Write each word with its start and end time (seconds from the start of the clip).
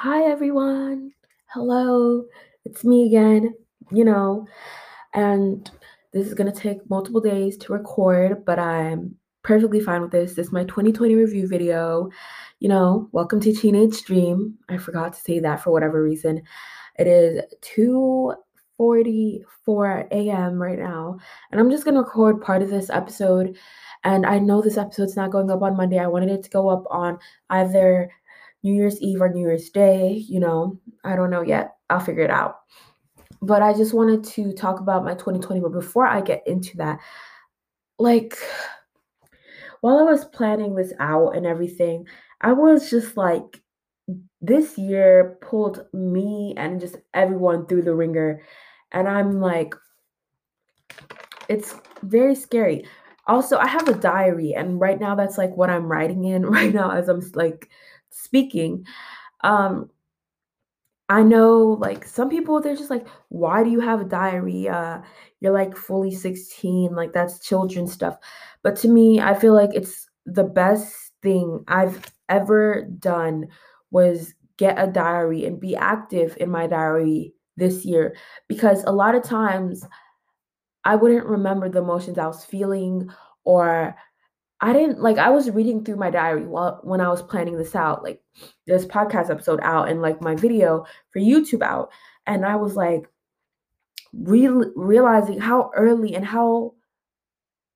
Hi, 0.00 0.30
everyone. 0.30 1.10
Hello. 1.46 2.24
It's 2.64 2.84
me 2.84 3.06
again, 3.06 3.52
you 3.90 4.04
know, 4.04 4.46
and 5.12 5.68
this 6.12 6.24
is 6.24 6.34
going 6.34 6.52
to 6.52 6.56
take 6.56 6.88
multiple 6.88 7.20
days 7.20 7.56
to 7.56 7.72
record, 7.72 8.44
but 8.44 8.60
I'm 8.60 9.16
perfectly 9.42 9.80
fine 9.80 10.02
with 10.02 10.12
this. 10.12 10.34
This 10.34 10.46
is 10.46 10.52
my 10.52 10.62
2020 10.62 11.16
review 11.16 11.48
video. 11.48 12.10
You 12.60 12.68
know, 12.68 13.08
welcome 13.10 13.40
to 13.40 13.52
Teenage 13.52 14.04
Dream. 14.04 14.56
I 14.68 14.76
forgot 14.76 15.14
to 15.14 15.20
say 15.20 15.40
that 15.40 15.64
for 15.64 15.72
whatever 15.72 16.00
reason. 16.00 16.42
It 16.96 17.08
is 17.08 17.42
2:44 17.62 20.06
a.m. 20.12 20.62
right 20.62 20.78
now, 20.78 21.18
and 21.50 21.60
I'm 21.60 21.72
just 21.72 21.82
going 21.82 21.96
to 21.96 22.02
record 22.02 22.40
part 22.40 22.62
of 22.62 22.70
this 22.70 22.88
episode. 22.88 23.58
And 24.04 24.26
I 24.26 24.38
know 24.38 24.62
this 24.62 24.78
episode's 24.78 25.16
not 25.16 25.32
going 25.32 25.50
up 25.50 25.62
on 25.62 25.76
Monday. 25.76 25.98
I 25.98 26.06
wanted 26.06 26.30
it 26.30 26.44
to 26.44 26.50
go 26.50 26.68
up 26.68 26.84
on 26.88 27.18
either 27.50 28.12
New 28.62 28.74
Year's 28.74 29.00
Eve 29.00 29.20
or 29.20 29.28
New 29.28 29.40
Year's 29.40 29.70
Day, 29.70 30.24
you 30.28 30.40
know, 30.40 30.78
I 31.04 31.16
don't 31.16 31.30
know 31.30 31.42
yet. 31.42 31.76
I'll 31.90 32.00
figure 32.00 32.24
it 32.24 32.30
out. 32.30 32.60
But 33.40 33.62
I 33.62 33.72
just 33.72 33.94
wanted 33.94 34.24
to 34.24 34.52
talk 34.52 34.80
about 34.80 35.04
my 35.04 35.14
2020. 35.14 35.60
But 35.60 35.72
before 35.72 36.06
I 36.06 36.20
get 36.20 36.42
into 36.46 36.76
that, 36.78 36.98
like, 37.98 38.36
while 39.80 39.98
I 39.98 40.02
was 40.02 40.24
planning 40.24 40.74
this 40.74 40.92
out 40.98 41.36
and 41.36 41.46
everything, 41.46 42.06
I 42.40 42.52
was 42.52 42.90
just 42.90 43.16
like, 43.16 43.62
this 44.40 44.78
year 44.78 45.38
pulled 45.40 45.86
me 45.92 46.54
and 46.56 46.80
just 46.80 46.96
everyone 47.14 47.66
through 47.66 47.82
the 47.82 47.94
ringer. 47.94 48.42
And 48.92 49.08
I'm 49.08 49.40
like, 49.40 49.74
it's 51.48 51.74
very 52.02 52.34
scary. 52.34 52.86
Also, 53.26 53.58
I 53.58 53.66
have 53.66 53.88
a 53.88 53.94
diary, 53.94 54.54
and 54.54 54.80
right 54.80 54.98
now 54.98 55.14
that's 55.14 55.36
like 55.36 55.54
what 55.56 55.68
I'm 55.68 55.90
writing 55.90 56.24
in 56.24 56.46
right 56.46 56.72
now 56.72 56.90
as 56.90 57.08
I'm 57.08 57.20
like 57.34 57.68
speaking. 58.10 58.86
Um, 59.42 59.90
I 61.08 61.22
know 61.22 61.78
like 61.80 62.04
some 62.04 62.28
people 62.28 62.60
they're 62.60 62.76
just 62.76 62.90
like, 62.90 63.06
why 63.28 63.64
do 63.64 63.70
you 63.70 63.80
have 63.80 64.00
a 64.00 64.04
diary? 64.04 64.68
Uh, 64.68 65.00
you're 65.40 65.52
like 65.52 65.76
fully 65.76 66.14
16, 66.14 66.94
like 66.94 67.12
that's 67.12 67.38
children 67.40 67.86
stuff. 67.86 68.16
But 68.62 68.76
to 68.76 68.88
me, 68.88 69.20
I 69.20 69.34
feel 69.34 69.54
like 69.54 69.70
it's 69.74 70.06
the 70.26 70.44
best 70.44 71.12
thing 71.22 71.64
I've 71.68 72.04
ever 72.28 72.82
done 72.98 73.46
was 73.90 74.34
get 74.58 74.76
a 74.78 74.86
diary 74.90 75.46
and 75.46 75.58
be 75.60 75.74
active 75.76 76.36
in 76.40 76.50
my 76.50 76.66
diary 76.66 77.32
this 77.56 77.84
year 77.84 78.14
because 78.46 78.84
a 78.84 78.92
lot 78.92 79.14
of 79.14 79.22
times 79.22 79.84
I 80.84 80.96
wouldn't 80.96 81.26
remember 81.26 81.68
the 81.68 81.80
emotions 81.82 82.18
I 82.18 82.26
was 82.26 82.44
feeling 82.44 83.10
or 83.44 83.94
I 84.60 84.72
didn't 84.72 85.00
like 85.00 85.18
I 85.18 85.30
was 85.30 85.50
reading 85.50 85.84
through 85.84 85.96
my 85.96 86.10
diary 86.10 86.46
while 86.46 86.80
when 86.82 87.00
I 87.00 87.08
was 87.08 87.22
planning 87.22 87.56
this 87.56 87.76
out, 87.76 88.02
like 88.02 88.20
this 88.66 88.84
podcast 88.84 89.30
episode 89.30 89.60
out 89.62 89.88
and 89.88 90.02
like 90.02 90.20
my 90.20 90.34
video 90.34 90.84
for 91.10 91.20
YouTube 91.20 91.62
out. 91.62 91.90
And 92.26 92.44
I 92.44 92.56
was 92.56 92.74
like 92.74 93.08
real 94.12 94.72
realizing 94.74 95.38
how 95.38 95.70
early 95.76 96.14
and 96.14 96.24
how 96.24 96.74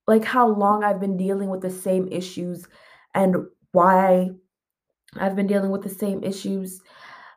like 0.06 0.24
how 0.24 0.48
long 0.48 0.82
I've 0.82 1.00
been 1.00 1.16
dealing 1.16 1.50
with 1.50 1.60
the 1.60 1.70
same 1.70 2.08
issues 2.10 2.66
and 3.14 3.36
why 3.72 4.30
I've 5.16 5.36
been 5.36 5.46
dealing 5.46 5.70
with 5.70 5.82
the 5.82 5.88
same 5.90 6.24
issues. 6.24 6.80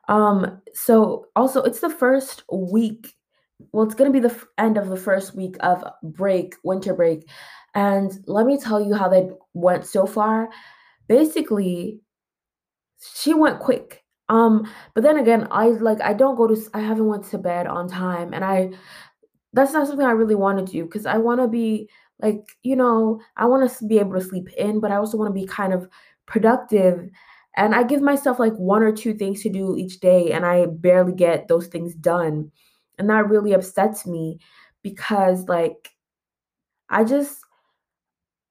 Um 0.07 0.61
so 0.73 1.27
also 1.35 1.61
it's 1.61 1.81
the 1.81 1.89
first 1.89 2.43
week 2.51 3.14
well 3.71 3.85
it's 3.85 3.95
going 3.95 4.11
to 4.11 4.19
be 4.19 4.25
the 4.25 4.33
f- 4.33 4.45
end 4.57 4.77
of 4.77 4.89
the 4.89 4.97
first 4.97 5.35
week 5.35 5.55
of 5.61 5.83
break, 6.03 6.55
winter 6.63 6.93
break. 6.93 7.27
And 7.73 8.11
let 8.25 8.45
me 8.45 8.57
tell 8.57 8.81
you 8.81 8.93
how 8.93 9.09
they 9.09 9.29
went 9.53 9.85
so 9.85 10.05
far. 10.05 10.49
Basically, 11.07 11.99
she 13.15 13.33
went 13.33 13.59
quick. 13.59 14.03
Um, 14.29 14.71
but 14.93 15.03
then 15.03 15.17
again, 15.17 15.47
I 15.51 15.67
like 15.67 16.01
I 16.01 16.13
don't 16.13 16.35
go 16.35 16.47
to 16.47 16.57
I 16.73 16.79
haven't 16.79 17.07
went 17.07 17.25
to 17.25 17.37
bed 17.37 17.67
on 17.67 17.87
time 17.87 18.33
and 18.33 18.43
I 18.43 18.71
that's 19.53 19.73
not 19.73 19.87
something 19.87 20.05
I 20.05 20.11
really 20.11 20.35
want 20.35 20.65
to 20.65 20.71
do 20.71 20.83
because 20.83 21.05
I 21.05 21.17
want 21.17 21.39
to 21.41 21.47
be 21.47 21.89
like, 22.21 22.57
you 22.63 22.75
know, 22.75 23.21
I 23.37 23.45
want 23.45 23.69
to 23.69 23.85
be 23.87 23.99
able 23.99 24.13
to 24.13 24.21
sleep 24.21 24.49
in, 24.57 24.79
but 24.79 24.91
I 24.91 24.95
also 24.95 25.17
want 25.17 25.29
to 25.29 25.39
be 25.39 25.45
kind 25.45 25.73
of 25.73 25.87
productive. 26.25 27.09
And 27.57 27.73
I 27.73 27.83
give 27.83 28.01
myself 28.01 28.39
like 28.39 28.53
one 28.55 28.83
or 28.83 28.91
two 28.91 29.13
things 29.13 29.41
to 29.43 29.49
do 29.49 29.75
each 29.77 29.99
day 29.99 30.31
and 30.31 30.45
I 30.45 30.65
barely 30.65 31.13
get 31.13 31.47
those 31.47 31.67
things 31.67 31.95
done. 31.95 32.51
And 32.99 33.09
that 33.09 33.29
really 33.29 33.53
upsets 33.53 34.05
me 34.05 34.39
because 34.83 35.47
like 35.47 35.89
I 36.89 37.03
just 37.03 37.39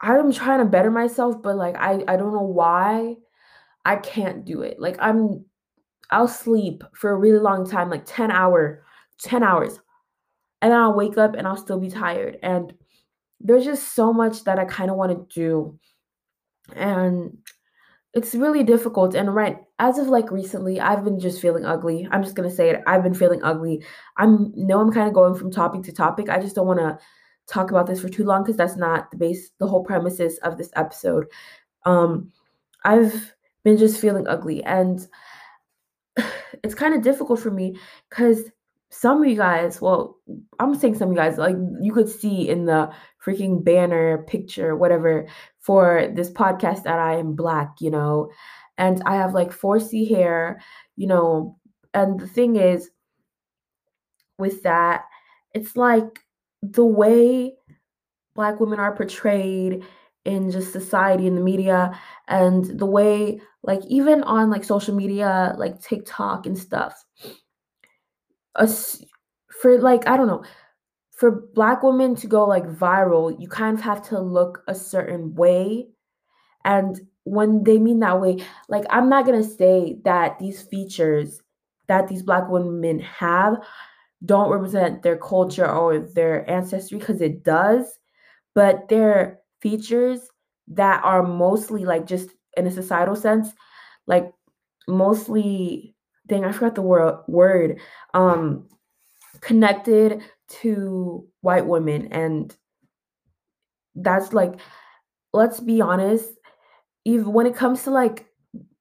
I'm 0.00 0.32
trying 0.32 0.58
to 0.58 0.64
better 0.66 0.90
myself, 0.90 1.40
but 1.42 1.56
like 1.56 1.76
I 1.76 2.04
I 2.08 2.16
don't 2.16 2.32
know 2.32 2.42
why 2.42 3.16
I 3.84 3.96
can't 3.96 4.44
do 4.44 4.62
it. 4.62 4.80
Like 4.80 4.96
I'm 5.00 5.44
I'll 6.10 6.28
sleep 6.28 6.84
for 6.94 7.10
a 7.10 7.16
really 7.16 7.38
long 7.40 7.68
time, 7.68 7.90
like 7.90 8.04
10 8.06 8.30
hour, 8.30 8.84
10 9.20 9.42
hours. 9.42 9.80
And 10.62 10.72
then 10.72 10.80
I'll 10.80 10.94
wake 10.94 11.18
up 11.18 11.34
and 11.36 11.46
I'll 11.46 11.56
still 11.56 11.80
be 11.80 11.90
tired. 11.90 12.38
And 12.42 12.74
there's 13.40 13.64
just 13.64 13.94
so 13.94 14.12
much 14.12 14.44
that 14.44 14.58
I 14.58 14.64
kind 14.66 14.90
of 14.90 14.96
want 14.96 15.12
to 15.30 15.34
do. 15.34 15.78
And 16.74 17.38
it's 18.14 18.34
really 18.34 18.62
difficult. 18.62 19.14
And 19.14 19.34
right 19.34 19.58
as 19.78 19.98
of 19.98 20.08
like 20.08 20.30
recently, 20.30 20.80
I've 20.80 21.04
been 21.04 21.18
just 21.18 21.42
feeling 21.42 21.64
ugly. 21.64 22.08
I'm 22.10 22.22
just 22.22 22.36
gonna 22.36 22.50
say 22.50 22.70
it. 22.70 22.82
I've 22.86 23.02
been 23.02 23.14
feeling 23.14 23.42
ugly. 23.42 23.84
I'm 24.16 24.52
know 24.56 24.80
I'm 24.80 24.92
kind 24.92 25.08
of 25.08 25.14
going 25.14 25.34
from 25.34 25.50
topic 25.50 25.82
to 25.84 25.92
topic. 25.92 26.28
I 26.28 26.40
just 26.40 26.54
don't 26.54 26.66
want 26.66 26.80
to 26.80 26.98
talk 27.46 27.70
about 27.70 27.86
this 27.86 28.00
for 28.00 28.08
too 28.08 28.24
long 28.24 28.42
because 28.42 28.56
that's 28.56 28.76
not 28.76 29.10
the 29.10 29.16
base 29.16 29.50
the 29.58 29.66
whole 29.66 29.84
premises 29.84 30.38
of 30.38 30.56
this 30.56 30.70
episode 30.76 31.26
um 31.84 32.30
i've 32.84 33.34
been 33.64 33.76
just 33.76 34.00
feeling 34.00 34.26
ugly 34.26 34.62
and 34.64 35.08
it's 36.62 36.74
kind 36.74 36.94
of 36.94 37.02
difficult 37.02 37.40
for 37.40 37.50
me 37.50 37.76
because 38.08 38.50
some 38.94 39.22
of 39.22 39.28
you 39.28 39.36
guys 39.36 39.80
well 39.80 40.16
i'm 40.60 40.74
saying 40.74 40.94
some 40.94 41.08
of 41.08 41.14
you 41.14 41.20
guys 41.20 41.36
like 41.36 41.56
you 41.80 41.92
could 41.92 42.08
see 42.08 42.48
in 42.48 42.64
the 42.64 42.88
freaking 43.24 43.62
banner 43.62 44.18
picture 44.28 44.76
whatever 44.76 45.26
for 45.58 46.08
this 46.14 46.30
podcast 46.30 46.84
that 46.84 46.98
i 46.98 47.16
am 47.16 47.34
black 47.34 47.74
you 47.80 47.90
know? 47.90 48.30
And 48.78 49.02
i 49.04 49.16
have 49.16 49.34
like 49.34 49.50
4c 49.50 50.08
hair 50.08 50.60
you 50.96 51.06
know? 51.08 51.58
And 51.92 52.20
the 52.20 52.28
thing 52.28 52.56
is 52.56 52.90
with 54.38 54.62
that 54.62 55.04
it's 55.54 55.76
like 55.76 56.20
the 56.62 56.84
way 56.84 57.54
black 58.34 58.60
women 58.60 58.78
are 58.78 58.96
portrayed 58.96 59.84
in 60.24 60.50
just 60.50 60.72
society 60.72 61.26
and 61.26 61.36
the 61.36 61.42
media 61.42 61.98
and 62.28 62.78
the 62.78 62.86
way 62.86 63.40
like 63.62 63.80
even 63.88 64.22
on 64.22 64.50
like 64.50 64.64
social 64.64 64.94
media 64.94 65.54
like 65.58 65.80
TikTok 65.80 66.46
and 66.46 66.56
stuff 66.56 67.04
us 68.56 69.02
for 69.60 69.78
like 69.78 70.06
I 70.08 70.16
don't 70.16 70.26
know 70.26 70.44
for 71.12 71.30
black 71.54 71.82
women 71.82 72.14
to 72.16 72.26
go 72.26 72.44
like 72.46 72.64
viral 72.66 73.34
you 73.40 73.48
kind 73.48 73.78
of 73.78 73.84
have 73.84 74.02
to 74.08 74.20
look 74.20 74.62
a 74.68 74.74
certain 74.74 75.34
way. 75.34 75.88
And 76.64 77.00
when 77.24 77.64
they 77.64 77.78
mean 77.78 78.00
that 78.00 78.20
way 78.20 78.38
like 78.68 78.84
I'm 78.90 79.08
not 79.08 79.26
going 79.26 79.42
to 79.42 79.48
say 79.48 79.98
that 80.04 80.38
these 80.38 80.62
features 80.62 81.40
that 81.88 82.08
these 82.08 82.22
black 82.22 82.48
women 82.48 83.00
have 83.00 83.56
don't 84.24 84.50
represent 84.50 85.02
their 85.02 85.16
culture 85.16 85.68
or 85.68 85.98
their 86.00 86.48
ancestry 86.50 86.98
because 86.98 87.20
it 87.20 87.44
does, 87.44 87.98
but 88.54 88.88
they're 88.88 89.40
features 89.60 90.20
that 90.68 91.02
are 91.04 91.22
mostly 91.22 91.84
like 91.84 92.06
just 92.06 92.30
in 92.56 92.66
a 92.66 92.70
societal 92.70 93.16
sense, 93.16 93.50
like 94.06 94.32
mostly 94.88 95.93
dang, 96.26 96.44
I 96.44 96.52
forgot 96.52 96.74
the 96.74 96.82
word 96.82 97.18
word, 97.28 97.80
um, 98.12 98.68
connected 99.40 100.22
to 100.60 101.26
white 101.40 101.66
women. 101.66 102.08
And 102.12 102.54
that's 103.94 104.32
like, 104.32 104.54
let's 105.32 105.60
be 105.60 105.80
honest, 105.80 106.30
even 107.04 107.32
when 107.32 107.46
it 107.46 107.56
comes 107.56 107.82
to 107.84 107.90
like 107.90 108.26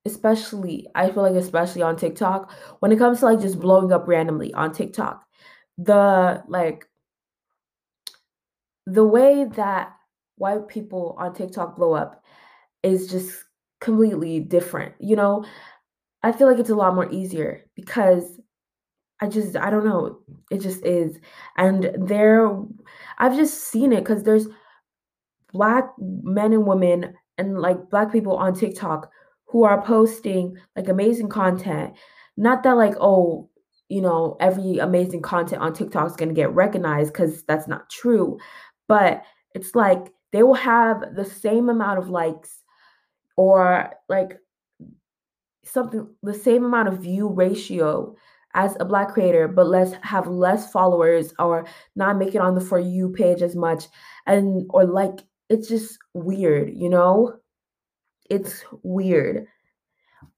especially 0.06 0.88
I 0.96 1.10
feel 1.12 1.24
like 1.24 1.36
especially 1.36 1.82
on 1.82 1.96
TikTok, 1.96 2.52
when 2.80 2.92
it 2.92 2.98
comes 2.98 3.20
to 3.20 3.26
like 3.26 3.40
just 3.40 3.60
blowing 3.60 3.92
up 3.92 4.08
randomly 4.08 4.54
on 4.54 4.72
TikTok, 4.74 5.24
the 5.78 6.44
like 6.48 6.88
the 8.86 9.06
way 9.06 9.46
that 9.56 9.94
white 10.36 10.68
people 10.68 11.16
on 11.18 11.34
TikTok 11.34 11.78
blow 11.78 11.94
up 11.94 12.24
is 12.84 13.08
just 13.08 13.46
completely 13.80 14.40
different. 14.40 14.94
You 15.00 15.16
know, 15.16 15.46
I 16.24 16.32
feel 16.32 16.48
like 16.48 16.60
it's 16.60 16.70
a 16.70 16.76
lot 16.76 16.96
more 16.96 17.12
easier 17.12 17.66
because 17.76 18.40
I 19.22 19.28
just 19.28 19.56
I 19.56 19.70
don't 19.70 19.86
know, 19.86 20.20
it 20.52 20.60
just 20.62 20.86
is. 20.86 21.20
And 21.58 21.92
there 21.98 22.50
I've 23.20 23.36
just 23.36 23.66
seen 23.66 23.94
it 23.94 24.06
cuz 24.06 24.24
there's 24.24 24.48
black 25.52 25.94
men 26.00 26.54
and 26.54 26.66
women 26.66 27.14
and 27.38 27.60
like 27.60 27.90
black 27.90 28.12
people 28.12 28.36
on 28.38 28.54
TikTok 28.54 29.10
who 29.46 29.64
are 29.64 29.82
posting 29.84 30.58
like 30.76 30.88
amazing 30.88 31.30
content. 31.30 31.94
Not 32.38 32.64
that 32.64 32.78
like 32.78 32.96
oh, 33.00 33.50
you 33.90 34.02
know, 34.02 34.38
every 34.40 34.80
amazing 34.80 35.22
content 35.22 35.62
on 35.62 35.74
TikTok 35.74 36.08
is 36.08 36.16
going 36.16 36.30
to 36.30 36.36
get 36.36 36.54
recognized 36.54 37.14
because 37.14 37.44
that's 37.44 37.68
not 37.68 37.90
true. 37.90 38.40
But 38.88 39.24
it's 39.54 39.76
like 39.76 40.12
they 40.32 40.44
will 40.44 40.56
have 40.56 41.16
the 41.16 41.26
same 41.26 41.70
amount 41.70 42.00
of 42.00 42.10
likes 42.10 42.64
or 43.38 43.92
like 44.10 44.40
something 45.64 46.08
the 46.24 46.34
same 46.34 46.66
amount 46.66 46.88
of 46.88 47.00
view 47.00 47.30
ratio 47.30 48.16
as 48.56 48.78
a 48.80 48.86
black 48.86 49.14
creator 49.14 49.48
but 49.48 49.68
let's 49.68 49.94
have 50.04 50.28
less 50.28 50.72
followers 50.72 51.34
or 51.40 51.66
not 51.96 52.18
make 52.18 52.36
it 52.36 52.42
on 52.42 52.54
the 52.56 52.62
for 52.62 52.80
you 52.80 53.10
page 53.10 53.42
as 53.42 53.56
much. 53.56 53.86
And 54.28 54.66
or 54.70 54.86
like 54.86 55.22
it's 55.50 55.68
just 55.68 55.98
weird 56.14 56.74
you 56.76 56.90
know? 56.90 57.38
It's 58.30 58.64
weird. 58.84 59.48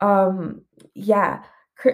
Um 0.01 0.62
yeah 0.94 1.44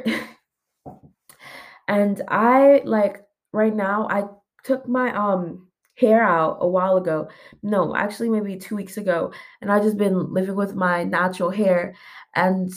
and 1.88 2.22
i 2.28 2.82
like 2.86 3.22
right 3.52 3.76
now 3.76 4.08
i 4.10 4.24
took 4.64 4.88
my 4.88 5.14
um 5.16 5.68
hair 5.98 6.24
out 6.24 6.58
a 6.62 6.68
while 6.68 6.98
ago. 6.98 7.28
No 7.64 7.96
actually 7.96 8.30
maybe 8.30 8.58
two 8.58 8.76
weeks 8.76 8.98
ago 8.98 9.32
and 9.62 9.72
i 9.72 9.80
just 9.80 9.98
been 9.98 10.34
living 10.34 10.56
with 10.56 10.76
my 10.76 11.04
natural 11.04 11.50
hair 11.50 11.96
and 12.36 12.72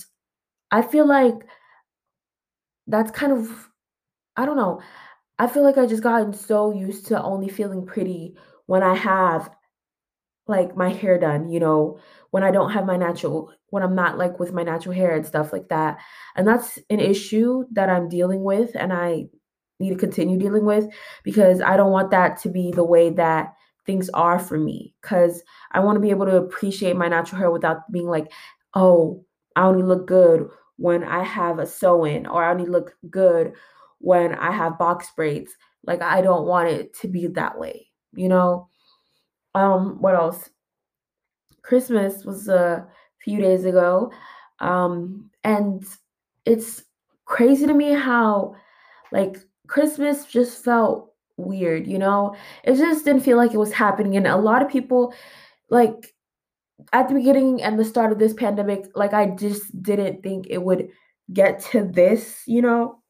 i 0.78 0.82
feel 0.82 1.06
like 1.06 1.46
that's 2.86 3.10
kind 3.10 3.32
of 3.32 3.68
I 4.36 4.46
don't 4.46 4.56
know. 4.56 4.82
I 5.38 5.48
feel 5.48 5.64
like 5.64 5.78
I 5.78 5.86
just 5.86 6.02
gotten 6.02 6.32
so 6.34 6.72
used 6.74 7.06
to 7.08 7.22
only 7.22 7.48
feeling 7.48 7.86
pretty 7.86 8.36
when 8.66 8.82
I 8.82 8.94
have 8.96 9.50
like 10.46 10.76
my 10.76 10.90
hair 10.90 11.18
done, 11.18 11.48
you 11.50 11.60
know, 11.60 11.98
when 12.30 12.44
I 12.44 12.50
don't 12.50 12.72
have 12.72 12.86
my 12.86 12.96
natural 12.96 13.52
when 13.70 13.82
I'm 13.82 13.94
not 13.96 14.18
like 14.18 14.40
with 14.40 14.52
my 14.52 14.62
natural 14.62 14.94
hair 14.94 15.14
and 15.16 15.26
stuff 15.26 15.52
like 15.52 15.68
that. 15.70 15.98
And 16.36 16.46
that's 16.48 16.78
an 16.90 17.00
issue 17.00 17.64
that 17.72 17.90
I'm 17.90 18.08
dealing 18.08 18.44
with 18.44 18.72
and 18.76 18.92
I 18.92 19.26
need 19.80 19.90
to 19.90 19.96
continue 19.96 20.38
dealing 20.38 20.64
with 20.66 20.86
because 21.24 21.60
I 21.60 21.76
don't 21.76 21.92
want 21.92 22.10
that 22.12 22.38
to 22.42 22.50
be 22.50 22.72
the 22.72 22.84
way 22.84 23.10
that 23.10 23.54
things 23.86 24.10
are 24.14 24.38
for 24.38 24.58
me 24.58 24.94
cuz 25.02 25.42
I 25.72 25.80
want 25.80 25.96
to 25.96 26.00
be 26.00 26.10
able 26.10 26.26
to 26.26 26.36
appreciate 26.36 26.96
my 26.96 27.08
natural 27.08 27.40
hair 27.40 27.50
without 27.50 27.90
being 27.92 28.06
like, 28.08 28.32
"Oh, 28.74 29.24
I 29.56 29.64
only 29.66 29.82
look 29.82 30.06
good 30.06 30.48
when 30.76 31.04
I 31.04 31.22
have 31.22 31.58
a 31.58 31.66
sew-in 31.66 32.26
or 32.26 32.44
I 32.44 32.50
only 32.50 32.66
look 32.66 32.96
good 33.10 33.52
when 33.98 34.34
I 34.34 34.50
have 34.50 34.78
box 34.78 35.10
braids." 35.16 35.52
Like 35.86 36.02
I 36.02 36.20
don't 36.22 36.46
want 36.46 36.68
it 36.68 36.94
to 37.00 37.08
be 37.08 37.26
that 37.28 37.58
way, 37.58 37.88
you 38.14 38.28
know? 38.28 38.68
Um, 39.54 40.00
what 40.00 40.14
else? 40.14 40.48
Christmas 41.62 42.24
was 42.24 42.48
a 42.48 42.86
few 43.18 43.40
days 43.40 43.64
ago. 43.64 44.12
Um, 44.60 45.30
and 45.42 45.84
it's 46.44 46.84
crazy 47.24 47.66
to 47.66 47.74
me 47.74 47.92
how 47.92 48.54
like 49.12 49.38
Christmas 49.66 50.26
just 50.26 50.64
felt 50.64 51.12
weird, 51.36 51.86
you 51.86 51.98
know? 51.98 52.34
It 52.64 52.76
just 52.76 53.04
didn't 53.04 53.22
feel 53.22 53.36
like 53.36 53.52
it 53.52 53.58
was 53.58 53.72
happening. 53.72 54.16
And 54.16 54.26
a 54.26 54.36
lot 54.36 54.62
of 54.62 54.68
people, 54.68 55.14
like 55.70 56.13
at 56.92 57.08
the 57.08 57.14
beginning 57.14 57.62
and 57.62 57.78
the 57.78 57.84
start 57.84 58.12
of 58.12 58.18
this 58.18 58.34
pandemic, 58.34 58.86
like 58.94 59.12
I 59.12 59.26
just 59.26 59.82
didn't 59.82 60.22
think 60.22 60.46
it 60.50 60.62
would 60.62 60.88
get 61.32 61.60
to 61.72 61.84
this, 61.84 62.42
you 62.46 62.62
know? 62.62 63.00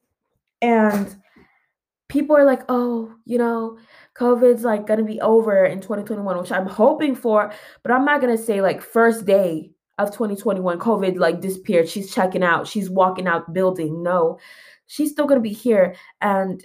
And 0.62 1.14
people 2.08 2.36
are 2.36 2.44
like, 2.44 2.62
oh, 2.68 3.12
you 3.24 3.38
know, 3.38 3.78
COVID's 4.16 4.64
like 4.64 4.86
gonna 4.86 5.04
be 5.04 5.20
over 5.20 5.64
in 5.64 5.80
2021, 5.80 6.38
which 6.38 6.52
I'm 6.52 6.66
hoping 6.66 7.14
for, 7.14 7.52
but 7.82 7.92
I'm 7.92 8.04
not 8.04 8.20
gonna 8.20 8.38
say 8.38 8.60
like 8.60 8.82
first 8.82 9.26
day 9.26 9.72
of 9.98 10.10
2021, 10.10 10.78
COVID 10.78 11.18
like 11.18 11.40
disappeared. 11.40 11.88
She's 11.88 12.14
checking 12.14 12.42
out, 12.42 12.66
she's 12.66 12.90
walking 12.90 13.26
out 13.26 13.52
building. 13.52 14.02
No, 14.02 14.38
she's 14.86 15.10
still 15.10 15.26
gonna 15.26 15.40
be 15.40 15.52
here. 15.52 15.96
And 16.20 16.64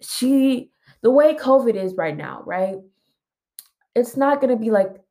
she, 0.00 0.70
the 1.02 1.10
way 1.10 1.34
COVID 1.34 1.74
is 1.74 1.94
right 1.94 2.16
now, 2.16 2.42
right? 2.46 2.76
It's 3.94 4.16
not 4.16 4.40
gonna 4.40 4.56
be 4.56 4.70
like, 4.70 5.03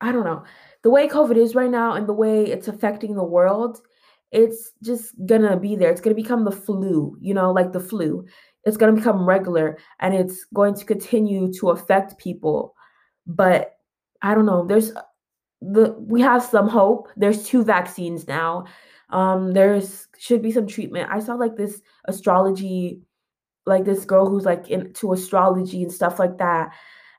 I 0.00 0.12
don't 0.12 0.24
know, 0.24 0.44
the 0.82 0.90
way 0.90 1.08
COVID 1.08 1.36
is 1.36 1.54
right 1.54 1.70
now 1.70 1.94
and 1.94 2.06
the 2.06 2.12
way 2.12 2.44
it's 2.44 2.68
affecting 2.68 3.14
the 3.14 3.24
world, 3.24 3.80
it's 4.30 4.72
just 4.82 5.14
gonna 5.26 5.56
be 5.58 5.76
there. 5.76 5.90
It's 5.90 6.00
gonna 6.00 6.14
become 6.14 6.44
the 6.44 6.52
flu, 6.52 7.16
you 7.20 7.34
know, 7.34 7.50
like 7.52 7.72
the 7.72 7.80
flu. 7.80 8.26
It's 8.64 8.76
to 8.76 8.92
become 8.92 9.26
regular 9.28 9.78
and 10.00 10.12
it's 10.12 10.44
going 10.52 10.74
to 10.74 10.84
continue 10.84 11.52
to 11.54 11.70
affect 11.70 12.18
people. 12.18 12.74
But 13.26 13.72
i 14.22 14.34
don't 14.34 14.46
know. 14.46 14.66
There's 14.66 14.92
the 15.60 15.94
we 15.98 16.20
have 16.20 16.42
some 16.42 16.68
hope. 16.68 17.08
There's 17.16 17.46
two 17.46 17.64
vaccines 17.64 18.26
now. 18.26 18.64
Um 19.10 19.52
there's 19.52 20.08
should 20.18 20.42
be 20.42 20.52
some 20.52 20.66
treatment. 20.66 21.08
I 21.10 21.20
saw 21.20 21.34
like 21.34 21.56
this 21.56 21.80
astrology 22.06 23.02
like 23.66 23.84
this 23.84 24.04
girl 24.04 24.28
who's 24.28 24.44
like 24.44 24.68
into 24.68 25.12
astrology 25.12 25.82
and 25.82 25.92
stuff 25.92 26.18
like 26.18 26.38
that 26.38 26.70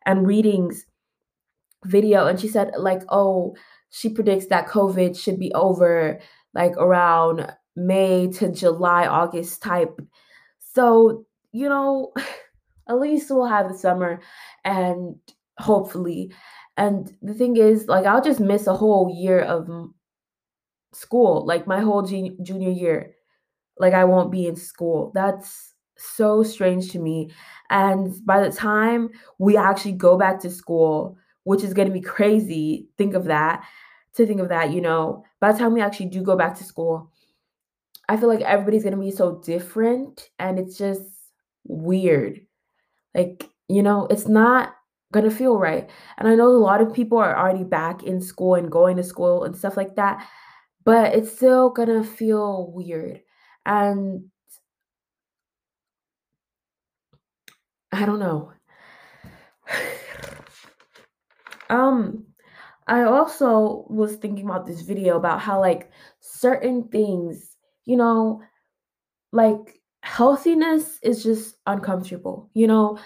and 0.05 0.27
readings 0.27 0.85
video 1.85 2.27
and 2.27 2.39
she 2.39 2.47
said 2.47 2.71
like 2.77 3.01
oh 3.09 3.55
she 3.89 4.09
predicts 4.09 4.47
that 4.47 4.67
covid 4.67 5.17
should 5.17 5.39
be 5.39 5.51
over 5.53 6.19
like 6.53 6.75
around 6.77 7.51
may 7.75 8.27
to 8.27 8.51
july 8.51 9.05
august 9.05 9.61
type 9.61 9.99
so 10.59 11.25
you 11.57 11.69
know, 11.69 12.13
at 12.89 12.99
least 12.99 13.29
we'll 13.29 13.45
have 13.45 13.69
the 13.69 13.77
summer 13.77 14.21
and 14.63 15.15
hopefully. 15.57 16.31
And 16.77 17.11
the 17.21 17.33
thing 17.33 17.57
is, 17.57 17.87
like, 17.87 18.05
I'll 18.05 18.23
just 18.23 18.39
miss 18.39 18.67
a 18.67 18.75
whole 18.75 19.11
year 19.13 19.39
of 19.39 19.67
school, 20.93 21.45
like 21.45 21.65
my 21.65 21.79
whole 21.79 22.03
junior, 22.03 22.33
junior 22.43 22.69
year. 22.69 23.15
Like, 23.79 23.93
I 23.93 24.05
won't 24.05 24.31
be 24.31 24.45
in 24.45 24.55
school. 24.55 25.11
That's 25.15 25.73
so 25.97 26.43
strange 26.43 26.91
to 26.91 26.99
me. 26.99 27.31
And 27.71 28.13
by 28.25 28.41
the 28.41 28.55
time 28.55 29.09
we 29.39 29.57
actually 29.57 29.93
go 29.93 30.17
back 30.17 30.39
to 30.41 30.49
school, 30.51 31.17
which 31.47 31.63
is 31.63 31.73
going 31.73 31.87
to 31.87 31.93
be 31.93 32.01
crazy, 32.01 32.89
think 32.97 33.13
of 33.13 33.25
that, 33.25 33.63
to 34.15 34.25
think 34.25 34.41
of 34.41 34.49
that, 34.49 34.71
you 34.71 34.81
know, 34.81 35.23
by 35.39 35.51
the 35.51 35.57
time 35.59 35.73
we 35.73 35.81
actually 35.81 36.07
do 36.07 36.21
go 36.21 36.35
back 36.35 36.57
to 36.57 36.63
school, 36.63 37.11
I 38.09 38.17
feel 38.17 38.29
like 38.29 38.41
everybody's 38.41 38.83
going 38.83 38.95
to 38.95 39.01
be 39.01 39.11
so 39.11 39.41
different. 39.43 40.29
And 40.39 40.57
it's 40.59 40.77
just, 40.77 41.01
weird. 41.67 42.41
Like, 43.13 43.49
you 43.67 43.83
know, 43.83 44.07
it's 44.09 44.27
not 44.27 44.75
gonna 45.13 45.31
feel 45.31 45.57
right. 45.57 45.89
And 46.17 46.27
I 46.27 46.35
know 46.35 46.47
a 46.47 46.57
lot 46.57 46.81
of 46.81 46.93
people 46.93 47.17
are 47.17 47.37
already 47.37 47.63
back 47.63 48.03
in 48.03 48.21
school 48.21 48.55
and 48.55 48.71
going 48.71 48.97
to 48.97 49.03
school 49.03 49.43
and 49.43 49.55
stuff 49.55 49.77
like 49.77 49.95
that, 49.95 50.27
but 50.83 51.15
it's 51.15 51.35
still 51.35 51.69
gonna 51.69 52.03
feel 52.03 52.71
weird. 52.71 53.21
And 53.65 54.25
I 57.91 58.05
don't 58.05 58.19
know. 58.19 58.51
um, 61.69 62.25
I 62.87 63.03
also 63.03 63.85
was 63.89 64.15
thinking 64.15 64.45
about 64.45 64.65
this 64.65 64.81
video 64.81 65.17
about 65.17 65.41
how 65.41 65.59
like 65.59 65.91
certain 66.19 66.87
things, 66.89 67.55
you 67.85 67.97
know, 67.97 68.41
like 69.31 69.81
healthiness 70.01 70.99
is 71.03 71.23
just 71.23 71.55
uncomfortable. 71.65 72.49
You 72.53 72.67
know, 72.67 72.99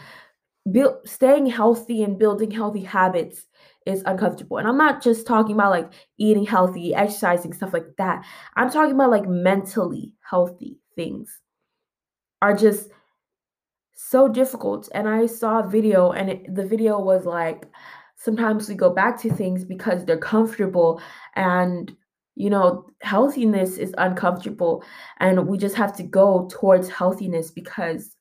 build, 0.72 1.08
staying 1.08 1.48
healthy 1.48 2.04
and 2.04 2.20
building 2.20 2.52
healthy 2.52 2.84
habits 2.84 3.48
is 3.86 4.04
uncomfortable. 4.06 4.58
And 4.58 4.68
I'm 4.68 4.78
not 4.78 5.02
just 5.02 5.26
talking 5.26 5.56
about 5.56 5.72
like 5.72 5.92
eating 6.18 6.46
healthy, 6.46 6.94
exercising, 6.94 7.54
stuff 7.54 7.74
like 7.74 7.96
that. 7.98 8.24
I'm 8.56 8.70
talking 8.70 8.94
about 8.94 9.10
like 9.10 9.28
mentally 9.28 10.14
healthy 10.22 10.80
things 10.96 11.40
are 12.42 12.56
just 12.56 12.90
so 13.94 14.28
difficult. 14.28 14.90
And 14.94 15.08
I 15.08 15.26
saw 15.26 15.60
a 15.60 15.68
video, 15.68 16.12
and 16.12 16.30
it, 16.30 16.56
the 16.56 16.66
video 16.66 17.00
was 17.00 17.26
like, 17.26 17.68
sometimes 18.24 18.70
we 18.70 18.76
go 18.76 18.90
back 18.90 19.20
to 19.20 19.34
things 19.34 19.66
because 19.66 20.06
they're 20.06 20.18
comfortable 20.18 21.02
and 21.36 21.96
you 22.36 22.50
know, 22.50 22.86
healthiness 23.02 23.78
is 23.78 23.94
uncomfortable 23.98 24.84
and 25.20 25.48
we 25.48 25.58
just 25.58 25.76
have 25.76 25.96
to 25.98 26.04
go 26.04 26.48
towards 26.50 26.90
healthiness 26.90 27.52
because 27.52 28.16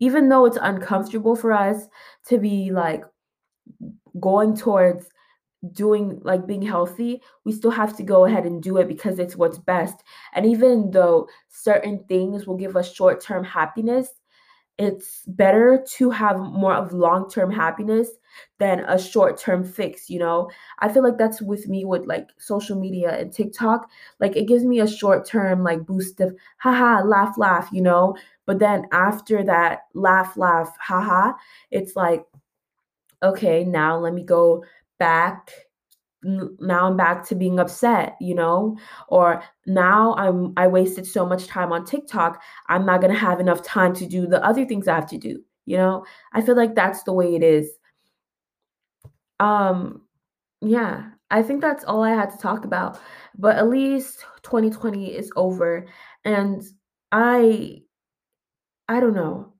even 0.00 0.28
though 0.28 0.44
it's 0.44 0.58
uncomfortable 0.60 1.36
for 1.36 1.52
us 1.52 1.86
to 2.26 2.38
be 2.38 2.70
like 2.72 3.04
going 4.18 4.56
towards 4.56 5.06
doing 5.72 6.20
like 6.24 6.46
being 6.46 6.62
healthy, 6.62 7.22
we 7.44 7.52
still 7.52 7.70
have 7.70 7.96
to 7.96 8.02
go 8.02 8.24
ahead 8.24 8.44
and 8.44 8.62
do 8.62 8.76
it 8.78 8.88
because 8.88 9.18
it's 9.18 9.36
what's 9.36 9.58
best. 9.58 10.02
And 10.34 10.44
even 10.44 10.90
though 10.90 11.28
certain 11.48 12.04
things 12.08 12.46
will 12.46 12.56
give 12.56 12.76
us 12.76 12.92
short 12.92 13.20
term 13.20 13.44
happiness, 13.44 14.08
it's 14.78 15.22
better 15.26 15.84
to 15.96 16.10
have 16.10 16.38
more 16.38 16.74
of 16.74 16.92
long-term 16.92 17.50
happiness 17.50 18.08
than 18.58 18.80
a 18.80 18.98
short-term 18.98 19.64
fix 19.64 20.10
you 20.10 20.18
know? 20.18 20.50
I 20.80 20.92
feel 20.92 21.02
like 21.02 21.18
that's 21.18 21.40
with 21.40 21.68
me 21.68 21.84
with 21.84 22.06
like 22.06 22.28
social 22.38 22.78
media 22.78 23.16
and 23.18 23.32
tiktok. 23.32 23.88
Like 24.20 24.36
it 24.36 24.48
gives 24.48 24.64
me 24.64 24.80
a 24.80 24.88
short-term 24.88 25.62
like 25.62 25.86
boost 25.86 26.20
of 26.20 26.34
haha 26.58 27.04
laugh 27.04 27.38
laugh 27.38 27.68
you 27.72 27.82
know? 27.82 28.16
But 28.46 28.58
then 28.58 28.86
after 28.92 29.44
that 29.44 29.82
laugh 29.94 30.36
laugh 30.36 30.76
haha 30.80 31.34
it's 31.70 31.94
like 31.96 32.24
okay 33.22 33.64
now 33.64 33.96
let 33.98 34.12
me 34.12 34.22
go 34.22 34.64
back 34.98 35.50
now 36.24 36.86
I'm 36.88 36.96
back 36.96 37.24
to 37.28 37.34
being 37.34 37.58
upset, 37.60 38.16
you 38.20 38.34
know? 38.34 38.76
Or 39.08 39.42
now 39.66 40.14
I'm 40.16 40.52
I 40.56 40.66
wasted 40.68 41.06
so 41.06 41.26
much 41.26 41.46
time 41.46 41.72
on 41.72 41.84
TikTok, 41.84 42.42
I'm 42.68 42.86
not 42.86 43.00
going 43.00 43.12
to 43.12 43.18
have 43.18 43.40
enough 43.40 43.62
time 43.62 43.94
to 43.96 44.06
do 44.06 44.26
the 44.26 44.44
other 44.44 44.64
things 44.66 44.88
I 44.88 44.94
have 44.96 45.08
to 45.10 45.18
do, 45.18 45.42
you 45.66 45.76
know? 45.76 46.04
I 46.32 46.40
feel 46.42 46.56
like 46.56 46.74
that's 46.74 47.02
the 47.04 47.12
way 47.12 47.34
it 47.34 47.42
is. 47.42 47.70
Um 49.40 50.02
yeah, 50.62 51.10
I 51.30 51.42
think 51.42 51.60
that's 51.60 51.84
all 51.84 52.02
I 52.02 52.10
had 52.12 52.30
to 52.30 52.38
talk 52.38 52.64
about. 52.64 52.98
but 53.38 53.56
at 53.56 53.68
least 53.68 54.24
2020 54.42 55.14
is 55.14 55.30
over 55.36 55.86
and 56.24 56.62
I 57.12 57.82
I 58.88 59.00
don't 59.00 59.14
know. 59.14 59.52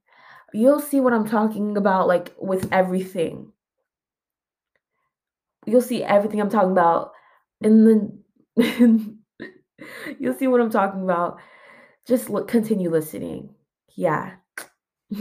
You'll 0.53 0.79
see 0.81 0.99
what 1.01 1.13
I'm 1.13 1.27
talking 1.27 1.77
about 1.77 2.07
like 2.07 2.33
with 2.39 2.71
everything. 2.73 3.51
You'll 5.65 5.81
see 5.81 6.03
everything 6.03 6.39
I'm 6.39 6.49
talking 6.49 6.71
about 6.71 7.11
in 7.61 7.83
the 7.83 8.11
You'll 10.19 10.35
see 10.35 10.47
what 10.47 10.61
I'm 10.61 10.69
talking 10.69 11.03
about. 11.03 11.39
Just 12.07 12.29
look, 12.29 12.47
continue 12.47 12.89
listening. 12.89 13.49
Yeah. 13.95 14.35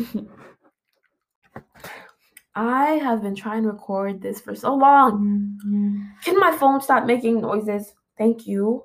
I 2.54 2.90
have 3.02 3.22
been 3.22 3.34
trying 3.34 3.64
to 3.64 3.70
record 3.70 4.22
this 4.22 4.40
for 4.40 4.54
so 4.54 4.74
long. 4.74 5.58
Mm-hmm. 5.64 6.02
Can 6.24 6.38
my 6.38 6.56
phone 6.56 6.80
stop 6.80 7.04
making 7.04 7.40
noises? 7.40 7.94
Thank 8.16 8.46
you. 8.46 8.84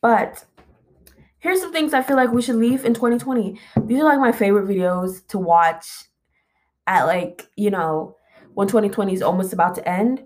But 0.00 0.44
here's 1.38 1.60
some 1.60 1.72
things 1.72 1.94
I 1.94 2.02
feel 2.02 2.16
like 2.16 2.30
we 2.30 2.42
should 2.42 2.56
leave 2.56 2.84
in 2.84 2.94
2020. 2.94 3.58
These 3.84 4.00
are 4.00 4.04
like 4.04 4.20
my 4.20 4.30
favorite 4.32 4.68
videos 4.68 5.26
to 5.28 5.38
watch 5.38 5.86
at 6.86 7.04
like, 7.04 7.48
you 7.56 7.70
know, 7.70 8.16
when 8.54 8.68
2020 8.68 9.12
is 9.12 9.22
almost 9.22 9.52
about 9.52 9.74
to 9.76 9.88
end. 9.88 10.24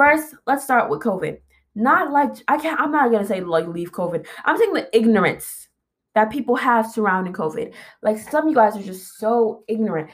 First, 0.00 0.34
let's 0.46 0.64
start 0.64 0.88
with 0.88 1.00
COVID. 1.00 1.38
Not 1.74 2.10
like 2.10 2.30
I 2.48 2.56
can't 2.56 2.80
I'm 2.80 2.90
not 2.90 3.12
gonna 3.12 3.26
say 3.26 3.42
like 3.42 3.66
leave 3.66 3.92
COVID. 3.92 4.26
I'm 4.46 4.56
saying 4.56 4.72
the 4.72 4.88
ignorance 4.96 5.68
that 6.14 6.30
people 6.30 6.56
have 6.56 6.90
surrounding 6.90 7.34
COVID. 7.34 7.74
Like 8.00 8.16
some 8.16 8.44
of 8.44 8.48
you 8.48 8.54
guys 8.54 8.78
are 8.78 8.82
just 8.82 9.18
so 9.18 9.62
ignorant. 9.68 10.08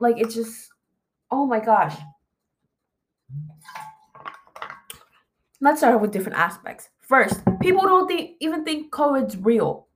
Like 0.00 0.16
it's 0.16 0.34
just 0.34 0.70
oh 1.30 1.44
my 1.44 1.60
gosh. 1.60 1.94
Let's 5.60 5.80
start 5.80 6.00
with 6.00 6.10
different 6.10 6.38
aspects. 6.38 6.88
First, 6.98 7.42
people 7.60 7.82
don't 7.82 8.08
think 8.08 8.36
even 8.40 8.64
think 8.64 8.90
COVID's 8.92 9.36
real. 9.36 9.88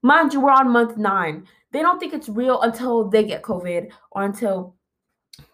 Mind 0.00 0.32
you, 0.32 0.40
we're 0.40 0.50
on 0.50 0.70
month 0.70 0.96
nine. 0.96 1.46
They 1.72 1.82
don't 1.82 2.00
think 2.00 2.14
it's 2.14 2.30
real 2.30 2.62
until 2.62 3.06
they 3.10 3.24
get 3.24 3.42
COVID 3.42 3.90
or 4.12 4.24
until 4.24 4.76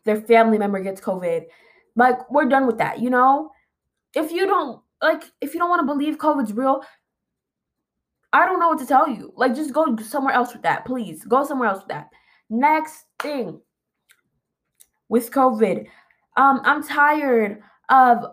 their 0.05 0.21
family 0.21 0.57
member 0.57 0.79
gets 0.79 1.01
COVID. 1.01 1.47
Like 1.97 2.31
we're 2.31 2.49
done 2.49 2.67
with 2.67 2.79
that, 2.79 3.01
you 3.01 3.11
know? 3.11 3.51
If 4.15 4.33
you 4.33 4.47
don't 4.47 4.81
like 5.01 5.25
if 5.41 5.55
you 5.55 5.61
don't 5.61 5.71
want 5.71 5.81
to 5.81 5.87
believe 5.87 6.19
COVID's 6.19 6.53
real, 6.53 6.83
I 8.33 8.47
don't 8.47 8.61
know 8.61 8.69
what 8.69 8.79
to 8.79 8.87
tell 8.87 9.09
you. 9.09 9.33
Like 9.37 9.55
just 9.55 9.73
go 9.73 9.97
somewhere 9.97 10.35
else 10.35 10.53
with 10.53 10.63
that, 10.63 10.85
please. 10.85 11.25
Go 11.25 11.45
somewhere 11.45 11.69
else 11.69 11.81
with 11.81 11.89
that. 11.89 12.09
Next 12.49 13.05
thing 13.21 13.61
with 15.09 15.31
COVID. 15.31 15.87
Um, 16.37 16.61
I'm 16.65 16.83
tired 16.83 17.61
of 17.91 18.25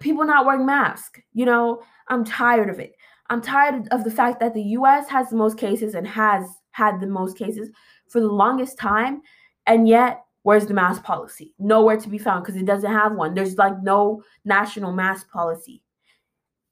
people 0.00 0.24
not 0.24 0.44
wearing 0.44 0.66
masks. 0.66 1.20
You 1.32 1.46
know, 1.46 1.82
I'm 2.08 2.24
tired 2.24 2.68
of 2.68 2.80
it. 2.80 2.92
I'm 3.30 3.40
tired 3.40 3.88
of 3.90 4.04
the 4.04 4.10
fact 4.10 4.40
that 4.40 4.54
the 4.54 4.62
US 4.62 5.08
has 5.08 5.30
the 5.30 5.36
most 5.36 5.56
cases 5.56 5.94
and 5.94 6.06
has 6.06 6.46
had 6.72 7.00
the 7.00 7.06
most 7.06 7.38
cases 7.38 7.70
for 8.08 8.20
the 8.20 8.28
longest 8.28 8.78
time. 8.78 9.22
And 9.66 9.88
yet, 9.88 10.23
where's 10.44 10.66
the 10.66 10.74
mask 10.74 11.02
policy? 11.02 11.52
Nowhere 11.58 11.96
to 11.98 12.08
be 12.08 12.18
found 12.18 12.44
because 12.44 12.60
it 12.60 12.66
doesn't 12.66 12.92
have 12.92 13.12
one. 13.12 13.34
There's 13.34 13.56
like 13.56 13.82
no 13.82 14.22
national 14.44 14.92
mask 14.92 15.28
policy. 15.30 15.82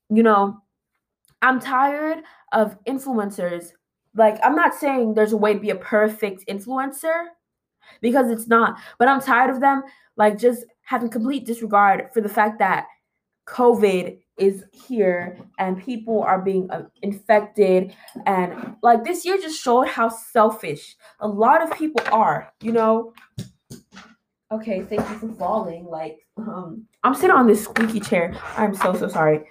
You 0.09 0.23
know, 0.23 0.59
I'm 1.41 1.59
tired 1.59 2.23
of 2.52 2.79
influencers. 2.85 3.73
Like, 4.14 4.38
I'm 4.45 4.55
not 4.55 4.75
saying 4.75 5.14
there's 5.14 5.33
a 5.33 5.38
way 5.38 5.55
to 5.55 5.59
be 5.59 5.71
a 5.71 5.75
perfect 5.75 6.47
influencer 6.47 7.25
because 8.02 8.31
it's 8.31 8.47
not, 8.47 8.79
but 8.99 9.09
I'm 9.09 9.23
tired 9.23 9.50
of 9.50 9.61
them 9.61 9.83
like 10.17 10.38
just 10.38 10.64
having 10.83 11.09
complete 11.09 11.47
disregard 11.47 12.11
for 12.12 12.21
the 12.21 12.29
fact 12.29 12.59
that 12.59 12.87
COVID 13.49 14.19
is 14.37 14.64
here 14.73 15.38
and 15.59 15.83
people 15.83 16.23
are 16.23 16.43
being 16.43 16.71
uh, 16.71 16.85
infected. 17.00 17.95
And 18.26 18.76
like 18.83 19.02
this 19.02 19.25
year 19.25 19.38
just 19.38 19.62
showed 19.62 19.88
how 19.88 20.11
selfish 20.11 20.95
a 21.21 21.26
lot 21.26 21.62
of 21.62 21.76
people 21.76 22.05
are, 22.12 22.52
you 22.61 22.73
know. 22.73 23.14
Okay, 24.52 24.82
thank 24.82 25.00
you 25.09 25.18
for 25.18 25.32
falling. 25.38 25.87
Like, 25.87 26.26
um, 26.37 26.87
I'm 27.02 27.14
sitting 27.14 27.30
on 27.30 27.47
this 27.47 27.64
squeaky 27.64 28.00
chair. 28.00 28.37
I'm 28.59 28.75
so, 28.75 28.94
so 28.94 29.09
sorry. 29.09 29.44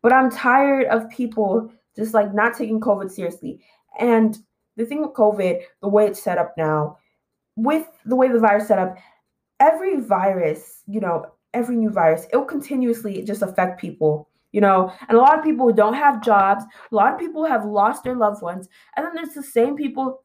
But 0.00 0.14
I'm 0.14 0.30
tired 0.30 0.86
of 0.86 1.10
people 1.10 1.70
just 1.94 2.14
like 2.14 2.32
not 2.32 2.56
taking 2.56 2.80
COVID 2.80 3.10
seriously. 3.10 3.60
And 3.98 4.38
the 4.76 4.86
thing 4.86 5.02
with 5.02 5.10
COVID, 5.10 5.60
the 5.82 5.88
way 5.88 6.06
it's 6.06 6.22
set 6.22 6.38
up 6.38 6.54
now, 6.56 6.96
with 7.56 7.86
the 8.06 8.16
way 8.16 8.28
the 8.28 8.38
virus 8.38 8.68
set 8.68 8.78
up, 8.78 8.96
every 9.60 10.00
virus, 10.00 10.82
you 10.86 11.00
know, 11.00 11.26
every 11.52 11.76
new 11.76 11.90
virus, 11.90 12.26
it 12.32 12.36
will 12.36 12.44
continuously 12.46 13.22
just 13.24 13.42
affect 13.42 13.78
people, 13.78 14.28
you 14.52 14.62
know. 14.62 14.90
And 15.08 15.18
a 15.18 15.20
lot 15.20 15.38
of 15.38 15.44
people 15.44 15.66
who 15.66 15.74
don't 15.74 15.94
have 15.94 16.24
jobs, 16.24 16.64
a 16.90 16.94
lot 16.94 17.12
of 17.12 17.18
people 17.18 17.44
have 17.44 17.66
lost 17.66 18.04
their 18.04 18.16
loved 18.16 18.40
ones, 18.40 18.68
and 18.96 19.04
then 19.04 19.14
there's 19.14 19.34
the 19.34 19.42
same 19.42 19.76
people 19.76 20.22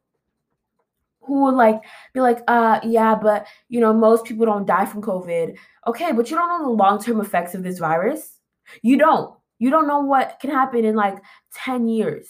who 1.22 1.44
would 1.46 1.56
like 1.56 1.82
be 2.14 2.20
like, 2.20 2.40
uh, 2.48 2.80
yeah, 2.84 3.16
but 3.16 3.48
you 3.70 3.80
know, 3.80 3.94
most 3.94 4.26
people 4.26 4.46
don't 4.46 4.66
die 4.66 4.86
from 4.86 5.02
COVID. 5.02 5.58
Okay, 5.88 6.12
but 6.12 6.30
you 6.30 6.36
don't 6.38 6.50
know 6.50 6.70
the 6.70 6.76
long-term 6.76 7.22
effects 7.22 7.56
of 7.56 7.64
this 7.64 7.80
virus. 7.80 8.38
You 8.82 8.98
don't. 8.98 9.36
You 9.60 9.70
don't 9.70 9.88
know 9.88 10.00
what 10.00 10.40
can 10.42 10.50
happen 10.50 10.86
in 10.86 10.96
like 10.96 11.18
10 11.54 11.88
years 11.88 12.28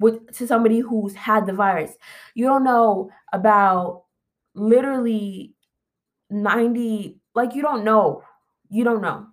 with 0.00 0.34
to 0.36 0.46
somebody 0.46 0.80
who's 0.80 1.14
had 1.14 1.46
the 1.46 1.52
virus. 1.52 1.92
You 2.34 2.46
don't 2.46 2.64
know 2.64 3.10
about 3.32 4.04
literally 4.54 5.54
90 6.30 7.18
like 7.34 7.54
you 7.54 7.62
don't 7.62 7.84
know 7.84 8.22
you 8.70 8.84
don't 8.84 9.02
know 9.02 9.26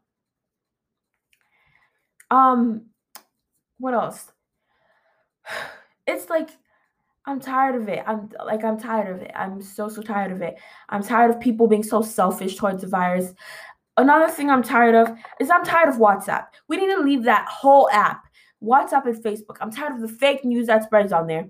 um 2.30 2.88
what 3.78 3.94
else 3.94 4.32
it's 6.08 6.30
like 6.30 6.50
i'm 7.26 7.40
tired 7.40 7.76
of 7.76 7.88
it. 7.88 8.04
I'm 8.08 8.30
like 8.46 8.64
i'm 8.64 8.80
tired 8.80 9.16
of 9.16 9.22
it. 9.22 9.32
I'm 9.36 9.62
so 9.62 9.88
so 9.88 10.02
tired 10.02 10.32
of 10.32 10.42
it. 10.42 10.56
I'm 10.90 11.04
tired 11.04 11.32
of 11.32 11.40
people 11.40 11.68
being 11.68 11.84
so 11.84 12.02
selfish 12.02 12.56
towards 12.56 12.82
the 12.82 12.88
virus. 12.88 13.34
Another 13.98 14.30
thing 14.32 14.50
i'm 14.50 14.64
tired 14.64 14.96
of 14.96 15.16
is 15.40 15.50
i'm 15.50 15.64
tired 15.64 15.90
of 15.90 15.96
whatsapp. 15.96 16.46
We 16.68 16.78
need 16.78 16.94
to 16.94 17.02
leave 17.02 17.24
that 17.24 17.48
whole 17.48 17.90
app. 17.92 18.24
Whatsapp 18.64 19.06
and 19.06 19.24
facebook. 19.24 19.58
I'm 19.60 19.72
tired 19.72 19.94
of 19.94 20.02
the 20.02 20.08
fake 20.08 20.46
news 20.46 20.68
that 20.68 20.84
spreads 20.84 21.12
on 21.12 21.28
there. 21.28 21.48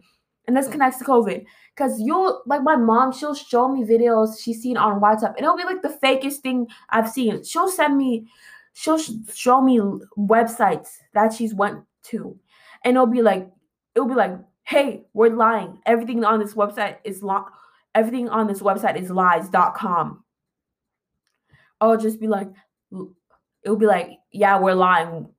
And 0.47 0.57
this 0.57 0.67
connects 0.67 0.97
to 0.99 1.05
COVID. 1.05 1.45
Cause 1.77 1.99
you'll 1.99 2.41
like 2.45 2.63
my 2.63 2.75
mom, 2.75 3.13
she'll 3.13 3.35
show 3.35 3.67
me 3.67 3.83
videos 3.83 4.41
she's 4.41 4.61
seen 4.61 4.75
on 4.75 4.99
WhatsApp, 4.99 5.35
and 5.35 5.39
it'll 5.39 5.57
be 5.57 5.63
like 5.63 5.81
the 5.81 5.97
fakest 6.03 6.37
thing 6.37 6.67
I've 6.89 7.09
seen. 7.09 7.43
She'll 7.43 7.69
send 7.69 7.97
me, 7.97 8.27
she'll 8.73 8.99
show 9.33 9.61
me 9.61 9.79
websites 10.17 10.89
that 11.13 11.33
she's 11.33 11.53
went 11.53 11.79
to, 12.03 12.37
and 12.83 12.95
it'll 12.95 13.07
be 13.07 13.21
like, 13.21 13.49
it'll 13.95 14.07
be 14.07 14.15
like, 14.15 14.37
hey, 14.63 15.03
we're 15.13 15.35
lying. 15.35 15.79
Everything 15.85 16.23
on 16.23 16.39
this 16.39 16.53
website 16.53 16.97
is 17.03 17.23
li- 17.23 17.49
everything 17.95 18.29
on 18.29 18.47
this 18.47 18.61
website 18.61 18.99
is 18.99 19.09
lies.com. 19.09 20.23
I'll 21.79 21.97
just 21.97 22.19
be 22.19 22.27
like, 22.27 22.49
it'll 23.63 23.77
be 23.77 23.85
like, 23.85 24.11
yeah, 24.31 24.59
we're 24.59 24.75
lying. 24.75 25.29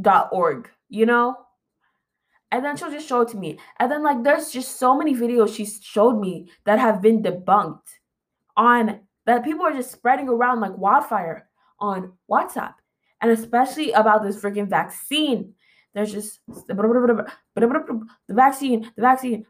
dot 0.00 0.28
org, 0.32 0.70
you 0.88 1.06
know? 1.06 1.36
and 2.50 2.64
then 2.64 2.76
she'll 2.76 2.90
just 2.90 3.08
show 3.08 3.20
it 3.20 3.28
to 3.28 3.36
me. 3.36 3.58
And 3.78 3.90
then 3.90 4.02
like 4.02 4.22
there's 4.22 4.50
just 4.50 4.78
so 4.78 4.96
many 4.96 5.14
videos 5.14 5.54
she 5.54 5.66
showed 5.66 6.18
me 6.18 6.50
that 6.64 6.78
have 6.78 7.02
been 7.02 7.22
debunked 7.22 7.80
on 8.56 9.00
that 9.26 9.44
people 9.44 9.64
are 9.66 9.72
just 9.72 9.92
spreading 9.92 10.28
around 10.28 10.60
like 10.60 10.76
wildfire 10.76 11.48
on 11.78 12.12
WhatsApp. 12.30 12.74
And 13.20 13.30
especially 13.30 13.92
about 13.92 14.22
this 14.22 14.40
freaking 14.40 14.68
vaccine. 14.68 15.54
There's 15.94 16.12
just 16.12 16.40
the 16.46 16.74
vaccine, 18.28 18.90
the 18.96 19.02
vaccine. 19.02 19.46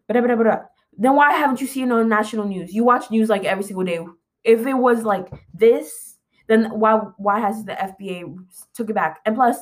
Then 1.00 1.14
why 1.14 1.32
haven't 1.32 1.60
you 1.60 1.66
seen 1.66 1.90
it 1.90 1.94
on 1.94 2.08
national 2.08 2.46
news? 2.46 2.72
You 2.72 2.84
watch 2.84 3.10
news 3.10 3.28
like 3.28 3.44
every 3.44 3.64
single 3.64 3.84
day. 3.84 4.04
If 4.44 4.66
it 4.66 4.74
was 4.74 5.04
like 5.04 5.28
this, 5.52 6.16
then 6.46 6.70
why 6.78 6.94
why 7.18 7.40
has 7.40 7.64
the 7.64 7.72
FDA 7.72 8.34
took 8.74 8.90
it 8.90 8.94
back? 8.94 9.20
And 9.24 9.36
plus, 9.36 9.58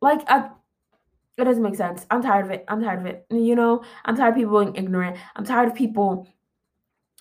like 0.00 0.20
I 0.28 0.50
it 1.38 1.44
doesn't 1.44 1.62
make 1.62 1.76
sense. 1.76 2.06
I'm 2.10 2.22
tired 2.22 2.44
of 2.44 2.50
it. 2.50 2.64
I'm 2.68 2.82
tired 2.82 3.00
of 3.00 3.06
it. 3.06 3.26
You 3.30 3.56
know, 3.56 3.82
I'm 4.04 4.16
tired 4.16 4.30
of 4.30 4.36
people 4.36 4.60
being 4.60 4.76
ignorant. 4.76 5.16
I'm 5.36 5.44
tired 5.44 5.68
of 5.68 5.74
people 5.74 6.28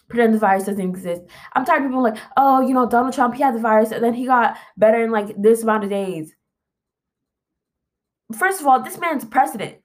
pretend 0.10 0.34
the 0.34 0.40
virus 0.40 0.66
doesn't 0.66 0.82
exist. 0.82 1.22
I'm 1.54 1.64
tired 1.64 1.84
of 1.84 1.90
people 1.90 2.04
like, 2.04 2.18
oh, 2.36 2.62
you 2.62 2.74
know, 2.74 2.90
Donald 2.90 3.14
Trump, 3.14 3.36
he 3.36 3.44
had 3.44 3.56
the 3.56 3.60
virus 3.60 3.92
and 3.92 4.04
then 4.04 4.14
he 4.14 4.26
got 4.26 4.58
better 4.76 5.04
in 5.04 5.12
like 5.12 5.40
this 5.42 5.64
amount 5.64 5.84
of 5.84 5.90
days. 5.90 6.36
First 8.38 8.62
of 8.62 8.68
all, 8.68 8.82
this 8.82 9.00
man's 9.00 9.26
president. 9.26 9.78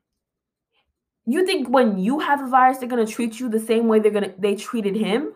You 1.27 1.47
think 1.47 1.69
when 1.69 1.99
you 1.99 2.19
have 2.19 2.43
a 2.43 2.49
virus, 2.49 2.79
they're 2.79 2.89
gonna 2.89 3.07
treat 3.07 3.41
you 3.41 3.49
the 3.49 3.61
same 3.61 3.89
way 3.89 3.99
they're 3.99 4.11
gonna 4.11 4.35
they 4.39 4.55
treated 4.55 4.95
him? 4.95 5.33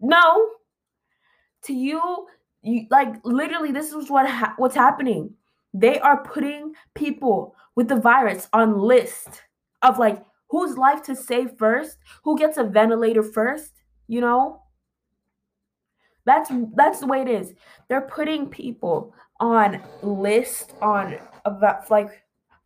No. 0.00 0.50
To 1.64 1.72
you, 1.72 2.26
you 2.62 2.86
like 2.90 3.14
literally, 3.24 3.72
this 3.72 3.92
is 3.92 4.10
what 4.10 4.28
ha- 4.28 4.54
what's 4.58 4.74
happening. 4.74 5.34
They 5.72 5.98
are 5.98 6.22
putting 6.22 6.74
people 6.94 7.54
with 7.74 7.88
the 7.88 7.96
virus 7.96 8.48
on 8.52 8.78
list 8.78 9.42
of 9.82 9.98
like 9.98 10.24
whose 10.50 10.76
life 10.76 11.02
to 11.04 11.14
save 11.14 11.52
first, 11.58 11.98
who 12.24 12.38
gets 12.38 12.56
a 12.56 12.64
ventilator 12.64 13.22
first, 13.22 13.72
you 14.06 14.20
know? 14.20 14.62
That's 16.24 16.50
that's 16.74 17.00
the 17.00 17.06
way 17.06 17.22
it 17.22 17.28
is. 17.28 17.54
They're 17.88 18.02
putting 18.02 18.50
people 18.50 19.14
on 19.40 19.80
list 20.02 20.74
on 20.82 21.18
about 21.56 21.90
like 21.90 22.10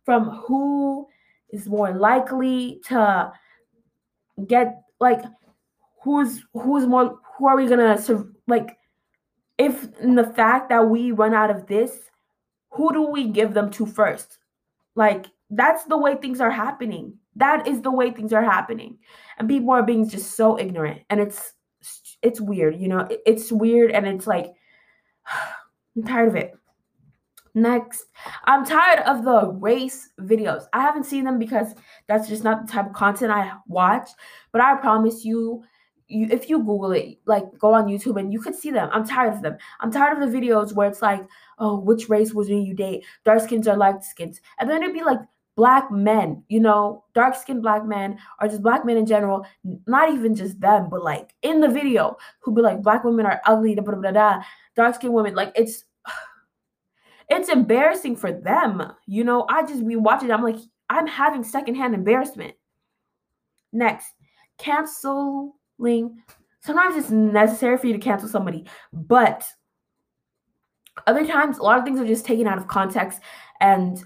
from 0.05 0.29
who 0.29 1.07
is 1.51 1.67
more 1.67 1.93
likely 1.93 2.81
to 2.87 3.31
get 4.47 4.81
like 4.99 5.21
who's 6.01 6.43
who's 6.53 6.85
more 6.85 7.19
who 7.37 7.47
are 7.47 7.55
we 7.55 7.67
gonna 7.67 7.97
like 8.47 8.77
if 9.57 9.87
in 9.99 10.15
the 10.15 10.25
fact 10.25 10.69
that 10.69 10.89
we 10.89 11.11
run 11.11 11.33
out 11.33 11.49
of 11.49 11.67
this 11.67 12.09
who 12.73 12.91
do 12.91 13.03
we 13.03 13.27
give 13.27 13.53
them 13.53 13.69
to 13.71 13.85
first? 13.85 14.39
Like 14.95 15.27
that's 15.49 15.85
the 15.85 15.97
way 15.97 16.15
things 16.15 16.41
are 16.41 16.51
happening. 16.51 17.17
That 17.35 17.67
is 17.67 17.81
the 17.81 17.91
way 17.91 18.11
things 18.11 18.33
are 18.33 18.43
happening. 18.43 18.97
And 19.37 19.47
people 19.47 19.71
are 19.71 19.83
being 19.83 20.09
just 20.09 20.35
so 20.35 20.59
ignorant. 20.59 21.01
And 21.09 21.19
it's 21.19 21.53
it's 22.21 22.39
weird 22.39 22.79
you 22.79 22.87
know? 22.87 23.07
It's 23.25 23.51
weird 23.51 23.91
and 23.91 24.07
it's 24.07 24.27
like 24.27 24.53
i'm 25.95 26.03
tired 26.03 26.29
of 26.29 26.35
it 26.35 26.53
Next, 27.55 28.05
I'm 28.45 28.65
tired 28.65 28.99
of 29.01 29.23
the 29.23 29.51
race 29.51 30.09
videos. 30.19 30.65
I 30.73 30.81
haven't 30.81 31.05
seen 31.05 31.23
them 31.23 31.37
because 31.37 31.75
that's 32.07 32.27
just 32.27 32.43
not 32.43 32.65
the 32.65 32.71
type 32.71 32.87
of 32.87 32.93
content 32.93 33.31
I 33.31 33.53
watch. 33.67 34.09
But 34.51 34.61
I 34.61 34.75
promise 34.77 35.23
you, 35.23 35.63
you 36.07 36.27
if 36.31 36.49
you 36.49 36.59
Google 36.59 36.93
it, 36.93 37.19
like 37.25 37.45
go 37.59 37.73
on 37.73 37.85
YouTube 37.85 38.19
and 38.19 38.33
you 38.33 38.41
could 38.41 38.55
see 38.55 38.71
them. 38.71 38.89
I'm 38.91 39.07
tired 39.07 39.33
of 39.33 39.43
them. 39.43 39.57
I'm 39.81 39.91
tired 39.91 40.17
of 40.17 40.31
the 40.31 40.35
videos 40.35 40.73
where 40.73 40.87
it's 40.87 41.01
like, 41.03 41.23
oh, 41.59 41.79
which 41.79 42.09
race 42.09 42.33
was 42.33 42.49
you 42.49 42.73
date? 42.73 43.05
Dark 43.23 43.41
skins 43.41 43.67
or 43.67 43.77
light 43.77 44.03
skins, 44.03 44.41
and 44.59 44.69
then 44.69 44.81
it'd 44.81 44.95
be 44.95 45.03
like 45.03 45.19
black 45.55 45.91
men, 45.91 46.43
you 46.49 46.59
know, 46.59 47.03
dark 47.13 47.35
skinned 47.35 47.61
black 47.61 47.85
men 47.85 48.17
or 48.41 48.47
just 48.47 48.63
black 48.63 48.85
men 48.85 48.97
in 48.97 49.05
general, 49.05 49.45
not 49.85 50.11
even 50.11 50.35
just 50.35 50.59
them, 50.59 50.89
but 50.89 51.03
like 51.03 51.35
in 51.43 51.61
the 51.61 51.67
video, 51.67 52.17
who'd 52.39 52.55
be 52.55 52.61
like, 52.61 52.81
black 52.81 53.03
women 53.03 53.25
are 53.25 53.39
ugly, 53.45 53.75
da, 53.75 53.83
da, 53.83 53.91
da, 53.91 54.11
da. 54.11 54.43
dark 54.75 54.95
skinned 54.95 55.13
women, 55.13 55.35
like 55.35 55.51
it's 55.55 55.85
it's 57.29 57.49
embarrassing 57.49 58.15
for 58.15 58.31
them. 58.31 58.83
You 59.05 59.23
know, 59.23 59.45
I 59.49 59.63
just 59.65 59.87
be 59.87 59.95
watching, 59.95 60.31
I'm 60.31 60.43
like, 60.43 60.57
I'm 60.89 61.07
having 61.07 61.43
secondhand 61.43 61.93
embarrassment. 61.93 62.55
Next, 63.71 64.13
canceling. 64.57 66.17
Sometimes 66.59 66.95
it's 66.95 67.09
necessary 67.09 67.77
for 67.77 67.87
you 67.87 67.93
to 67.93 67.99
cancel 67.99 68.29
somebody, 68.29 68.65
but 68.91 69.45
other 71.07 71.25
times, 71.25 71.57
a 71.57 71.63
lot 71.63 71.79
of 71.79 71.85
things 71.85 71.99
are 71.99 72.05
just 72.05 72.25
taken 72.25 72.47
out 72.47 72.57
of 72.57 72.67
context 72.67 73.19
and 73.59 74.03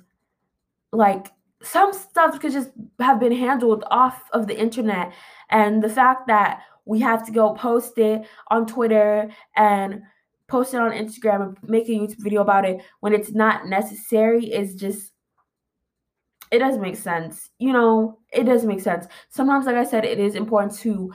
like 0.92 1.28
some 1.62 1.92
stuff 1.94 2.40
could 2.40 2.52
just 2.52 2.70
have 3.00 3.20
been 3.20 3.32
handled 3.32 3.84
off 3.92 4.24
of 4.32 4.48
the 4.48 4.58
internet. 4.58 5.14
And 5.50 5.84
the 5.84 5.90
fact 5.90 6.28
that 6.28 6.62
we 6.86 7.00
have 7.02 7.26
to 7.26 7.32
go 7.32 7.54
post 7.54 7.98
it 7.98 8.26
on 8.50 8.66
Twitter 8.66 9.30
and 9.56 10.04
post 10.48 10.74
it 10.74 10.80
on 10.80 10.92
Instagram 10.92 11.42
and 11.48 11.70
make 11.70 11.88
a 11.90 11.92
YouTube 11.92 12.24
video 12.24 12.42
about 12.42 12.66
it 12.66 12.82
when 13.02 13.14
it's 13.14 13.32
not 13.32 13.68
necessary 13.68 14.46
is 14.46 14.76
just 14.76 15.12
it 16.50 16.60
doesn't 16.60 16.82
make 16.82 16.96
sense. 16.96 17.50
You 17.60 17.74
know, 17.74 18.20
it 18.32 18.46
doesn't 18.46 18.70
make 18.70 18.80
sense. 18.80 19.06
Sometimes, 19.30 19.66
like 19.66 19.76
I 19.76 19.84
said, 19.84 20.06
it 20.06 20.18
is 20.18 20.36
important 20.36 20.78
to 20.80 21.14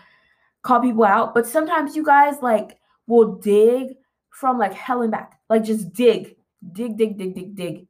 call 0.63 0.81
people 0.81 1.05
out, 1.05 1.35
but 1.35 1.47
sometimes 1.47 1.97
you 1.97 2.05
guys 2.05 2.35
like 2.43 2.79
will 3.07 3.37
dig 3.37 3.95
from 4.31 4.59
like 4.59 4.75
hell 4.75 5.03
and 5.03 5.11
back. 5.11 5.39
Like 5.49 5.65
just 5.65 5.93
dig, 5.93 6.37
dig, 6.73 6.99
dig, 6.99 7.17
dig, 7.17 7.35
dig, 7.35 7.55
dig 7.55 7.87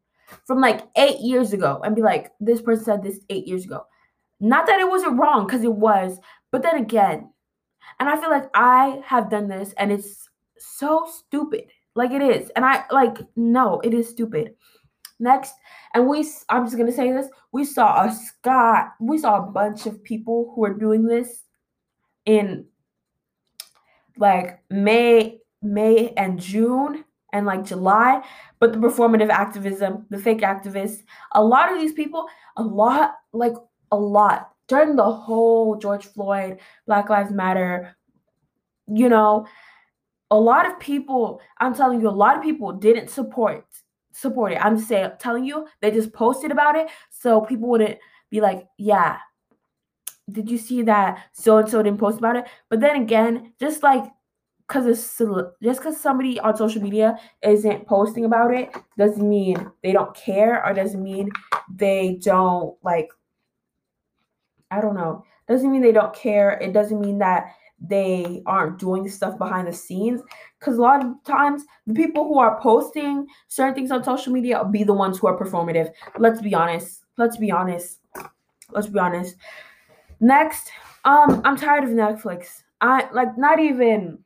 from 0.46 0.60
like 0.60 0.82
eight 0.96 1.20
years 1.20 1.52
ago 1.52 1.80
and 1.84 1.96
be 1.96 2.02
like, 2.02 2.32
this 2.40 2.62
person 2.62 2.84
said 2.84 3.02
this 3.02 3.20
eight 3.28 3.46
years 3.46 3.64
ago. 3.64 3.84
Not 4.40 4.66
that 4.66 4.80
it 4.80 4.88
wasn't 4.88 5.18
wrong, 5.18 5.46
because 5.46 5.62
it 5.62 5.72
was, 5.72 6.18
but 6.50 6.62
then 6.62 6.76
again, 6.76 7.30
and 8.00 8.08
I 8.08 8.20
feel 8.20 8.30
like 8.30 8.50
I 8.54 9.02
have 9.04 9.30
done 9.30 9.48
this 9.48 9.72
and 9.78 9.92
it's 9.92 10.28
so 10.64 11.08
stupid. 11.10 11.64
Like 11.94 12.12
it 12.12 12.22
is. 12.22 12.50
And 12.56 12.64
I 12.64 12.84
like 12.90 13.18
no, 13.36 13.80
it 13.80 13.94
is 13.94 14.08
stupid. 14.08 14.54
Next, 15.18 15.54
and 15.94 16.08
we 16.08 16.26
I'm 16.48 16.64
just 16.64 16.76
gonna 16.76 16.92
say 16.92 17.12
this, 17.12 17.28
we 17.52 17.64
saw 17.64 18.04
a 18.04 18.12
Scott, 18.12 18.94
we 19.00 19.18
saw 19.18 19.38
a 19.38 19.50
bunch 19.50 19.86
of 19.86 20.02
people 20.02 20.52
who 20.54 20.64
are 20.64 20.74
doing 20.74 21.06
this 21.06 21.44
in 22.24 22.66
like 24.16 24.60
May, 24.70 25.38
May 25.62 26.12
and 26.16 26.40
June 26.40 27.04
and 27.32 27.46
like 27.46 27.64
July, 27.64 28.22
but 28.58 28.72
the 28.72 28.78
performative 28.78 29.30
activism, 29.30 30.06
the 30.10 30.18
fake 30.18 30.40
activists, 30.40 31.02
a 31.32 31.42
lot 31.42 31.72
of 31.72 31.80
these 31.80 31.92
people, 31.92 32.26
a 32.56 32.62
lot, 32.62 33.14
like 33.32 33.54
a 33.90 33.96
lot 33.96 34.50
during 34.68 34.96
the 34.96 35.12
whole 35.12 35.76
George 35.76 36.06
Floyd, 36.06 36.58
Black 36.86 37.08
Lives 37.08 37.30
Matter, 37.30 37.96
you 38.86 39.08
know, 39.08 39.46
a 40.32 40.40
lot 40.40 40.66
of 40.66 40.80
people, 40.80 41.42
I'm 41.58 41.74
telling 41.74 42.00
you, 42.00 42.08
a 42.08 42.10
lot 42.10 42.38
of 42.38 42.42
people 42.42 42.72
didn't 42.72 43.10
support 43.10 43.66
support 44.14 44.52
it. 44.52 44.64
I'm 44.64 44.76
just 44.76 44.88
saying, 44.88 45.10
telling 45.18 45.44
you, 45.44 45.66
they 45.80 45.90
just 45.90 46.12
posted 46.12 46.50
about 46.50 46.76
it 46.76 46.88
so 47.10 47.40
people 47.40 47.68
wouldn't 47.68 47.98
be 48.30 48.40
like, 48.40 48.66
yeah, 48.78 49.18
did 50.30 50.50
you 50.50 50.58
see 50.58 50.82
that 50.82 51.26
so 51.32 51.58
and 51.58 51.68
so 51.68 51.82
didn't 51.82 51.98
post 52.00 52.18
about 52.18 52.36
it? 52.36 52.46
But 52.70 52.80
then 52.80 53.02
again, 53.02 53.52
just 53.60 53.82
like 53.82 54.04
because 54.66 54.86
it's 54.86 55.18
just 55.62 55.80
because 55.80 56.00
somebody 56.00 56.40
on 56.40 56.56
social 56.56 56.80
media 56.80 57.18
isn't 57.42 57.86
posting 57.86 58.24
about 58.24 58.54
it 58.54 58.74
doesn't 58.96 59.28
mean 59.28 59.70
they 59.82 59.92
don't 59.92 60.14
care 60.14 60.64
or 60.64 60.72
doesn't 60.72 61.02
mean 61.02 61.30
they 61.74 62.18
don't 62.22 62.74
like 62.82 63.08
I 64.70 64.80
don't 64.80 64.94
know. 64.94 65.26
Doesn't 65.46 65.70
mean 65.70 65.82
they 65.82 65.92
don't 65.92 66.14
care. 66.14 66.52
It 66.52 66.72
doesn't 66.72 67.00
mean 67.00 67.18
that 67.18 67.54
they 67.88 68.42
aren't 68.46 68.78
doing 68.78 69.08
stuff 69.08 69.38
behind 69.38 69.68
the 69.68 69.72
scenes. 69.72 70.20
Because 70.58 70.78
a 70.78 70.82
lot 70.82 71.04
of 71.04 71.12
times 71.24 71.64
the 71.86 71.94
people 71.94 72.24
who 72.24 72.38
are 72.38 72.60
posting 72.60 73.26
certain 73.48 73.74
things 73.74 73.90
on 73.90 74.04
social 74.04 74.32
media 74.32 74.62
will 74.62 74.70
be 74.70 74.84
the 74.84 74.92
ones 74.92 75.18
who 75.18 75.26
are 75.26 75.38
performative. 75.38 75.90
Let's 76.18 76.40
be 76.40 76.54
honest. 76.54 77.04
Let's 77.18 77.36
be 77.36 77.50
honest. 77.50 77.98
Let's 78.70 78.86
be 78.86 78.98
honest. 78.98 79.36
Next 80.20 80.70
um 81.04 81.42
i'm 81.44 81.56
tired 81.56 81.82
of 81.84 81.90
netflix. 81.90 82.62
I 82.80 83.08
like 83.12 83.36
not 83.36 83.58
even 83.58 84.18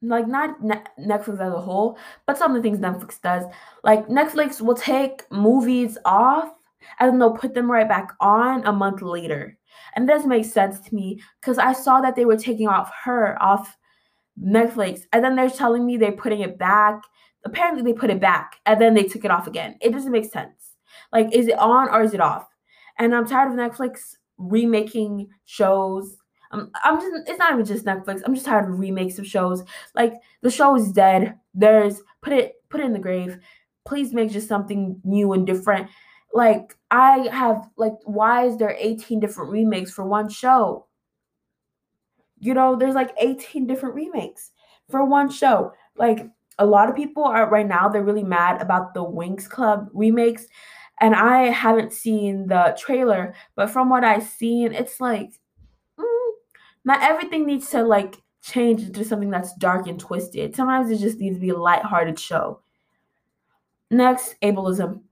like 0.00 0.26
not 0.26 0.60
netflix 0.62 1.34
as 1.34 1.52
a 1.52 1.60
whole 1.60 1.98
but 2.26 2.38
some 2.38 2.54
of 2.54 2.62
the 2.62 2.66
things 2.66 2.78
netflix 2.78 3.20
does. 3.20 3.44
Like 3.84 4.08
netflix 4.08 4.62
will 4.62 4.74
take 4.74 5.30
movies 5.30 5.98
off 6.06 6.50
and 6.98 7.20
they'll 7.20 7.36
put 7.36 7.52
them 7.52 7.70
right 7.70 7.88
back 7.88 8.12
on 8.20 8.66
a 8.66 8.72
month 8.72 9.02
later 9.02 9.57
and 9.94 10.08
this 10.08 10.24
makes 10.26 10.50
sense 10.50 10.80
to 10.80 10.94
me 10.94 11.20
because 11.40 11.58
I 11.58 11.72
saw 11.72 12.00
that 12.00 12.16
they 12.16 12.24
were 12.24 12.36
taking 12.36 12.68
off 12.68 12.90
her 13.04 13.40
off 13.42 13.76
Netflix, 14.40 15.00
and 15.12 15.24
then 15.24 15.36
they're 15.36 15.50
telling 15.50 15.84
me 15.84 15.96
they're 15.96 16.12
putting 16.12 16.40
it 16.40 16.58
back. 16.58 17.02
Apparently, 17.44 17.82
they 17.82 17.98
put 17.98 18.10
it 18.10 18.20
back 18.20 18.56
and 18.66 18.80
then 18.80 18.94
they 18.94 19.04
took 19.04 19.24
it 19.24 19.30
off 19.30 19.46
again. 19.46 19.76
It 19.80 19.92
doesn't 19.92 20.12
make 20.12 20.30
sense. 20.30 20.74
Like, 21.12 21.32
is 21.32 21.46
it 21.46 21.58
on 21.58 21.88
or 21.88 22.02
is 22.02 22.14
it 22.14 22.20
off? 22.20 22.46
And 22.98 23.14
I'm 23.14 23.26
tired 23.26 23.52
of 23.52 23.58
Netflix 23.58 24.16
remaking 24.36 25.28
shows. 25.46 26.16
I'm, 26.50 26.70
I'm 26.84 27.00
just, 27.00 27.28
it's 27.28 27.38
not 27.38 27.52
even 27.52 27.64
just 27.64 27.84
Netflix. 27.84 28.22
I'm 28.24 28.34
just 28.34 28.46
tired 28.46 28.68
of 28.68 28.78
remakes 28.78 29.18
of 29.18 29.26
shows. 29.26 29.62
Like, 29.94 30.14
the 30.42 30.50
show 30.50 30.76
is 30.76 30.92
dead. 30.92 31.38
There's, 31.54 32.00
put 32.22 32.32
it, 32.32 32.54
put 32.70 32.80
it 32.80 32.86
in 32.86 32.92
the 32.92 32.98
grave. 32.98 33.38
Please 33.86 34.12
make 34.12 34.30
just 34.30 34.48
something 34.48 35.00
new 35.04 35.32
and 35.32 35.46
different 35.46 35.88
like 36.32 36.76
I 36.90 37.28
have 37.32 37.68
like 37.76 37.94
why 38.04 38.46
is 38.46 38.56
there 38.58 38.76
18 38.78 39.20
different 39.20 39.50
remakes 39.50 39.90
for 39.90 40.04
one 40.04 40.28
show? 40.28 40.86
You 42.40 42.54
know, 42.54 42.76
there's 42.76 42.94
like 42.94 43.14
18 43.18 43.66
different 43.66 43.94
remakes 43.94 44.52
for 44.90 45.04
one 45.04 45.30
show. 45.30 45.72
Like 45.96 46.28
a 46.58 46.66
lot 46.66 46.88
of 46.88 46.96
people 46.96 47.24
are 47.24 47.48
right 47.48 47.66
now 47.66 47.88
they're 47.88 48.02
really 48.02 48.24
mad 48.24 48.60
about 48.60 48.94
the 48.94 49.04
Winx 49.04 49.48
Club 49.48 49.88
remakes 49.92 50.46
and 51.00 51.14
I 51.14 51.44
haven't 51.44 51.92
seen 51.92 52.48
the 52.48 52.76
trailer, 52.78 53.34
but 53.54 53.70
from 53.70 53.88
what 53.88 54.04
I've 54.04 54.24
seen, 54.24 54.72
it's 54.74 55.00
like 55.00 55.30
mm, 55.98 56.30
not 56.84 57.02
everything 57.02 57.46
needs 57.46 57.70
to 57.70 57.82
like 57.82 58.16
change 58.42 58.82
into 58.82 59.04
something 59.04 59.30
that's 59.30 59.54
dark 59.54 59.86
and 59.86 59.98
twisted. 59.98 60.56
Sometimes 60.56 60.90
it 60.90 60.98
just 60.98 61.18
needs 61.18 61.36
to 61.36 61.40
be 61.40 61.50
a 61.50 61.56
light-hearted 61.56 62.18
show. 62.18 62.60
Next, 63.90 64.34
ableism. 64.42 65.02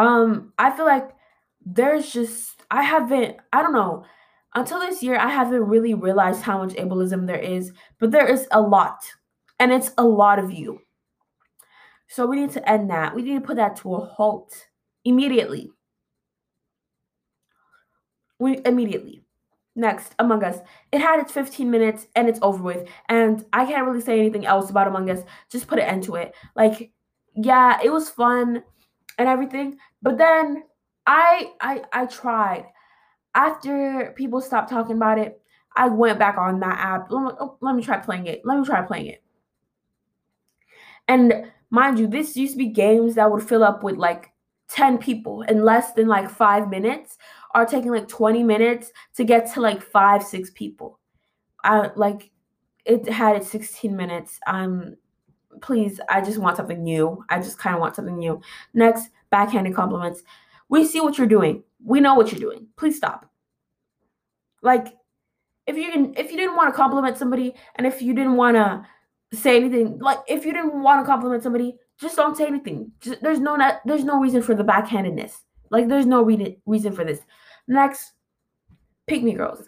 Um, 0.00 0.54
I 0.58 0.70
feel 0.70 0.86
like 0.86 1.10
there's 1.64 2.10
just 2.10 2.62
I 2.70 2.82
haven't 2.82 3.36
I 3.52 3.60
don't 3.60 3.74
know 3.74 4.06
until 4.54 4.80
this 4.80 5.02
year 5.02 5.18
I 5.18 5.28
haven't 5.28 5.68
really 5.68 5.92
realized 5.92 6.40
how 6.40 6.64
much 6.64 6.74
ableism 6.74 7.26
there 7.26 7.38
is, 7.38 7.72
but 7.98 8.10
there 8.10 8.26
is 8.26 8.48
a 8.50 8.62
lot, 8.62 9.04
and 9.58 9.70
it's 9.70 9.92
a 9.98 10.04
lot 10.04 10.38
of 10.38 10.50
you. 10.50 10.80
So 12.08 12.24
we 12.24 12.40
need 12.40 12.50
to 12.52 12.66
end 12.66 12.88
that. 12.88 13.14
We 13.14 13.20
need 13.20 13.34
to 13.34 13.46
put 13.46 13.56
that 13.56 13.76
to 13.76 13.94
a 13.94 14.06
halt 14.06 14.68
immediately. 15.04 15.70
We 18.38 18.62
immediately. 18.64 19.22
Next, 19.76 20.14
Among 20.18 20.42
Us. 20.42 20.58
It 20.92 21.00
had 21.00 21.20
its 21.20 21.30
15 21.30 21.70
minutes 21.70 22.08
and 22.16 22.28
it's 22.28 22.40
over 22.42 22.62
with. 22.62 22.88
And 23.08 23.44
I 23.52 23.64
can't 23.66 23.86
really 23.86 24.00
say 24.00 24.18
anything 24.18 24.44
else 24.46 24.70
about 24.70 24.88
Among 24.88 25.08
Us. 25.08 25.20
Just 25.50 25.68
put 25.68 25.78
an 25.78 25.84
end 25.84 26.02
to 26.04 26.16
it. 26.16 26.34
Like, 26.56 26.90
yeah, 27.36 27.78
it 27.82 27.92
was 27.92 28.10
fun 28.10 28.64
and 29.20 29.28
everything. 29.28 29.78
But 30.02 30.16
then 30.18 30.64
I 31.06 31.52
I 31.60 31.82
I 31.92 32.06
tried. 32.06 32.66
After 33.34 34.12
people 34.16 34.40
stopped 34.40 34.70
talking 34.70 34.96
about 34.96 35.18
it, 35.18 35.40
I 35.76 35.88
went 35.88 36.18
back 36.18 36.36
on 36.38 36.58
that 36.60 36.78
app. 36.80 37.12
Let 37.12 37.22
me, 37.22 37.30
oh, 37.38 37.56
let 37.60 37.76
me 37.76 37.82
try 37.82 37.98
playing 37.98 38.26
it. 38.26 38.40
Let 38.44 38.58
me 38.58 38.64
try 38.64 38.82
playing 38.82 39.06
it. 39.06 39.22
And 41.06 41.52
mind 41.68 41.98
you, 41.98 42.08
this 42.08 42.36
used 42.36 42.54
to 42.54 42.58
be 42.58 42.66
games 42.66 43.14
that 43.14 43.30
would 43.30 43.46
fill 43.46 43.62
up 43.62 43.84
with 43.84 43.96
like 43.96 44.32
10 44.70 44.98
people 44.98 45.42
in 45.42 45.64
less 45.64 45.92
than 45.92 46.08
like 46.08 46.30
five 46.30 46.68
minutes 46.68 47.18
are 47.54 47.66
taking 47.66 47.90
like 47.90 48.08
20 48.08 48.42
minutes 48.42 48.90
to 49.16 49.24
get 49.24 49.52
to 49.52 49.60
like 49.60 49.82
five, 49.82 50.24
six 50.24 50.50
people. 50.50 50.98
I 51.62 51.90
like 51.94 52.30
it 52.84 53.08
had 53.08 53.36
it 53.36 53.44
16 53.44 53.94
minutes. 53.94 54.40
Um 54.46 54.96
please, 55.60 56.00
I 56.08 56.20
just 56.20 56.38
want 56.38 56.56
something 56.56 56.82
new. 56.82 57.24
I 57.28 57.38
just 57.38 57.58
kind 57.58 57.74
of 57.74 57.80
want 57.80 57.96
something 57.96 58.18
new. 58.18 58.40
Next, 58.74 59.08
backhanded 59.30 59.74
compliments. 59.74 60.22
We 60.68 60.86
see 60.86 61.00
what 61.00 61.18
you're 61.18 61.26
doing. 61.26 61.62
We 61.84 62.00
know 62.00 62.14
what 62.14 62.30
you're 62.30 62.40
doing. 62.40 62.68
Please 62.76 62.96
stop. 62.96 63.30
Like 64.62 64.94
if 65.66 65.76
you 65.76 65.90
can 65.90 66.14
if 66.16 66.30
you 66.30 66.36
didn't 66.36 66.56
want 66.56 66.72
to 66.72 66.76
compliment 66.76 67.16
somebody 67.16 67.54
and 67.76 67.86
if 67.86 68.02
you 68.02 68.14
didn't 68.14 68.36
want 68.36 68.56
to 68.56 68.86
say 69.36 69.56
anything, 69.56 69.98
like 69.98 70.18
if 70.28 70.44
you 70.44 70.52
didn't 70.52 70.82
want 70.82 71.00
to 71.00 71.06
compliment 71.06 71.42
somebody, 71.42 71.76
just 71.98 72.16
don't 72.16 72.36
say 72.36 72.46
anything. 72.46 72.92
Just, 73.00 73.22
there's 73.22 73.40
no 73.40 73.56
there's 73.84 74.04
no 74.04 74.20
reason 74.20 74.42
for 74.42 74.54
the 74.54 74.64
backhandedness. 74.64 75.32
Like 75.70 75.88
there's 75.88 76.06
no 76.06 76.22
re- 76.22 76.58
reason 76.66 76.92
for 76.92 77.04
this. 77.04 77.20
Next, 77.68 78.12
pick 79.06 79.22
me 79.22 79.32
girls. 79.32 79.64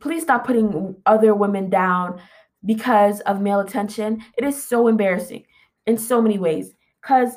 Please 0.00 0.22
stop 0.22 0.46
putting 0.46 0.96
other 1.06 1.34
women 1.34 1.70
down 1.70 2.20
because 2.64 3.20
of 3.20 3.40
male 3.40 3.60
attention. 3.60 4.22
It 4.36 4.44
is 4.44 4.62
so 4.62 4.88
embarrassing 4.88 5.44
in 5.86 5.98
so 5.98 6.20
many 6.22 6.38
ways. 6.38 6.74
Cause 7.02 7.32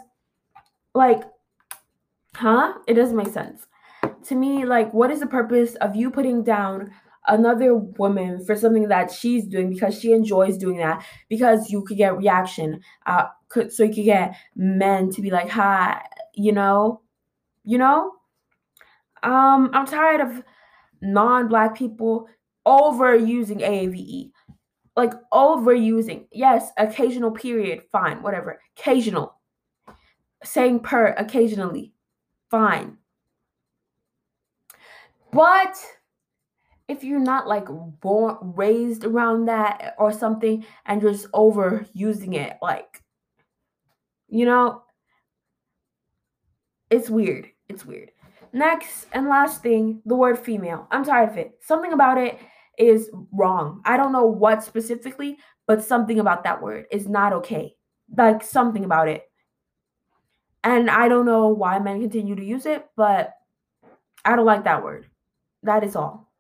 like, 0.93 1.23
huh? 2.35 2.73
It 2.87 2.93
doesn't 2.93 3.15
make 3.15 3.29
sense. 3.29 3.65
To 4.25 4.35
me, 4.35 4.65
like, 4.65 4.93
what 4.93 5.11
is 5.11 5.19
the 5.19 5.27
purpose 5.27 5.75
of 5.75 5.95
you 5.95 6.11
putting 6.11 6.43
down 6.43 6.91
another 7.27 7.75
woman 7.75 8.43
for 8.45 8.55
something 8.55 8.87
that 8.87 9.11
she's 9.11 9.45
doing 9.45 9.69
because 9.69 9.99
she 9.99 10.13
enjoys 10.13 10.57
doing 10.57 10.77
that 10.77 11.05
because 11.29 11.69
you 11.69 11.83
could 11.83 11.97
get 11.97 12.17
reaction 12.17 12.79
uh 13.05 13.25
could 13.49 13.71
so 13.71 13.83
you 13.83 13.93
could 13.93 14.05
get 14.05 14.33
men 14.55 15.09
to 15.11 15.21
be 15.21 15.29
like 15.29 15.49
hi 15.49 16.01
you 16.35 16.53
know 16.53 17.01
you 17.65 17.77
know 17.77 18.13
um 19.23 19.69
i'm 19.73 19.85
tired 19.85 20.21
of 20.21 20.41
non-black 21.01 21.75
people 21.77 22.27
overusing 22.65 23.59
aave 23.61 24.31
like 24.97 25.13
overusing 25.31 26.25
yes 26.31 26.71
occasional 26.77 27.31
period 27.31 27.83
fine 27.91 28.21
whatever. 28.21 28.59
Occasional. 28.77 29.35
Saying 30.43 30.81
per 30.81 31.13
occasionally 31.17 31.93
fine. 32.49 32.97
But 35.31 35.77
if 36.87 37.03
you're 37.03 37.19
not 37.19 37.47
like 37.47 37.67
born 38.01 38.37
raised 38.41 39.05
around 39.05 39.45
that 39.45 39.95
or 39.99 40.11
something 40.11 40.65
and 40.85 41.01
just 41.01 41.31
overusing 41.31 42.33
it 42.33 42.57
like 42.61 43.03
you 44.29 44.45
know 44.45 44.83
it's 46.89 47.09
weird. 47.09 47.49
It's 47.67 47.85
weird. 47.85 48.11
Next 48.53 49.07
and 49.11 49.27
last 49.27 49.61
thing 49.61 50.01
the 50.05 50.15
word 50.15 50.39
female. 50.39 50.87
I'm 50.89 51.03
tired 51.03 51.29
of 51.29 51.37
it. 51.37 51.59
Something 51.61 51.91
about 51.91 52.17
it 52.17 52.39
is 52.77 53.09
wrong. 53.31 53.81
I 53.85 53.97
don't 53.97 54.11
know 54.11 54.25
what 54.25 54.63
specifically 54.63 55.37
but 55.67 55.83
something 55.83 56.19
about 56.19 56.45
that 56.45 56.61
word 56.61 56.85
is 56.91 57.07
not 57.07 57.33
okay. 57.33 57.75
Like 58.17 58.41
something 58.41 58.85
about 58.85 59.09
it. 59.09 59.29
And 60.63 60.89
i 60.89 61.07
don't 61.07 61.25
know 61.25 61.49
why 61.49 61.77
men 61.79 62.01
continue 62.01 62.35
to 62.35 62.43
use 62.43 62.65
it 62.65 62.85
but 62.97 63.33
i 64.25 64.35
don't 64.35 64.45
like 64.45 64.63
that 64.63 64.83
word. 64.83 65.07
That 65.63 65.83
is 65.83 65.95
all. 65.95 66.31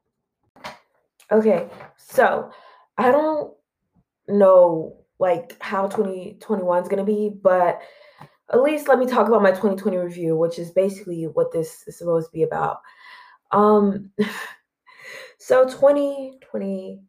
Okay, 1.31 1.67
so 1.97 2.51
I 2.97 3.11
don't 3.11 3.53
know 4.29 4.97
like 5.19 5.57
how 5.61 5.87
2021 5.87 6.83
is 6.83 6.89
going 6.89 7.05
to 7.05 7.11
be, 7.11 7.29
but 7.41 7.81
at 8.53 8.61
least 8.61 8.87
let 8.87 8.99
me 8.99 9.05
talk 9.05 9.27
about 9.27 9.41
my 9.41 9.51
2020 9.51 9.97
review, 9.97 10.37
which 10.37 10.57
is 10.57 10.71
basically 10.71 11.25
what 11.25 11.51
this 11.51 11.83
is 11.87 11.97
supposed 11.97 12.27
to 12.27 12.33
be 12.33 12.43
about. 12.43 12.79
Um 13.51 14.11
so 15.37 15.65
2020 15.65 17.01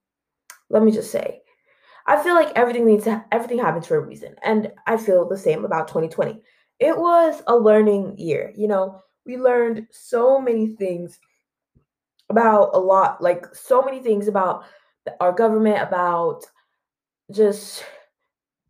let 0.71 0.83
me 0.83 0.91
just 0.93 1.11
say 1.11 1.41
I 2.09 2.21
feel 2.23 2.35
like 2.35 2.57
everything 2.57 2.87
needs 2.87 3.05
to 3.05 3.23
everything 3.31 3.59
happens 3.59 3.87
for 3.87 3.99
a 3.99 4.01
reason, 4.01 4.35
and 4.43 4.73
I 4.87 4.97
feel 4.97 5.29
the 5.29 5.37
same 5.37 5.67
about 5.67 5.89
2020. 5.89 6.41
It 6.81 6.97
was 6.97 7.43
a 7.47 7.55
learning 7.55 8.17
year, 8.17 8.51
you 8.57 8.67
know. 8.67 9.03
We 9.27 9.37
learned 9.37 9.89
so 9.91 10.41
many 10.41 10.69
things 10.69 11.21
about 12.31 12.71
a 12.73 12.79
lot, 12.79 13.23
like 13.23 13.55
so 13.55 13.83
many 13.83 14.01
things 14.01 14.27
about 14.27 14.65
our 15.21 15.33
government, 15.33 15.83
about 15.83 16.47
just 17.31 17.85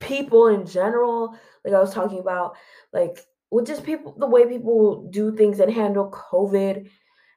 people 0.01 0.49
in 0.49 0.67
general. 0.67 1.39
Like 1.65 1.75
I 1.75 1.81
was 1.81 1.95
talking 1.95 2.19
about, 2.19 2.57
like 2.93 3.21
with 3.53 3.69
just 3.69 3.85
people, 3.85 4.17
the 4.19 4.27
way 4.27 4.47
people 4.47 5.09
do 5.11 5.37
things 5.37 5.61
and 5.61 5.73
handle 5.73 6.11
COVID 6.11 6.91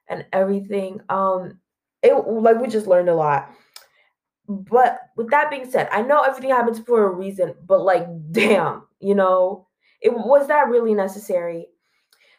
and 0.09 0.25
everything. 0.33 0.99
Um, 1.09 1.59
it 2.03 2.13
like 2.13 2.59
we 2.59 2.67
just 2.67 2.87
learned 2.87 3.09
a 3.09 3.15
lot. 3.15 3.51
But 4.47 4.99
with 5.15 5.29
that 5.29 5.49
being 5.49 5.69
said, 5.69 5.87
I 5.91 6.01
know 6.01 6.21
everything 6.21 6.49
happens 6.49 6.79
for 6.79 7.05
a 7.05 7.09
reason, 7.15 7.55
but 7.65 7.81
like, 7.81 8.05
damn, 8.31 8.83
you 8.99 9.15
know, 9.15 9.67
it 10.01 10.13
was 10.13 10.47
that 10.47 10.67
really 10.67 10.93
necessary? 10.93 11.67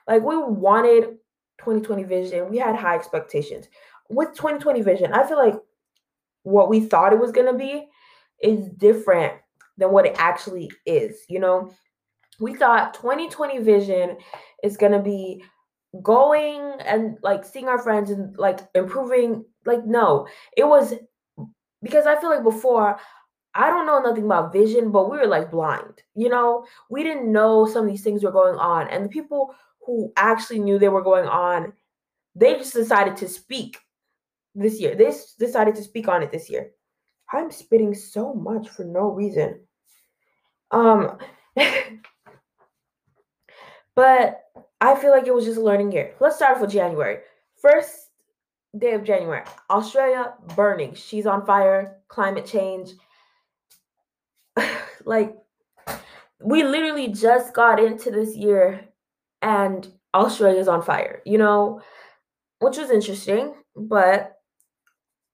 Like 0.07 0.23
we 0.23 0.37
wanted 0.37 1.19
2020 1.59 2.05
vision, 2.05 2.51
we 2.51 2.59
had 2.59 2.77
high 2.77 2.97
expectations. 2.97 3.69
With 4.11 4.35
2020 4.35 4.83
vision, 4.83 5.13
I 5.13 5.27
feel 5.27 5.39
like 5.39 5.55
what 6.43 6.69
we 6.69 6.81
thought 6.81 7.13
it 7.13 7.21
was 7.21 7.33
going 7.33 7.47
to 7.47 7.59
be 7.59 7.89
is 8.43 8.69
different 8.77 9.35
than 9.79 9.93
what 9.93 10.07
it 10.07 10.17
actually 10.19 10.71
is. 10.85 11.17
You 11.29 11.39
know, 11.39 11.73
we 12.41 12.55
thought 12.55 12.95
2020 12.95 13.61
vision 13.61 14.17
is 14.63 14.77
going 14.77 14.93
to 14.93 14.99
be 14.99 15.43
going 16.03 16.61
and 16.85 17.19
like 17.23 17.45
seeing 17.45 17.69
our 17.69 17.79
friends 17.79 18.11
and 18.11 18.37
like 18.37 18.61
improving. 18.75 19.45
Like, 19.65 19.85
no, 19.85 20.27
it 20.57 20.65
was 20.65 20.95
because 21.83 22.07
I 22.07 22.21
feel 22.21 22.31
like 22.31 22.43
before 22.43 22.99
I 23.55 23.69
don't 23.69 23.87
know 23.87 24.01
nothing 24.01 24.25
about 24.25 24.53
vision, 24.53 24.91
but 24.91 25.11
we 25.11 25.19
were 25.19 25.27
like 25.27 25.51
blind. 25.51 26.03
You 26.15 26.29
know, 26.31 26.65
we 26.89 27.03
didn't 27.03 27.31
know 27.31 27.67
some 27.67 27.85
of 27.85 27.91
these 27.91 28.03
things 28.03 28.25
were 28.25 28.33
going 28.33 28.57
on. 28.59 28.89
And 28.89 29.05
the 29.05 29.11
people 29.11 29.55
who 29.85 30.13
actually 30.17 30.61
knew 30.61 30.79
they 30.79 30.89
were 30.89 31.03
going 31.03 31.27
on, 31.27 31.73
they 32.35 32.55
just 32.55 32.73
decided 32.73 33.17
to 33.19 33.29
speak 33.29 33.79
this 34.55 34.81
year. 34.81 34.95
They 34.95 35.13
decided 35.39 35.75
to 35.77 35.83
speak 35.83 36.09
on 36.09 36.23
it 36.23 36.31
this 36.31 36.49
year. 36.49 36.71
I'm 37.31 37.51
spitting 37.51 37.95
so 37.95 38.33
much 38.33 38.69
for 38.69 38.85
no 38.85 39.11
reason. 39.11 39.61
Um 40.71 41.19
but 43.95 44.45
I 44.81 44.95
feel 44.97 45.11
like 45.11 45.27
it 45.27 45.35
was 45.35 45.45
just 45.45 45.59
a 45.59 45.63
learning 45.63 45.93
year. 45.93 46.15
Let's 46.21 46.37
start 46.37 46.61
with 46.61 46.71
January. 46.71 47.19
First 47.61 48.09
day 48.79 48.95
of 48.95 49.05
January, 49.05 49.45
Australia 49.71 50.35
burning. 50.57 50.95
She's 50.95 51.27
on 51.27 51.45
fire, 51.45 51.99
climate 52.09 52.47
change. 52.47 52.91
like 55.05 55.35
we 56.43 56.65
literally 56.65 57.09
just 57.09 57.55
got 57.55 57.81
into 57.83 58.11
this 58.11 58.37
year 58.37 58.89
and 59.41 59.87
Australia's 60.15 60.69
on 60.69 60.83
fire, 60.83 61.23
you 61.25 61.39
know, 61.39 61.81
which 62.61 62.77
was 62.77 62.91
interesting, 62.91 63.55
but 63.77 64.37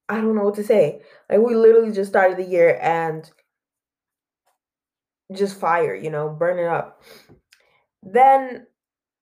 I 0.09 0.17
don't 0.17 0.35
know 0.35 0.45
what 0.45 0.55
to 0.57 0.65
say. 0.65 1.03
Like 1.29 1.41
we 1.41 1.55
literally 1.55 1.93
just 1.93 2.11
started 2.11 2.39
the 2.39 2.45
year 2.45 2.79
and 2.81 3.31
just 5.35 5.61
fire, 5.61 5.95
you 5.95 6.11
know, 6.11 6.29
burn 6.29 6.59
it 6.59 6.67
up. 6.67 7.03
Then 8.03 8.67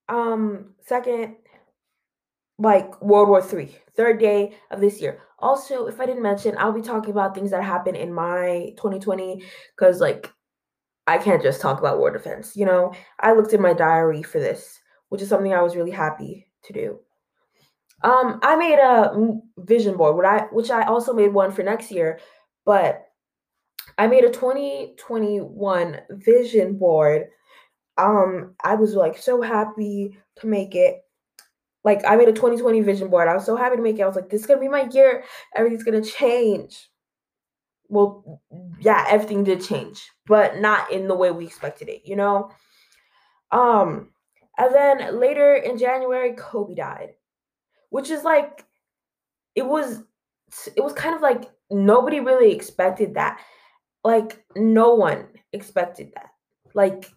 um 0.09 0.75
second 0.87 1.37
like 2.59 3.01
World 3.03 3.29
War 3.29 3.43
Three, 3.43 3.77
third 3.97 4.19
day 4.19 4.57
of 4.71 4.81
this 4.81 5.01
year. 5.01 5.21
Also, 5.39 5.87
if 5.87 6.01
I 6.01 6.07
didn't 6.07 6.23
mention, 6.23 6.57
I'll 6.59 6.73
be 6.73 6.83
talking 6.83 7.11
about 7.11 7.35
things 7.35 7.51
that 7.51 7.63
happened 7.63 7.97
in 7.97 8.13
my 8.13 8.73
2020 8.77 9.43
because 9.77 10.01
like 10.01 10.33
I 11.07 11.19
can't 11.19 11.43
just 11.43 11.61
talk 11.61 11.79
about 11.79 11.99
war 11.99 12.11
defense. 12.11 12.57
You 12.57 12.67
know, 12.67 12.93
I 13.21 13.33
looked 13.33 13.53
in 13.53 13.61
my 13.61 13.75
diary 13.75 14.23
for 14.23 14.41
this, 14.41 14.81
which 15.09 15.23
is 15.23 15.29
something 15.29 15.53
I 15.53 15.63
was 15.63 15.77
really 15.77 15.91
happy 15.91 16.47
to 16.65 16.73
do. 16.73 16.99
Um, 18.03 18.41
I 18.43 18.57
made 18.57 18.79
a 18.79 19.41
vision 19.59 19.97
board, 19.97 20.17
what 20.17 20.27
I 20.27 20.47
which 20.53 20.71
I 20.71 20.85
also 20.85 21.13
made 21.13 21.33
one 21.33 21.53
for 21.53 21.63
next 21.63 21.91
year, 21.91 22.19
but 22.65 23.07
I 23.99 24.07
made 24.07 24.25
a 24.25 24.31
2021 24.31 26.01
vision 26.11 26.77
board. 26.77 27.29
Um, 27.97 28.55
I 28.63 28.75
was 28.75 28.95
like 28.95 29.17
so 29.17 29.41
happy 29.41 30.19
to 30.41 30.47
make 30.47 30.75
it. 30.75 31.03
Like 31.87 32.03
I 32.07 32.17
made 32.17 32.29
a 32.29 32.33
2020 32.33 32.83
vision 32.83 33.09
board. 33.09 33.29
I 33.29 33.35
was 33.35 33.47
so 33.47 33.57
happy 33.57 33.77
to 33.77 33.83
make 33.83 33.99
it. 33.99 34.03
I 34.03 34.07
was 34.07 34.17
like, 34.17 34.29
this 34.29 34.43
is 34.43 34.47
gonna 34.47 34.61
be 34.61 34.69
my 34.69 34.89
year. 34.93 35.25
Everything's 35.57 35.85
gonna 35.85 36.05
change 36.05 36.91
well, 37.89 38.41
yeah, 38.81 39.05
everything 39.09 39.45
did 39.45 39.63
change, 39.63 40.11
but 40.27 40.59
not 40.59 40.91
in 40.91 41.09
the 41.09 41.15
way 41.15 41.31
we 41.31 41.47
expected 41.47 41.89
it, 41.89 42.03
you 42.05 42.17
know? 42.17 42.51
Um, 43.53 44.11
and 44.59 44.75
then 44.75 45.21
later 45.21 45.55
in 45.55 45.79
January, 45.79 46.35
Kobe 46.35 46.75
died, 46.75 47.11
which 47.91 48.11
is 48.11 48.25
like, 48.25 48.65
it 49.55 49.67
was, 49.67 50.03
it 50.77 50.83
was 50.83 50.93
kind 50.93 51.15
of 51.15 51.23
like 51.23 51.51
nobody 51.71 52.21
really 52.21 52.53
expected 52.53 53.15
that. 53.15 53.41
Like, 54.05 54.45
no 54.55 54.95
one 54.95 55.27
expected 55.53 56.13
that. 56.15 56.31
like 56.75 57.11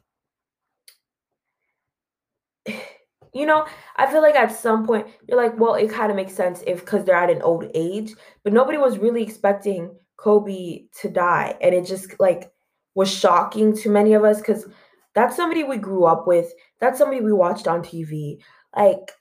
you 3.34 3.46
know, 3.46 3.66
I 3.96 4.12
feel 4.12 4.22
like 4.22 4.36
at 4.36 4.52
some 4.52 4.86
point 4.86 5.08
you're 5.28 5.38
like, 5.38 5.58
well, 5.60 5.76
it 5.76 5.90
kind 5.92 6.12
of 6.12 6.16
makes 6.16 6.34
sense 6.34 6.64
if 6.66 6.82
because 6.82 7.06
they're 7.06 7.16
at 7.16 7.30
an 7.30 7.42
old 7.42 7.66
age, 7.74 8.14
but 8.44 8.54
nobody 8.54 8.78
was 8.78 8.98
really 8.98 9.24
expecting 9.24 9.92
Kobe 10.18 10.84
to 11.02 11.10
die, 11.10 11.56
and 11.62 11.74
it 11.74 11.86
just 11.86 12.20
like 12.20 12.52
was 12.96 13.12
shocking 13.12 13.76
to 13.78 13.90
many 13.90 14.14
of 14.14 14.24
us 14.24 14.38
because 14.40 14.68
that's 15.16 15.36
somebody 15.36 15.64
we 15.64 15.78
grew 15.78 16.06
up 16.06 16.28
with. 16.28 16.52
That's 16.80 16.98
somebody 16.98 17.22
we 17.22 17.34
watched 17.34 17.68
on 17.68 17.82
TV. 17.82 18.38
Like, 18.76 19.12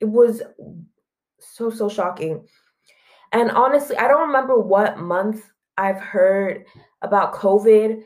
it 0.00 0.06
was 0.06 0.42
so 1.38 1.70
so 1.70 1.88
shocking. 1.88 2.46
And 3.32 3.50
honestly, 3.50 3.96
I 3.96 4.08
don't 4.08 4.26
remember 4.26 4.58
what 4.58 4.98
month 4.98 5.50
I've 5.78 6.00
heard 6.00 6.66
about 7.00 7.34
COVID 7.34 8.02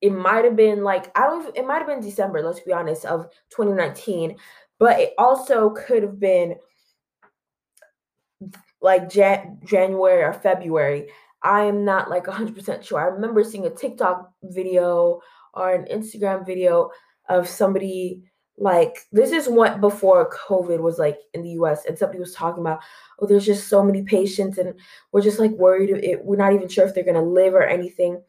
it 0.00 0.10
might 0.10 0.44
have 0.44 0.56
been 0.56 0.82
like 0.82 1.16
I 1.16 1.26
don't 1.26 1.56
it 1.56 1.66
might 1.66 1.78
have 1.78 1.86
been 1.86 2.00
December, 2.00 2.42
let's 2.42 2.60
be 2.60 2.72
honest, 2.72 3.04
of 3.04 3.26
2019, 3.50 4.36
but 4.78 4.98
it 4.98 5.14
also 5.18 5.70
could 5.70 6.02
have 6.02 6.18
been 6.18 6.56
like 8.80 9.10
Jan- 9.10 9.60
January 9.64 10.22
or 10.22 10.32
February. 10.32 11.08
I 11.42 11.62
am 11.62 11.84
not 11.84 12.10
like 12.10 12.24
100% 12.24 12.82
sure. 12.82 13.00
I 13.00 13.04
remember 13.04 13.44
seeing 13.44 13.66
a 13.66 13.70
TikTok 13.70 14.30
video 14.42 15.20
or 15.54 15.74
an 15.74 15.86
Instagram 15.86 16.46
video 16.46 16.90
of 17.28 17.48
somebody 17.48 18.22
like 18.58 19.06
this 19.10 19.32
is 19.32 19.48
what 19.48 19.80
before 19.80 20.30
COVID 20.48 20.80
was 20.80 20.98
like 20.98 21.18
in 21.32 21.42
the 21.42 21.50
US 21.50 21.86
and 21.86 21.98
somebody 21.98 22.18
was 22.18 22.34
talking 22.34 22.60
about 22.60 22.80
oh 23.18 23.26
there's 23.26 23.46
just 23.46 23.68
so 23.68 23.82
many 23.82 24.02
patients 24.02 24.58
and 24.58 24.74
we're 25.12 25.22
just 25.22 25.38
like 25.38 25.52
worried 25.52 25.88
it, 25.90 26.22
we're 26.22 26.36
not 26.36 26.52
even 26.52 26.68
sure 26.68 26.86
if 26.86 26.94
they're 26.94 27.02
to 27.04 27.22
live 27.22 27.54
or 27.54 27.62
anything 27.62 28.20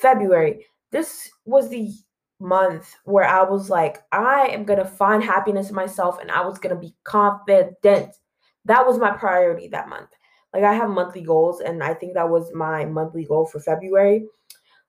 February. 0.00 0.66
This 0.90 1.30
was 1.44 1.68
the 1.68 1.92
month 2.40 2.94
where 3.04 3.26
I 3.26 3.42
was 3.42 3.70
like, 3.70 3.98
I 4.12 4.48
am 4.48 4.64
going 4.64 4.78
to 4.78 4.84
find 4.84 5.22
happiness 5.22 5.70
in 5.70 5.74
myself 5.74 6.18
and 6.20 6.30
I 6.30 6.44
was 6.44 6.58
going 6.58 6.74
to 6.74 6.80
be 6.80 6.94
confident. 7.04 8.16
That 8.64 8.86
was 8.86 8.98
my 8.98 9.10
priority 9.10 9.68
that 9.68 9.88
month. 9.88 10.10
Like, 10.52 10.62
I 10.62 10.72
have 10.72 10.88
monthly 10.88 11.22
goals, 11.22 11.60
and 11.60 11.82
I 11.82 11.94
think 11.94 12.14
that 12.14 12.28
was 12.28 12.54
my 12.54 12.84
monthly 12.84 13.24
goal 13.24 13.44
for 13.44 13.58
February. 13.58 14.24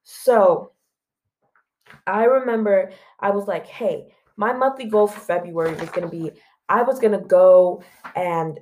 So, 0.03 0.73
I 2.05 2.25
remember 2.25 2.91
I 3.19 3.31
was 3.31 3.47
like, 3.47 3.65
hey, 3.65 4.13
my 4.37 4.53
monthly 4.53 4.85
goal 4.85 5.07
for 5.07 5.19
February 5.19 5.73
was 5.73 5.89
going 5.89 6.07
to 6.07 6.15
be 6.15 6.31
I 6.69 6.83
was 6.83 6.99
going 6.99 7.19
to 7.19 7.25
go 7.25 7.83
and 8.15 8.59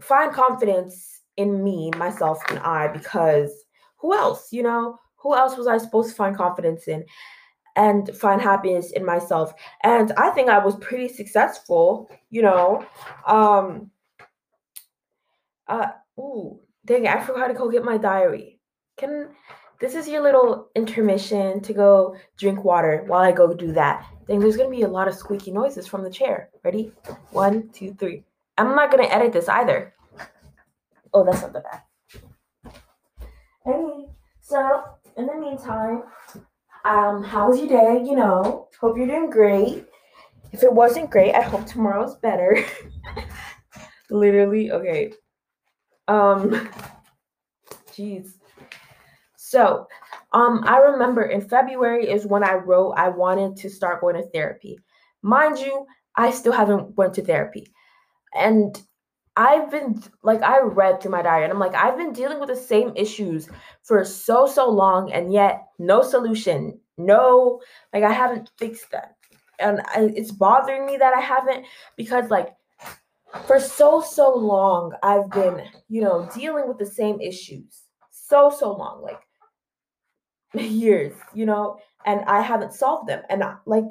find 0.00 0.32
confidence 0.32 1.20
in 1.36 1.62
me, 1.62 1.90
myself, 1.96 2.40
and 2.48 2.58
I 2.60 2.88
because 2.88 3.52
who 3.96 4.14
else, 4.14 4.52
you 4.52 4.62
know? 4.62 4.98
Who 5.20 5.34
else 5.34 5.56
was 5.56 5.66
I 5.66 5.78
supposed 5.78 6.10
to 6.10 6.14
find 6.14 6.36
confidence 6.36 6.88
in 6.88 7.04
and 7.76 8.14
find 8.16 8.40
happiness 8.40 8.92
in 8.92 9.04
myself? 9.04 9.52
And 9.82 10.12
I 10.12 10.30
think 10.30 10.48
I 10.48 10.58
was 10.64 10.76
pretty 10.76 11.08
successful, 11.08 12.10
you 12.30 12.42
know. 12.42 12.84
Um 13.26 13.90
uh 15.68 15.88
ooh, 16.18 16.58
dang 16.84 17.06
I 17.06 17.20
forgot 17.20 17.48
to 17.48 17.54
go 17.54 17.70
get 17.70 17.84
my 17.84 17.96
diary. 17.96 18.58
Can 18.96 19.28
this 19.80 19.94
is 19.94 20.06
your 20.06 20.22
little 20.22 20.68
intermission 20.74 21.60
to 21.62 21.72
go 21.72 22.14
drink 22.36 22.64
water 22.64 23.02
while 23.06 23.22
I 23.22 23.32
go 23.32 23.54
do 23.54 23.72
that. 23.72 24.06
Dang, 24.28 24.38
there's 24.38 24.58
gonna 24.58 24.68
be 24.68 24.82
a 24.82 24.88
lot 24.88 25.08
of 25.08 25.14
squeaky 25.14 25.50
noises 25.50 25.86
from 25.86 26.04
the 26.04 26.10
chair. 26.10 26.50
Ready? 26.62 26.92
One, 27.30 27.70
two, 27.70 27.94
three. 27.94 28.22
I'm 28.58 28.76
not 28.76 28.90
gonna 28.90 29.04
edit 29.04 29.32
this 29.32 29.48
either. 29.48 29.94
Oh, 31.14 31.24
that's 31.24 31.40
not 31.40 31.54
the 31.54 31.60
bad. 31.60 31.80
Hey, 33.64 34.06
so 34.42 34.82
in 35.16 35.26
the 35.26 35.36
meantime, 35.36 36.02
um, 36.84 37.22
how 37.22 37.50
was 37.50 37.58
your 37.58 37.68
day? 37.68 38.02
You 38.04 38.16
know, 38.16 38.68
hope 38.80 38.96
you're 38.96 39.06
doing 39.06 39.30
great. 39.30 39.86
If 40.52 40.62
it 40.62 40.72
wasn't 40.72 41.10
great, 41.10 41.34
I 41.34 41.42
hope 41.42 41.66
tomorrow's 41.66 42.16
better. 42.16 42.64
Literally, 44.10 44.72
okay. 44.72 45.12
Um, 46.08 46.50
jeez. 47.92 48.32
So, 49.36 49.86
um, 50.32 50.62
I 50.64 50.78
remember 50.78 51.22
in 51.22 51.40
February 51.40 52.08
is 52.08 52.26
when 52.26 52.44
I 52.44 52.54
wrote 52.54 52.92
I 52.92 53.08
wanted 53.08 53.56
to 53.56 53.70
start 53.70 54.00
going 54.00 54.16
to 54.16 54.28
therapy. 54.30 54.78
Mind 55.22 55.58
you, 55.58 55.86
I 56.16 56.30
still 56.30 56.52
haven't 56.52 56.96
went 56.96 57.14
to 57.14 57.22
therapy. 57.22 57.72
And 58.34 58.80
I've 59.36 59.70
been 59.70 60.02
like 60.22 60.42
I 60.42 60.60
read 60.60 61.00
through 61.00 61.12
my 61.12 61.22
diary 61.22 61.44
and 61.44 61.52
I'm 61.52 61.58
like 61.58 61.74
I've 61.74 61.96
been 61.96 62.12
dealing 62.12 62.40
with 62.40 62.48
the 62.48 62.56
same 62.56 62.92
issues 62.96 63.48
for 63.82 64.04
so 64.04 64.46
so 64.46 64.68
long 64.68 65.12
and 65.12 65.32
yet 65.32 65.66
no 65.78 66.02
solution. 66.02 66.78
No 66.98 67.60
like 67.92 68.02
I 68.02 68.12
haven't 68.12 68.50
fixed 68.58 68.90
them. 68.90 69.06
And 69.58 69.80
I, 69.94 70.10
it's 70.16 70.32
bothering 70.32 70.86
me 70.86 70.96
that 70.96 71.14
I 71.14 71.20
haven't 71.20 71.66
because 71.96 72.30
like 72.30 72.54
for 73.46 73.60
so 73.60 74.00
so 74.00 74.34
long 74.34 74.94
I've 75.02 75.30
been, 75.30 75.62
you 75.88 76.02
know, 76.02 76.28
dealing 76.34 76.66
with 76.66 76.78
the 76.78 76.86
same 76.86 77.20
issues. 77.20 77.82
So 78.10 78.50
so 78.50 78.72
long 78.72 79.02
like 79.02 79.20
years, 80.54 81.14
you 81.34 81.46
know, 81.46 81.78
and 82.04 82.22
I 82.26 82.40
haven't 82.40 82.74
solved 82.74 83.08
them. 83.08 83.22
And 83.28 83.44
I, 83.44 83.56
like 83.64 83.84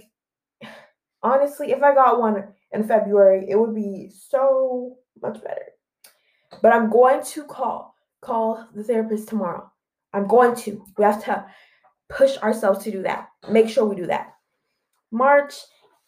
honestly, 1.23 1.71
if 1.71 1.81
I 1.81 1.93
got 1.93 2.19
one 2.19 2.49
in 2.71 2.87
February, 2.87 3.47
it 3.49 3.57
would 3.57 3.73
be 3.73 4.11
so 4.11 4.97
much 5.21 5.41
better. 5.43 5.65
But 6.61 6.73
I'm 6.73 6.89
going 6.89 7.23
to 7.23 7.43
call 7.43 7.95
call 8.21 8.67
the 8.75 8.83
therapist 8.83 9.29
tomorrow. 9.29 9.71
I'm 10.13 10.27
going 10.27 10.55
to. 10.57 10.83
We 10.97 11.03
have 11.03 11.23
to 11.25 11.45
push 12.09 12.37
ourselves 12.37 12.83
to 12.83 12.91
do 12.91 13.03
that. 13.03 13.29
Make 13.49 13.69
sure 13.69 13.85
we 13.85 13.95
do 13.95 14.07
that. 14.07 14.33
March 15.11 15.53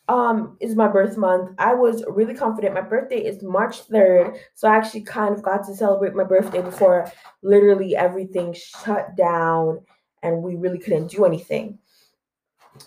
um 0.07 0.57
is 0.59 0.75
my 0.75 0.87
birth 0.87 1.15
month. 1.17 1.51
I 1.57 1.73
was 1.73 2.03
really 2.07 2.33
confident. 2.33 2.73
My 2.73 2.81
birthday 2.81 3.23
is 3.23 3.43
March 3.43 3.87
3rd, 3.87 4.37
so 4.55 4.67
I 4.67 4.75
actually 4.75 5.01
kind 5.03 5.33
of 5.33 5.43
got 5.43 5.65
to 5.67 5.75
celebrate 5.75 6.15
my 6.15 6.23
birthday 6.23 6.61
before 6.61 7.11
literally 7.43 7.95
everything 7.95 8.53
shut 8.53 9.15
down 9.15 9.81
and 10.23 10.41
we 10.41 10.55
really 10.55 10.79
couldn't 10.79 11.11
do 11.11 11.25
anything. 11.25 11.79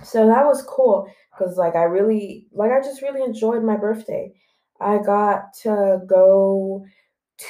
So 0.02 0.26
that 0.26 0.44
was 0.44 0.62
cool 0.62 1.08
because 1.30 1.56
like 1.56 1.76
I 1.76 1.84
really 1.84 2.48
like 2.52 2.72
I 2.72 2.80
just 2.80 3.02
really 3.02 3.22
enjoyed 3.22 3.62
my 3.62 3.76
birthday. 3.76 4.32
I 4.80 4.98
got 4.98 5.54
to 5.62 6.00
go 6.06 6.84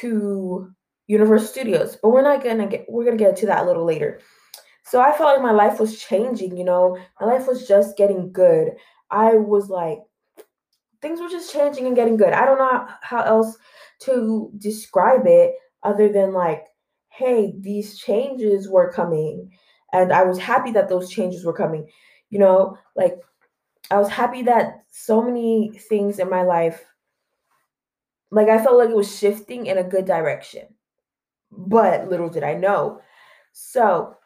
to 0.01 0.71
Universal 1.07 1.49
Studios, 1.49 1.99
but 2.03 2.11
we're 2.11 2.23
not 2.23 2.43
gonna 2.43 2.67
get 2.67 2.87
we're 2.89 3.05
gonna 3.05 3.17
get 3.17 3.37
to 3.37 3.47
that 3.47 3.65
a 3.65 3.67
little 3.67 3.85
later. 3.85 4.21
So 4.85 5.01
I 5.01 5.13
felt 5.13 5.35
like 5.35 5.43
my 5.43 5.53
life 5.53 5.81
was 5.81 6.01
changing, 6.01 6.57
you 6.57 6.65
know, 6.65 6.99
my 7.21 7.27
life 7.27 7.47
was 7.47 7.67
just 7.67 7.97
getting 7.97 8.33
good. 8.33 8.73
I 9.11 9.35
was 9.35 9.69
like, 9.69 9.99
things 11.01 11.21
were 11.21 11.29
just 11.29 11.53
changing 11.53 11.87
and 11.87 11.97
getting 11.97 12.17
good. 12.17 12.33
I 12.33 12.45
don't 12.45 12.59
know 12.59 12.87
how 13.03 13.23
else 13.23 13.57
to 14.01 14.51
describe 14.59 15.27
it 15.27 15.55
other 15.83 16.11
than 16.11 16.33
like, 16.33 16.65
hey, 17.09 17.55
these 17.61 17.99
changes 17.99 18.69
were 18.69 18.93
coming. 18.93 19.51
And 19.93 20.13
I 20.13 20.25
was 20.25 20.39
happy 20.39 20.73
that 20.73 20.89
those 20.89 21.11
changes 21.11 21.45
were 21.45 21.53
coming. 21.53 21.89
You 22.31 22.41
know, 22.41 22.77
like 22.97 23.17
I 23.91 23.99
was 23.99 24.09
happy 24.09 24.43
that 24.43 24.85
so 24.91 25.23
many 25.23 25.73
things 25.89 26.19
in 26.19 26.29
my 26.29 26.43
life 26.43 26.85
like 28.31 28.49
I 28.49 28.63
felt 28.63 28.79
like 28.79 28.91
it 28.91 28.97
was 28.97 29.17
shifting 29.19 29.67
in 29.67 29.79
a 29.79 29.85
good 29.85 30.05
direction. 30.07 30.67
But 31.51 32.09
little 32.09 32.29
did 32.29 32.43
I 32.43 32.55
know. 32.55 33.01
So 33.53 34.17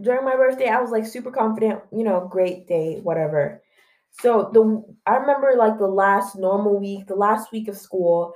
during 0.00 0.24
my 0.24 0.36
birthday, 0.36 0.68
I 0.68 0.80
was 0.80 0.90
like 0.90 1.06
super 1.06 1.30
confident, 1.30 1.80
you 1.92 2.04
know, 2.04 2.26
great 2.30 2.66
day, 2.66 3.00
whatever. 3.02 3.62
So 4.10 4.50
the 4.52 4.84
I 5.06 5.16
remember 5.16 5.54
like 5.56 5.78
the 5.78 5.86
last 5.86 6.36
normal 6.36 6.78
week, 6.78 7.06
the 7.06 7.14
last 7.14 7.52
week 7.52 7.68
of 7.68 7.76
school, 7.76 8.34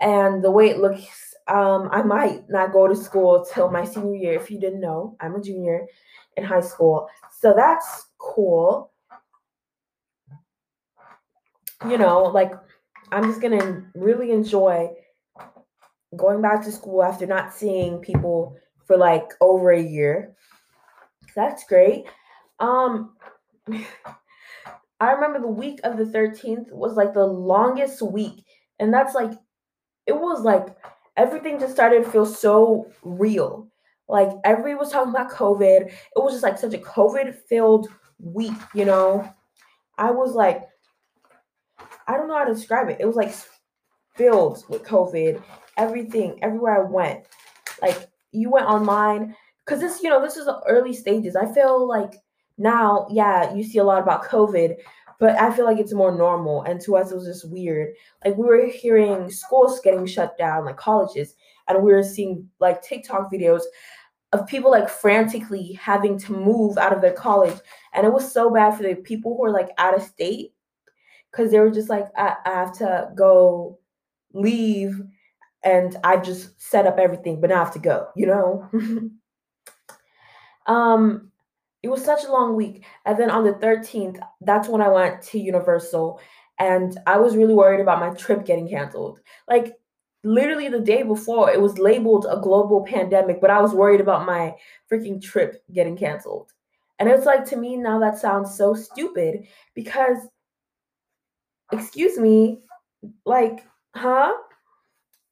and 0.00 0.42
the 0.42 0.50
way 0.50 0.70
it 0.70 0.78
looks, 0.78 1.34
um, 1.46 1.88
I 1.92 2.02
might 2.02 2.48
not 2.48 2.72
go 2.72 2.88
to 2.88 2.96
school 2.96 3.46
till 3.54 3.70
my 3.70 3.84
senior 3.84 4.16
year. 4.16 4.34
If 4.34 4.50
you 4.50 4.58
didn't 4.58 4.80
know, 4.80 5.16
I'm 5.20 5.36
a 5.36 5.40
junior 5.40 5.86
in 6.36 6.44
high 6.44 6.60
school. 6.60 7.08
So 7.30 7.54
that's 7.56 8.08
cool. 8.18 8.90
You 11.88 11.98
know, 11.98 12.22
like 12.24 12.52
I'm 13.12 13.24
just 13.24 13.42
gonna 13.42 13.84
really 13.94 14.32
enjoy 14.32 14.90
going 16.16 16.40
back 16.40 16.62
to 16.64 16.72
school 16.72 17.02
after 17.02 17.26
not 17.26 17.52
seeing 17.52 17.98
people 17.98 18.56
for 18.86 18.96
like 18.96 19.32
over 19.40 19.70
a 19.70 19.80
year. 19.82 20.34
That's 21.36 21.64
great. 21.64 22.06
Um 22.58 23.14
I 25.00 25.10
remember 25.12 25.40
the 25.40 25.48
week 25.48 25.80
of 25.84 25.98
the 25.98 26.04
13th 26.04 26.72
was 26.72 26.94
like 26.94 27.12
the 27.12 27.26
longest 27.26 28.00
week. 28.02 28.44
And 28.78 28.94
that's 28.94 29.14
like 29.14 29.32
it 30.06 30.12
was 30.12 30.42
like 30.42 30.74
everything 31.16 31.60
just 31.60 31.74
started 31.74 32.04
to 32.04 32.10
feel 32.10 32.26
so 32.26 32.90
real. 33.02 33.68
Like 34.08 34.30
everybody 34.44 34.74
was 34.74 34.90
talking 34.90 35.14
about 35.14 35.30
COVID. 35.30 35.86
It 35.86 35.94
was 36.16 36.32
just 36.32 36.42
like 36.42 36.58
such 36.58 36.74
a 36.74 36.78
COVID 36.78 37.34
filled 37.46 37.88
week, 38.18 38.52
you 38.74 38.86
know. 38.86 39.30
I 39.98 40.10
was 40.10 40.32
like 40.32 40.62
I 42.06 42.16
don't 42.16 42.28
know 42.28 42.38
how 42.38 42.44
to 42.44 42.54
describe 42.54 42.88
it. 42.88 42.98
It 43.00 43.06
was 43.06 43.16
like 43.16 43.34
filled 44.14 44.64
with 44.68 44.84
COVID. 44.84 45.42
Everything, 45.78 46.38
everywhere 46.42 46.84
I 46.84 46.90
went, 46.90 47.24
like 47.80 48.08
you 48.32 48.50
went 48.50 48.66
online 48.66 49.34
because 49.64 49.80
this, 49.80 50.02
you 50.02 50.10
know, 50.10 50.20
this 50.20 50.36
is 50.36 50.44
the 50.44 50.60
early 50.68 50.92
stages. 50.92 51.34
I 51.34 51.52
feel 51.52 51.88
like 51.88 52.16
now, 52.58 53.06
yeah, 53.10 53.54
you 53.54 53.64
see 53.64 53.78
a 53.78 53.84
lot 53.84 54.02
about 54.02 54.24
COVID, 54.24 54.76
but 55.18 55.40
I 55.40 55.54
feel 55.54 55.64
like 55.64 55.78
it's 55.78 55.94
more 55.94 56.14
normal. 56.14 56.62
And 56.62 56.80
to 56.82 56.96
us, 56.96 57.10
it 57.10 57.14
was 57.14 57.26
just 57.26 57.48
weird. 57.48 57.94
Like 58.24 58.36
we 58.36 58.44
were 58.44 58.66
hearing 58.66 59.30
schools 59.30 59.80
getting 59.82 60.04
shut 60.04 60.36
down, 60.36 60.66
like 60.66 60.76
colleges, 60.76 61.34
and 61.68 61.82
we 61.82 61.92
were 61.92 62.02
seeing 62.02 62.48
like 62.60 62.82
TikTok 62.82 63.32
videos 63.32 63.62
of 64.32 64.46
people 64.46 64.70
like 64.70 64.88
frantically 64.88 65.72
having 65.80 66.18
to 66.18 66.32
move 66.32 66.76
out 66.78 66.92
of 66.92 67.00
their 67.00 67.12
college. 67.12 67.56
And 67.92 68.06
it 68.06 68.12
was 68.12 68.30
so 68.30 68.50
bad 68.50 68.76
for 68.76 68.82
the 68.82 68.94
people 68.94 69.36
who 69.36 69.44
are 69.44 69.52
like 69.52 69.70
out 69.78 69.94
of 69.94 70.02
state 70.02 70.52
because 71.32 71.50
they 71.50 71.58
were 71.58 71.70
just 71.70 71.88
like, 71.88 72.06
I, 72.16 72.36
I 72.44 72.50
have 72.50 72.72
to 72.78 73.10
go 73.16 73.78
leave 74.34 75.00
and 75.64 75.96
I 76.04 76.18
just 76.18 76.60
set 76.60 76.86
up 76.86 76.98
everything, 76.98 77.40
but 77.40 77.50
now 77.50 77.56
I 77.56 77.64
have 77.64 77.72
to 77.72 77.78
go, 77.78 78.08
you 78.14 78.26
know? 78.26 78.68
um, 80.72 81.30
it 81.82 81.88
was 81.88 82.04
such 82.04 82.24
a 82.24 82.30
long 82.30 82.54
week. 82.54 82.84
And 83.06 83.18
then 83.18 83.30
on 83.30 83.44
the 83.44 83.54
13th, 83.54 84.20
that's 84.40 84.68
when 84.68 84.82
I 84.82 84.88
went 84.88 85.22
to 85.22 85.38
Universal 85.38 86.20
and 86.58 86.98
I 87.06 87.16
was 87.16 87.36
really 87.36 87.54
worried 87.54 87.80
about 87.80 88.00
my 88.00 88.10
trip 88.10 88.44
getting 88.44 88.68
canceled. 88.68 89.20
Like 89.48 89.74
literally 90.22 90.68
the 90.68 90.80
day 90.80 91.02
before, 91.02 91.50
it 91.50 91.60
was 91.60 91.78
labeled 91.78 92.26
a 92.28 92.40
global 92.40 92.84
pandemic, 92.84 93.40
but 93.40 93.50
I 93.50 93.60
was 93.60 93.72
worried 93.72 94.00
about 94.00 94.26
my 94.26 94.54
freaking 94.90 95.20
trip 95.20 95.64
getting 95.72 95.96
canceled. 95.96 96.52
And 96.98 97.08
it's 97.08 97.26
like 97.26 97.44
to 97.46 97.56
me 97.56 97.76
now 97.76 97.98
that 97.98 98.18
sounds 98.18 98.54
so 98.54 98.74
stupid 98.74 99.46
because 99.74 100.18
excuse 101.72 102.18
me, 102.18 102.60
like, 103.24 103.66
huh? 103.94 104.32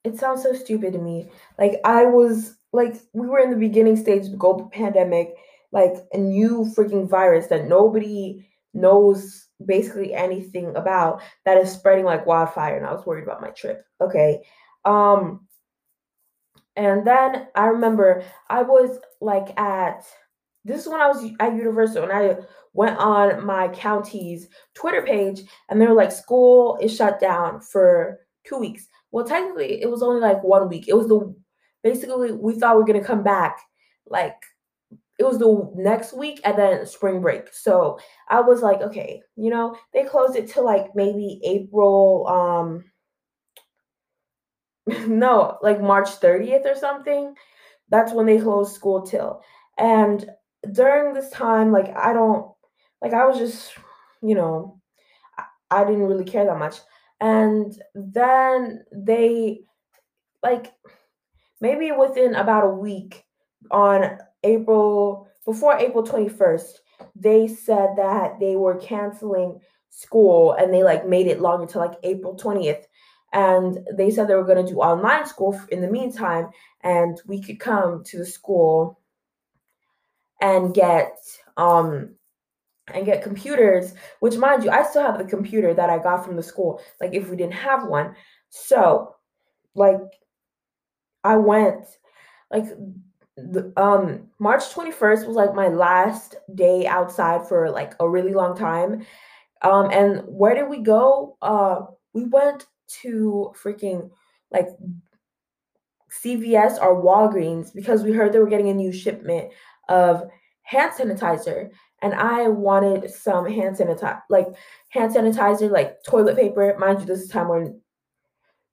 It 0.02 0.18
sounds 0.18 0.42
so 0.42 0.54
stupid 0.54 0.94
to 0.94 0.98
me. 0.98 1.28
Like 1.58 1.80
I 1.84 2.06
was 2.06 2.56
like 2.72 2.96
we 3.12 3.26
were 3.26 3.40
in 3.40 3.50
the 3.50 3.56
beginning 3.56 3.96
stage 3.96 4.24
of 4.26 4.30
the 4.30 4.36
global 4.38 4.70
pandemic, 4.70 5.34
like 5.72 5.94
a 6.12 6.18
new 6.18 6.72
freaking 6.76 7.08
virus 7.08 7.48
that 7.48 7.68
nobody 7.68 8.46
knows 8.72 9.46
basically 9.66 10.14
anything 10.14 10.74
about 10.76 11.20
that 11.44 11.58
is 11.58 11.70
spreading 11.70 12.04
like 12.04 12.24
wildfire 12.24 12.76
and 12.76 12.86
I 12.86 12.92
was 12.92 13.04
worried 13.04 13.24
about 13.24 13.42
my 13.42 13.50
trip. 13.50 13.84
Okay. 14.00 14.42
Um 14.86 15.46
and 16.76 17.06
then 17.06 17.48
I 17.54 17.66
remember 17.66 18.24
I 18.48 18.62
was 18.62 18.98
like 19.20 19.58
at 19.58 20.04
this 20.64 20.82
is 20.82 20.88
when 20.88 21.00
I 21.00 21.08
was 21.08 21.24
at 21.40 21.54
Universal 21.54 22.04
and 22.04 22.12
I 22.12 22.36
went 22.72 22.98
on 22.98 23.44
my 23.44 23.68
county's 23.68 24.48
Twitter 24.74 25.02
page 25.02 25.42
and 25.68 25.80
they 25.80 25.86
were 25.86 25.94
like, 25.94 26.12
school 26.12 26.78
is 26.80 26.94
shut 26.94 27.20
down 27.20 27.60
for 27.60 28.18
two 28.46 28.58
weeks. 28.58 28.86
Well, 29.10 29.24
technically, 29.24 29.82
it 29.82 29.90
was 29.90 30.02
only 30.02 30.20
like 30.20 30.42
one 30.42 30.68
week. 30.68 30.88
It 30.88 30.96
was 30.96 31.08
the 31.08 31.34
basically 31.82 32.32
we 32.32 32.58
thought 32.58 32.76
we 32.76 32.82
are 32.82 32.86
gonna 32.86 33.02
come 33.02 33.22
back 33.22 33.58
like 34.06 34.36
it 35.18 35.24
was 35.24 35.38
the 35.38 35.70
next 35.74 36.16
week 36.16 36.40
and 36.44 36.58
then 36.58 36.86
spring 36.86 37.20
break. 37.20 37.52
So 37.52 37.98
I 38.28 38.40
was 38.40 38.62
like, 38.62 38.80
okay, 38.80 39.22
you 39.36 39.50
know, 39.50 39.76
they 39.92 40.04
closed 40.04 40.34
it 40.34 40.48
to 40.52 40.62
like 40.62 40.94
maybe 40.94 41.40
April, 41.44 42.26
um, 42.26 42.84
no, 45.06 45.58
like 45.62 45.80
March 45.80 46.08
30th 46.08 46.64
or 46.64 46.74
something. 46.74 47.34
That's 47.90 48.12
when 48.12 48.24
they 48.24 48.38
closed 48.38 48.74
school 48.74 49.02
till. 49.02 49.42
And 49.76 50.28
during 50.72 51.14
this 51.14 51.30
time, 51.30 51.72
like 51.72 51.96
I 51.96 52.12
don't 52.12 52.50
like 53.02 53.12
I 53.12 53.26
was 53.26 53.38
just, 53.38 53.72
you 54.22 54.34
know, 54.34 54.80
I, 55.38 55.44
I 55.70 55.84
didn't 55.84 56.06
really 56.06 56.24
care 56.24 56.44
that 56.44 56.58
much. 56.58 56.76
And 57.20 57.80
then 57.94 58.84
they 58.92 59.60
like 60.42 60.72
maybe 61.60 61.92
within 61.92 62.34
about 62.34 62.64
a 62.64 62.70
week 62.70 63.24
on 63.70 64.18
April 64.42 65.28
before 65.44 65.76
April 65.78 66.04
21st, 66.04 66.72
they 67.16 67.46
said 67.46 67.90
that 67.96 68.38
they 68.40 68.56
were 68.56 68.76
canceling 68.76 69.58
school 69.90 70.52
and 70.52 70.72
they 70.72 70.82
like 70.82 71.06
made 71.06 71.26
it 71.26 71.40
longer 71.40 71.66
to 71.66 71.78
like 71.78 71.94
April 72.02 72.36
20th. 72.36 72.84
And 73.32 73.78
they 73.92 74.10
said 74.10 74.28
they 74.28 74.34
were 74.34 74.44
going 74.44 74.64
to 74.64 74.72
do 74.72 74.80
online 74.80 75.26
school 75.26 75.60
in 75.68 75.80
the 75.80 75.90
meantime, 75.90 76.48
and 76.82 77.20
we 77.26 77.40
could 77.40 77.60
come 77.60 78.02
to 78.04 78.18
the 78.18 78.26
school 78.26 78.99
and 80.40 80.74
get 80.74 81.16
um 81.56 82.10
and 82.94 83.06
get 83.06 83.22
computers 83.22 83.94
which 84.20 84.36
mind 84.36 84.64
you 84.64 84.70
i 84.70 84.82
still 84.82 85.02
have 85.02 85.18
the 85.18 85.24
computer 85.24 85.74
that 85.74 85.90
i 85.90 85.98
got 85.98 86.24
from 86.24 86.36
the 86.36 86.42
school 86.42 86.80
like 87.00 87.14
if 87.14 87.28
we 87.28 87.36
didn't 87.36 87.52
have 87.54 87.86
one. 87.86 88.14
So 88.48 89.14
like 89.74 90.00
i 91.22 91.36
went 91.36 91.84
like 92.50 92.64
the, 93.36 93.72
um 93.76 94.28
march 94.38 94.64
21st 94.74 95.26
was 95.26 95.36
like 95.36 95.54
my 95.54 95.68
last 95.68 96.34
day 96.54 96.86
outside 96.86 97.46
for 97.48 97.70
like 97.70 97.94
a 98.00 98.08
really 98.08 98.34
long 98.34 98.56
time. 98.56 99.06
Um 99.62 99.90
and 99.90 100.22
where 100.26 100.54
did 100.54 100.68
we 100.68 100.78
go? 100.82 101.36
Uh 101.40 101.82
we 102.12 102.24
went 102.24 102.66
to 103.02 103.52
freaking 103.62 104.10
like 104.50 104.66
cvs 106.10 106.80
or 106.82 107.00
walgreens 107.02 107.72
because 107.72 108.02
we 108.02 108.10
heard 108.12 108.32
they 108.32 108.40
were 108.40 108.48
getting 108.48 108.68
a 108.68 108.74
new 108.74 108.92
shipment 108.92 109.52
of 109.90 110.22
hand 110.62 110.92
sanitizer 110.96 111.70
and 112.02 112.14
I 112.14 112.48
wanted 112.48 113.10
some 113.10 113.46
hand 113.46 113.76
sanitizer, 113.76 114.22
like 114.30 114.46
hand 114.88 115.14
sanitizer, 115.14 115.70
like 115.70 116.02
toilet 116.02 116.36
paper. 116.36 116.74
Mind 116.78 117.00
you, 117.00 117.06
this 117.06 117.20
is 117.20 117.28
time 117.28 117.48
when 117.48 117.80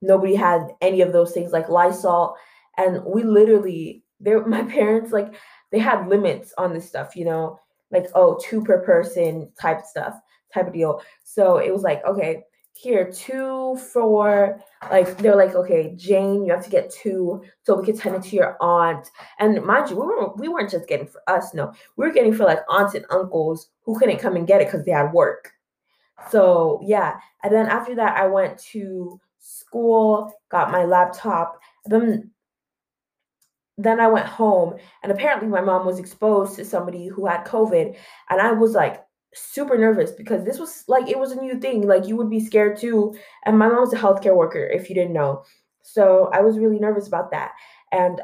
nobody 0.01 0.36
had 0.36 0.69
any 0.82 1.01
of 1.01 1.12
those 1.12 1.34
things, 1.34 1.51
like 1.51 1.69
Lysol, 1.69 2.36
and 2.77 3.03
we 3.03 3.23
literally, 3.23 4.03
there, 4.19 4.45
my 4.47 4.63
parents 4.63 5.12
like 5.12 5.36
they 5.71 5.80
had 5.80 6.08
limits 6.08 6.53
on 6.58 6.73
this 6.73 6.88
stuff, 6.88 7.15
you 7.15 7.25
know, 7.25 7.60
like 7.91 8.08
oh 8.15 8.39
two 8.41 8.63
per 8.63 8.82
person 8.84 9.51
type 9.60 9.82
stuff, 9.86 10.17
type 10.53 10.67
of 10.67 10.73
deal. 10.73 11.01
So 11.23 11.58
it 11.58 11.73
was 11.73 11.82
like 11.82 12.03
okay, 12.06 12.43
here 12.78 13.12
two 13.12 13.78
for 13.92 14.60
like 14.92 15.18
they're 15.18 15.36
like 15.36 15.56
okay 15.56 15.94
jane 15.96 16.46
you 16.46 16.52
have 16.52 16.63
to 16.63 16.70
get 16.70 16.92
two 16.92 17.44
so 17.63 17.76
we 17.78 17.86
can 17.86 17.96
send 17.96 18.16
it 18.16 18.24
to 18.24 18.36
your 18.36 18.58
aunt. 18.62 19.10
And 19.40 19.63
mind 19.63 19.90
you 19.90 19.96
we 19.96 20.04
weren't 20.06 20.38
we 20.38 20.48
weren't 20.48 20.70
just 20.72 20.88
getting 20.88 21.08
for 21.08 21.22
us 21.28 21.54
no. 21.54 21.74
We 21.96 22.06
were 22.06 22.13
getting 22.13 22.34
for 22.34 22.46
like 22.46 22.60
aunts 22.70 22.94
and 22.94 23.06
uncles 23.10 23.70
who 23.82 23.98
couldn't 23.98 24.20
come 24.20 24.36
and 24.36 24.48
get 24.48 24.62
it 24.62 24.68
because 24.68 24.86
they 24.86 24.92
had 24.92 25.12
work. 25.13 25.52
So 26.30 26.80
yeah. 26.84 27.16
And 27.44 27.54
then 27.54 27.68
after 27.68 27.96
that 27.96 28.18
i 28.18 28.28
went 28.28 28.58
to 28.72 29.20
school 29.40 30.32
got 30.50 30.72
my 30.72 30.84
laptop 30.86 31.60
then 31.86 32.32
then 33.78 34.00
i 34.00 34.08
went 34.08 34.28
home. 34.28 34.76
And 35.04 35.12
apparently 35.12 35.48
my 35.48 35.62
mom 35.62 35.86
was 35.86 36.00
exposed 36.00 36.56
to 36.56 36.66
somebody 36.66 37.08
who 37.08 37.26
had 37.26 37.46
covid. 37.46 37.96
And 38.30 38.42
i 38.42 38.52
was 38.52 38.74
like 38.74 39.04
super 39.38 39.78
nervous 39.78 40.12
because 40.12 40.43
this 40.43 40.60
was 40.60 40.84
like 40.88 41.10
it 41.10 41.19
was 41.19 41.32
a 41.32 41.41
new 41.41 41.60
thing. 41.60 41.88
Like 41.88 42.08
you 42.08 42.15
would 42.15 42.30
be 42.30 42.45
scared 42.45 42.78
too. 42.78 43.15
And 43.45 43.58
my 43.58 43.67
mom's 43.67 43.93
a 43.93 43.97
healthcare 43.97 44.36
worker, 44.36 44.65
if 44.65 44.89
you 44.89 44.95
didn't 44.95 45.13
know. 45.13 45.43
So 45.84 46.30
I 46.34 46.41
was 46.41 46.58
really 46.58 46.80
nervous 46.80 47.08
about 47.08 47.32
that. 47.32 47.52
And 47.91 48.21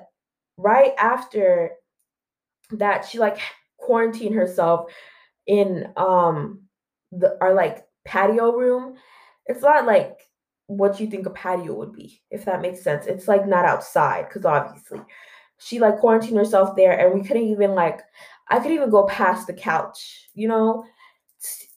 right 0.58 0.94
after 1.00 1.72
that, 2.72 3.06
she 3.06 3.20
like 3.20 3.40
quarantined 3.78 4.36
herself 4.36 4.92
in 5.48 5.92
um 5.98 6.62
the 7.12 7.38
our 7.42 7.54
like 7.54 7.86
patio 8.06 8.54
room. 8.54 8.96
It's 9.46 9.62
not 9.62 9.86
like 9.86 10.20
what 10.68 11.00
you 11.00 11.08
think 11.08 11.26
a 11.26 11.30
patio 11.30 11.74
would 11.74 11.94
be, 11.94 12.22
if 12.32 12.46
that 12.46 12.62
makes 12.62 12.82
sense. 12.82 13.06
It's 13.06 13.28
like 13.28 13.48
not 13.48 13.66
outside, 13.66 14.28
because 14.28 14.46
obviously 14.46 15.02
she 15.60 15.80
like 15.80 16.00
quarantined 16.00 16.38
herself 16.38 16.76
there 16.76 16.98
and 16.98 17.14
we 17.14 17.26
couldn't 17.26 17.48
even 17.48 17.72
like 17.76 18.02
I 18.50 18.60
could 18.60 18.72
even 18.72 18.90
go 18.90 19.06
past 19.06 19.48
the 19.48 19.54
couch, 19.54 20.30
you 20.34 20.48
know, 20.48 20.84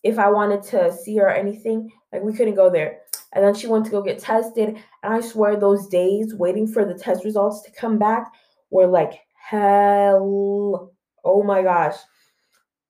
if 0.06 0.20
I 0.20 0.30
wanted 0.30 0.62
to 0.62 0.92
see 0.92 1.16
her 1.16 1.26
or 1.26 1.30
anything. 1.30 1.90
Like 2.12 2.22
we 2.22 2.32
couldn't 2.32 2.54
go 2.54 2.70
there. 2.70 3.00
And 3.32 3.44
then 3.44 3.54
she 3.54 3.66
went 3.66 3.84
to 3.86 3.90
go 3.90 4.02
get 4.02 4.20
tested. 4.20 4.68
And 5.02 5.14
I 5.14 5.20
swear 5.20 5.56
those 5.56 5.88
days 5.88 6.34
waiting 6.34 6.68
for 6.68 6.84
the 6.84 6.94
test 6.94 7.24
results 7.24 7.62
to 7.62 7.72
come 7.72 7.98
back 7.98 8.32
were 8.70 8.86
like 8.86 9.20
hell. 9.34 10.92
Oh 11.24 11.42
my 11.42 11.62
gosh. 11.62 11.96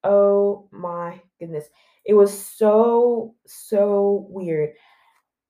Oh 0.03 0.69
my 0.71 1.19
goodness. 1.39 1.65
It 2.05 2.13
was 2.13 2.31
so, 2.39 3.35
so 3.47 4.27
weird. 4.29 4.69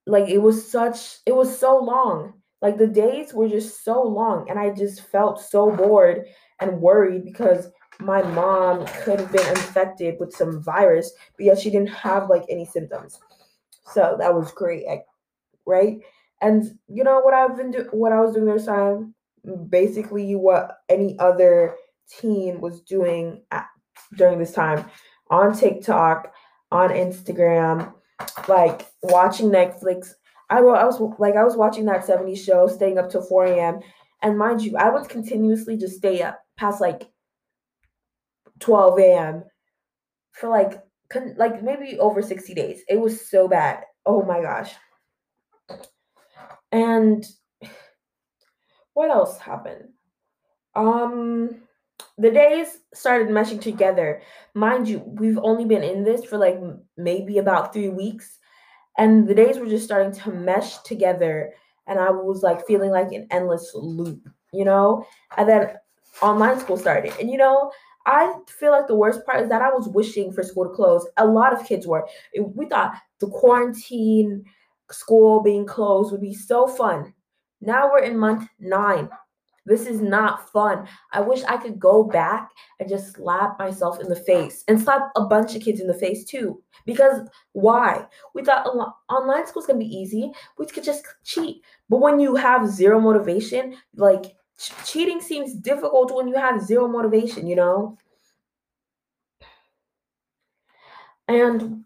Like 0.08 0.30
it 0.30 0.40
was 0.40 0.72
such, 0.72 1.18
it 1.26 1.36
was 1.36 1.56
so 1.56 1.78
long. 1.78 2.34
Like 2.62 2.78
the 2.78 2.88
days 2.88 3.34
were 3.34 3.50
just 3.50 3.84
so 3.84 4.02
long. 4.02 4.50
And 4.50 4.58
I 4.58 4.70
just 4.72 5.02
felt 5.02 5.42
so 5.42 5.70
bored 5.70 6.26
and 6.62 6.82
worried 6.82 7.26
because 7.26 7.68
my 8.00 8.22
mom 8.22 8.86
could 9.04 9.20
have 9.20 9.32
been 9.32 9.48
infected 9.48 10.18
with 10.20 10.34
some 10.34 10.62
virus, 10.62 11.12
but 11.36 11.46
yet 11.46 11.60
she 11.60 11.70
didn't 11.70 11.90
have 11.90 12.30
like 12.30 12.44
any 12.50 12.66
symptoms. 12.66 13.20
So 13.86 14.16
that 14.20 14.34
was 14.34 14.52
great, 14.52 14.86
right? 15.66 16.00
And 16.42 16.78
you 16.88 17.04
know 17.04 17.20
what 17.22 17.34
I've 17.34 17.58
been 17.58 17.72
doing, 17.72 17.88
what 17.92 18.12
I 18.12 18.22
was 18.22 18.36
doing 18.36 18.46
this 18.46 18.66
time, 18.66 19.16
basically 19.70 20.36
what 20.36 20.78
any 20.90 21.18
other 21.20 21.76
teen 22.10 22.62
was 22.62 22.82
doing 22.82 23.42
at, 23.52 23.66
during 24.16 24.40
this 24.40 24.54
time 24.54 24.86
on 25.30 25.58
TikTok, 25.58 26.32
on 26.72 26.90
Instagram, 26.90 27.94
like 28.48 28.88
watching 29.02 29.50
Netflix. 29.50 30.12
I, 30.50 30.60
I 30.60 30.86
was 30.86 31.00
like 31.20 31.36
I 31.36 31.44
was 31.44 31.58
watching 31.58 31.86
that 31.86 32.06
70s 32.06 32.44
show, 32.44 32.68
staying 32.68 32.98
up 32.98 33.10
till 33.10 33.24
4 33.24 33.46
a.m. 33.48 33.80
And 34.22 34.38
mind 34.38 34.62
you, 34.62 34.78
I 34.78 34.90
would 34.90 35.10
continuously 35.10 35.78
just 35.78 35.98
stay 35.98 36.22
up 36.22 36.40
past 36.58 36.82
like 36.82 37.10
12 38.60 39.16
a.m. 39.18 39.44
for 40.34 40.50
like 40.50 40.82
con- 41.10 41.36
like 41.38 41.64
maybe 41.64 42.00
over 42.00 42.22
60 42.22 42.54
days. 42.54 42.82
It 42.90 43.00
was 43.00 43.30
so 43.30 43.48
bad. 43.48 43.84
Oh 44.06 44.24
my 44.24 44.42
gosh. 44.42 44.74
And 46.72 47.26
what 48.94 49.10
else 49.12 49.38
happened? 49.38 49.90
Um 50.76 51.62
the 52.18 52.32
days 52.32 52.80
started 52.94 53.30
meshing 53.30 53.62
together. 53.62 54.22
Mind 54.54 54.88
you, 54.88 55.00
we've 55.06 55.38
only 55.40 55.66
been 55.66 55.84
in 55.84 56.04
this 56.04 56.24
for 56.26 56.38
like 56.38 56.60
maybe 56.98 57.38
about 57.40 57.74
3 57.74 57.90
weeks 57.90 58.38
and 58.98 59.28
the 59.28 59.36
days 59.36 59.58
were 59.60 59.68
just 59.68 59.86
starting 59.86 60.14
to 60.14 60.32
mesh 60.32 60.78
together 60.80 61.54
and 61.88 62.00
I 62.00 62.12
was 62.12 62.44
like 62.44 62.66
feeling 62.68 62.92
like 62.92 63.12
an 63.14 63.28
endless 63.32 63.72
loop, 63.76 64.28
you 64.54 64.66
know? 64.66 65.06
And 65.38 65.50
then 65.50 65.74
online 66.22 66.60
school 66.60 66.78
started. 66.78 67.14
And 67.20 67.30
you 67.32 67.38
know, 67.38 67.72
I 68.08 68.34
feel 68.48 68.72
like 68.72 68.88
the 68.88 68.96
worst 68.96 69.26
part 69.26 69.42
is 69.44 69.50
that 69.50 69.62
I 69.62 69.70
was 69.70 69.90
wishing 69.90 70.32
for 70.32 70.42
school 70.42 70.64
to 70.64 70.74
close. 70.74 71.06
A 71.18 71.26
lot 71.28 71.54
of 71.54 71.68
kids 71.68 71.86
were. 71.86 72.08
We 72.40 72.66
thought 72.66 72.96
the 73.20 73.28
quarantine, 73.28 74.46
school 74.90 75.44
being 75.44 75.66
closed 75.66 76.12
would 76.12 76.22
be 76.22 76.34
so 76.34 76.68
fun. 76.68 77.14
Now 77.62 77.92
we're 77.92 78.04
in 78.04 78.18
month 78.18 78.48
nine. 78.60 79.10
This 79.66 79.86
is 79.86 80.00
not 80.00 80.50
fun. 80.54 80.88
I 81.12 81.20
wish 81.20 81.44
I 81.44 81.58
could 81.58 81.78
go 81.78 82.02
back 82.02 82.50
and 82.80 82.88
just 82.88 83.16
slap 83.16 83.60
myself 83.60 84.00
in 84.00 84.08
the 84.08 84.16
face 84.16 84.64
and 84.70 84.80
slap 84.82 85.12
a 85.18 85.26
bunch 85.26 85.56
of 85.56 85.62
kids 85.62 85.82
in 85.82 85.88
the 85.88 85.94
face 85.94 86.24
too. 86.24 86.64
Because 86.86 87.28
why? 87.52 88.06
We 88.34 88.46
thought 88.46 88.66
online 89.10 89.46
school 89.46 89.62
is 89.64 89.68
to 89.68 89.76
be 89.76 89.86
easy. 89.86 90.32
We 90.58 90.68
could 90.68 90.86
just 90.86 91.06
cheat. 91.26 91.64
But 91.90 92.00
when 92.00 92.22
you 92.22 92.36
have 92.38 92.70
zero 92.70 93.02
motivation, 93.02 93.76
like 93.98 94.37
cheating 94.58 95.22
seems 95.22 95.54
difficult 95.54 96.14
when 96.14 96.28
you 96.28 96.36
have 96.36 96.62
zero 96.62 96.88
motivation, 96.88 97.48
you 97.48 97.56
know? 97.56 97.98
And 101.28 101.84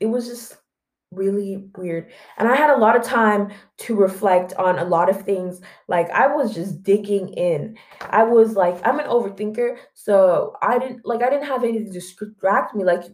it 0.00 0.06
was 0.06 0.26
just 0.26 0.56
really 1.12 1.68
weird. 1.76 2.10
And 2.38 2.48
I 2.48 2.56
had 2.56 2.70
a 2.70 2.78
lot 2.78 2.96
of 2.96 3.02
time 3.02 3.52
to 3.78 3.94
reflect 3.94 4.54
on 4.54 4.78
a 4.78 4.84
lot 4.84 5.10
of 5.10 5.22
things. 5.22 5.60
Like 5.88 6.10
I 6.10 6.26
was 6.26 6.54
just 6.54 6.82
digging 6.82 7.28
in. 7.34 7.76
I 8.00 8.24
was 8.24 8.54
like, 8.54 8.84
I'm 8.86 8.98
an 8.98 9.06
overthinker, 9.06 9.76
so 9.94 10.56
I 10.62 10.78
didn't 10.78 11.04
like 11.04 11.22
I 11.22 11.30
didn't 11.30 11.46
have 11.46 11.62
anything 11.62 11.86
to 11.86 11.92
distract 11.92 12.74
me 12.74 12.84
like 12.84 13.04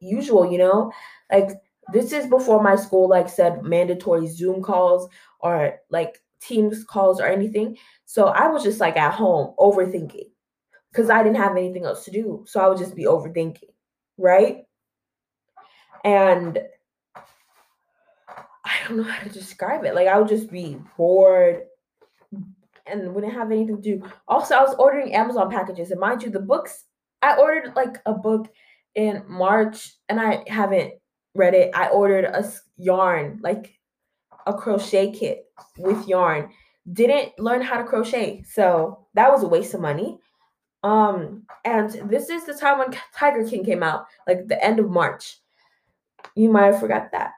usual, 0.00 0.50
you 0.50 0.58
know? 0.58 0.92
Like 1.30 1.50
this 1.92 2.12
is 2.12 2.26
before 2.26 2.62
my 2.62 2.76
school 2.76 3.08
like 3.08 3.28
said 3.28 3.62
mandatory 3.62 4.26
Zoom 4.28 4.62
calls 4.62 5.08
or 5.40 5.78
like 5.90 6.22
Teams 6.40 6.84
calls 6.84 7.20
or 7.20 7.26
anything. 7.26 7.76
So 8.04 8.26
I 8.26 8.48
was 8.48 8.62
just 8.62 8.80
like 8.80 8.96
at 8.96 9.14
home 9.14 9.54
overthinking 9.58 10.30
because 10.90 11.10
I 11.10 11.22
didn't 11.22 11.36
have 11.36 11.56
anything 11.56 11.84
else 11.84 12.04
to 12.04 12.10
do. 12.10 12.44
So 12.46 12.60
I 12.60 12.68
would 12.68 12.78
just 12.78 12.94
be 12.94 13.04
overthinking, 13.04 13.70
right? 14.16 14.64
And 16.04 16.58
I 18.64 18.72
don't 18.86 18.98
know 18.98 19.02
how 19.02 19.22
to 19.22 19.30
describe 19.30 19.84
it. 19.84 19.94
Like 19.94 20.08
I 20.08 20.18
would 20.18 20.28
just 20.28 20.50
be 20.50 20.78
bored 20.96 21.62
and 22.86 23.14
wouldn't 23.14 23.32
have 23.32 23.50
anything 23.50 23.76
to 23.76 23.82
do. 23.82 24.10
Also, 24.26 24.54
I 24.54 24.62
was 24.62 24.74
ordering 24.78 25.14
Amazon 25.14 25.50
packages, 25.50 25.90
and 25.90 26.00
mind 26.00 26.22
you, 26.22 26.30
the 26.30 26.40
books 26.40 26.84
I 27.20 27.36
ordered 27.36 27.74
like 27.76 27.98
a 28.06 28.14
book 28.14 28.48
in 28.94 29.22
March, 29.28 29.96
and 30.08 30.20
I 30.20 30.44
haven't 30.46 30.94
read 31.34 31.54
it. 31.54 31.70
I 31.74 31.88
ordered 31.88 32.24
a 32.24 32.50
yarn, 32.76 33.40
like 33.42 33.77
a 34.48 34.54
crochet 34.54 35.12
kit 35.12 35.44
with 35.76 36.08
yarn. 36.08 36.50
Didn't 36.92 37.38
learn 37.38 37.60
how 37.60 37.76
to 37.76 37.84
crochet, 37.84 38.42
so 38.48 39.06
that 39.14 39.30
was 39.30 39.42
a 39.42 39.48
waste 39.48 39.74
of 39.74 39.80
money. 39.80 40.18
Um, 40.82 41.42
and 41.64 41.90
this 42.10 42.30
is 42.30 42.46
the 42.46 42.54
time 42.54 42.78
when 42.78 42.96
Tiger 43.14 43.46
King 43.46 43.64
came 43.64 43.82
out, 43.82 44.06
like 44.26 44.48
the 44.48 44.62
end 44.64 44.80
of 44.80 44.90
March. 44.90 45.36
You 46.34 46.50
might 46.50 46.66
have 46.66 46.80
forgot 46.80 47.12
that. 47.12 47.32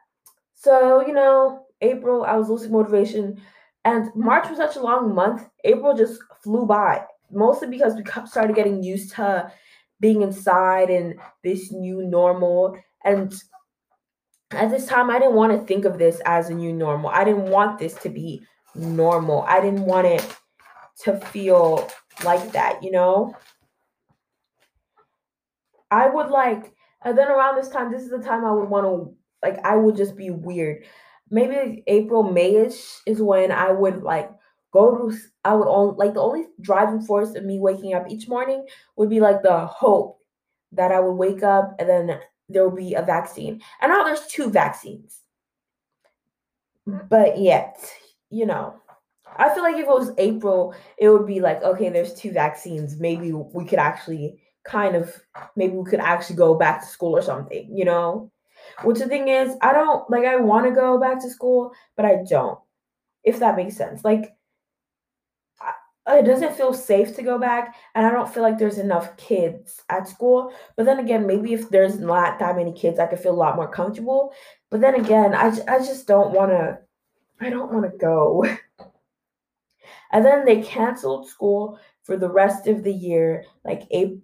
So, 0.54 1.04
you 1.06 1.12
know, 1.12 1.66
April, 1.80 2.24
I 2.24 2.36
was 2.36 2.48
losing 2.48 2.70
motivation. 2.70 3.40
And 3.84 4.14
March 4.14 4.48
was 4.48 4.58
such 4.58 4.76
a 4.76 4.82
long 4.82 5.14
month. 5.14 5.48
April 5.64 5.96
just 5.96 6.20
flew 6.42 6.66
by, 6.66 7.02
mostly 7.32 7.68
because 7.68 7.94
we 7.94 8.04
started 8.26 8.54
getting 8.54 8.82
used 8.82 9.14
to 9.16 9.50
being 10.00 10.22
inside 10.22 10.90
and 10.90 11.14
this 11.42 11.72
new 11.72 12.02
normal. 12.02 12.76
And 13.04 13.34
at 14.53 14.70
this 14.70 14.86
time, 14.86 15.11
I 15.11 15.18
didn't 15.18 15.34
want 15.34 15.53
to 15.53 15.66
think 15.66 15.84
of 15.84 15.98
this 15.98 16.20
as 16.24 16.51
a 16.51 16.55
new 16.55 16.72
normal. 16.72 17.11
I 17.11 17.24
didn't 17.24 17.51
want 17.51 17.78
this 17.78 17.94
to 17.94 18.09
be 18.09 18.42
normal. 18.74 19.42
I 19.42 19.61
didn't 19.61 19.84
want 19.84 20.07
it 20.07 20.36
to 21.05 21.18
feel 21.26 21.88
like 22.24 22.53
that, 22.53 22.82
you 22.82 22.90
know? 22.90 23.34
I 25.90 26.09
would 26.09 26.30
like, 26.30 26.72
and 27.05 27.16
then 27.16 27.28
around 27.28 27.57
this 27.57 27.68
time, 27.68 27.90
this 27.90 28.03
is 28.03 28.11
the 28.11 28.18
time 28.18 28.44
I 28.44 28.53
would 28.53 28.68
want 28.68 28.86
to, 28.86 29.14
like, 29.42 29.64
I 29.64 29.76
would 29.76 29.96
just 29.96 30.16
be 30.16 30.30
weird. 30.30 30.84
Maybe 31.30 31.82
April, 31.86 32.24
Mayish 32.24 32.98
is 33.07 33.22
when 33.22 33.53
I 33.53 33.70
would 33.70 34.03
like 34.03 34.30
go 34.72 35.11
to, 35.11 35.16
I 35.44 35.55
would 35.55 35.68
only, 35.68 35.94
like, 35.96 36.14
the 36.14 36.20
only 36.20 36.46
driving 36.61 37.03
force 37.03 37.34
of 37.34 37.44
me 37.44 37.59
waking 37.59 37.94
up 37.94 38.07
each 38.09 38.28
morning 38.28 38.66
would 38.96 39.11
be 39.11 39.20
like 39.20 39.42
the 39.42 39.66
hope 39.66 40.18
that 40.72 40.92
I 40.92 41.01
would 41.01 41.14
wake 41.14 41.42
up 41.42 41.74
and 41.78 41.88
then 41.88 42.20
there 42.53 42.68
will 42.68 42.76
be 42.76 42.94
a 42.94 43.03
vaccine. 43.03 43.61
And 43.80 43.90
now 43.90 44.05
there's 44.05 44.26
two 44.26 44.51
vaccines. 44.51 45.20
Hmm. 46.86 46.98
But 47.09 47.38
yet, 47.38 47.78
you 48.30 48.46
know, 48.46 48.74
I 49.36 49.53
feel 49.55 49.62
like 49.62 49.76
if 49.76 49.82
it 49.82 49.88
was 49.88 50.12
April, 50.18 50.74
it 50.98 51.09
would 51.09 51.26
be 51.26 51.40
like, 51.40 51.62
okay, 51.62 51.88
there's 51.88 52.14
two 52.14 52.32
vaccines. 52.32 52.98
Maybe 52.98 53.32
we 53.32 53.64
could 53.64 53.78
actually 53.78 54.42
kind 54.64 54.96
of, 54.96 55.14
maybe 55.57 55.74
we 55.74 55.88
could 55.88 56.01
actually 56.01 56.36
go 56.36 56.55
back 56.55 56.80
to 56.80 56.86
school 56.86 57.16
or 57.16 57.22
something, 57.22 57.70
you 57.76 57.84
know? 57.84 58.30
Which 58.82 58.98
the 58.98 59.07
thing 59.07 59.28
is, 59.28 59.57
I 59.62 59.72
don't, 59.72 60.09
like, 60.11 60.24
I 60.24 60.36
want 60.36 60.66
to 60.66 60.72
go 60.72 60.98
back 60.98 61.20
to 61.22 61.30
school, 61.30 61.72
but 61.96 62.05
I 62.05 62.24
don't, 62.28 62.59
if 63.24 63.38
that 63.38 63.57
makes 63.57 63.76
sense. 63.76 64.05
Like, 64.05 64.34
Oh, 66.07 66.18
it 66.18 66.24
doesn't 66.24 66.57
feel 66.57 66.72
safe 66.72 67.14
to 67.16 67.22
go 67.22 67.38
back 67.38 67.76
and 67.94 68.07
i 68.07 68.11
don't 68.11 68.32
feel 68.32 68.42
like 68.42 68.59
there's 68.59 68.78
enough 68.78 69.16
kids 69.16 69.82
at 69.90 70.09
school. 70.09 70.53
But 70.76 70.86
then 70.86 70.98
again 70.98 71.26
maybe 71.26 71.53
if 71.53 71.68
there's 71.70 71.98
not 72.01 72.38
that 72.38 72.57
many 72.57 72.72
kids 72.72 72.98
i 72.98 73.07
could 73.07 73.20
feel 73.20 73.32
a 73.34 73.42
lot 73.44 73.57
more 73.57 73.70
comfortable. 73.70 74.32
But 74.70 74.80
then 74.80 74.94
again 74.94 75.34
i, 75.34 75.48
I 75.68 75.78
just 75.78 76.07
don't 76.07 76.32
want 76.32 76.51
to 76.53 76.78
i 77.40 77.51
don't 77.51 77.72
want 77.72 77.90
to 77.90 77.98
go. 77.98 78.46
And 80.12 80.24
then 80.24 80.44
they 80.44 80.62
canceled 80.62 81.28
school 81.28 81.78
for 82.03 82.16
the 82.16 82.30
rest 82.30 82.66
of 82.66 82.82
the 82.82 82.92
year 82.92 83.44
like 83.64 83.82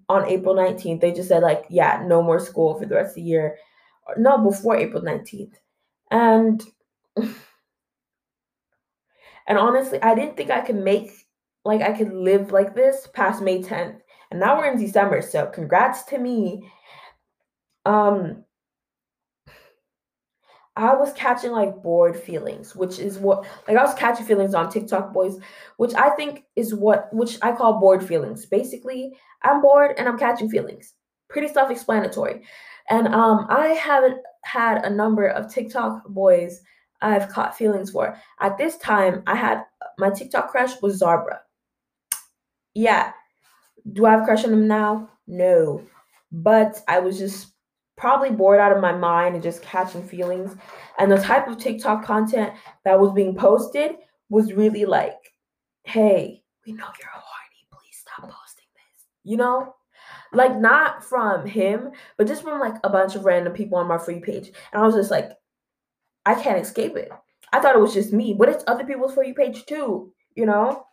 on 0.09 0.27
april 0.27 0.55
19th 0.55 1.01
they 1.01 1.13
just 1.13 1.29
said 1.29 1.43
like 1.43 1.65
yeah 1.69 2.03
no 2.07 2.23
more 2.23 2.41
school 2.41 2.79
for 2.79 2.87
the 2.87 2.95
rest 2.95 3.11
of 3.11 3.15
the 3.17 3.23
year. 3.23 3.59
No 4.17 4.39
before 4.39 4.77
april 4.77 5.03
19th 5.03 5.55
and 6.11 6.63
and 9.47 9.59
honestly 9.59 10.01
i 10.03 10.15
didn't 10.15 10.37
think 10.37 10.51
i 10.51 10.61
could 10.61 10.77
make 10.77 11.26
like 11.67 11.83
I 11.83 11.93
could 11.93 12.13
live 12.13 12.53
like 12.53 12.75
this 12.75 13.09
past 13.13 13.43
May 13.43 13.61
10th. 13.63 13.99
And 14.31 14.41
now 14.41 14.57
we're 14.57 14.71
in 14.71 14.79
December, 14.79 15.21
so 15.21 15.47
congrats 15.47 16.05
to 16.05 16.19
me. 16.19 16.71
Um 17.85 18.45
I 20.79 20.95
was 20.95 21.13
catching 21.15 21.53
like 21.53 21.83
bored 21.83 22.17
feelings, 22.19 22.77
which 22.77 22.99
is 22.99 23.19
what 23.19 23.47
like 23.67 23.77
I 23.77 23.83
was 23.83 23.95
catching 23.95 24.27
feelings 24.27 24.55
on 24.55 24.71
TikTok 24.71 25.13
boys, 25.13 25.39
which 25.79 25.95
I 25.95 26.11
think 26.11 26.45
is 26.55 26.75
what 26.75 27.13
which 27.13 27.39
I 27.43 27.53
call 27.53 27.81
bored 27.81 28.07
feelings. 28.07 28.47
Basically, 28.47 29.17
I'm 29.43 29.63
bored 29.63 29.95
and 29.99 30.09
I'm 30.09 30.19
catching 30.19 30.51
feelings. 30.51 30.95
Pretty 31.29 31.49
self-explanatory. 31.49 32.45
And 32.91 33.09
um 33.09 33.47
I 33.49 33.69
haven't 33.69 34.21
had 34.45 34.85
a 34.85 34.91
number 34.91 35.27
of 35.27 35.53
TikTok 35.53 36.07
boys 36.09 36.61
I've 37.01 37.29
caught 37.29 37.57
feelings 37.57 37.91
for. 37.91 38.17
At 38.41 38.59
this 38.59 38.77
time, 38.79 39.23
I 39.27 39.35
had 39.35 39.65
my 39.99 40.11
TikTok 40.11 40.51
crush 40.51 40.81
was 40.83 41.01
Zarbra 41.01 41.39
yeah. 42.77 43.13
Do 43.93 44.05
I 44.05 44.11
have 44.13 44.23
a 44.23 44.25
crush 44.25 44.45
on 44.45 44.53
him 44.53 44.69
now? 44.69 45.09
No. 45.27 45.83
But 46.31 46.83
I 46.87 46.99
was 46.99 47.19
just 47.19 47.55
probably 47.97 48.31
bored 48.31 48.61
out 48.61 48.73
of 48.73 48.83
my 48.83 48.93
mind 48.93 49.35
and 49.35 49.43
just 49.43 49.63
catching 49.63 50.07
feelings. 50.07 50.55
And 50.99 51.11
the 51.11 51.17
type 51.17 51.49
of 51.49 51.57
TikTok 51.57 52.05
content 52.05 52.53
that 52.85 53.01
was 53.01 53.13
being 53.13 53.35
posted 53.35 53.93
was 54.29 54.53
really 54.53 54.85
like, 54.85 55.17
hey, 55.85 56.43
we 56.67 56.73
know 56.73 56.85
you're 57.01 57.09
a 57.09 57.19
horny. 57.19 57.67
Please 57.73 57.97
stop 57.97 58.31
posting 58.31 58.69
this. 58.75 59.07
You 59.25 59.39
know? 59.39 59.75
Like, 60.33 60.59
not 60.59 61.03
from 61.03 61.47
him, 61.47 61.93
but 62.19 62.27
just 62.27 62.43
from 62.43 62.61
like 62.61 62.75
a 62.85 62.91
bunch 62.91 63.15
of 63.15 63.25
random 63.25 63.55
people 63.55 63.79
on 63.79 63.89
my 63.89 63.97
free 63.97 64.21
page. 64.21 64.49
And 64.73 64.83
I 64.83 64.85
was 64.85 64.97
just 64.97 65.11
like, 65.11 65.31
I 66.27 66.35
can't 66.35 66.61
escape 66.61 66.97
it. 66.97 67.11
I 67.55 67.61
thought 67.61 67.77
it 67.77 67.81
was 67.81 67.95
just 67.95 68.13
me, 68.13 68.35
but 68.35 68.51
it's 68.51 68.65
other 68.67 68.85
people's 68.85 69.15
for 69.15 69.25
you 69.25 69.33
page 69.33 69.65
too, 69.65 70.13
you 70.35 70.45
know? 70.45 70.85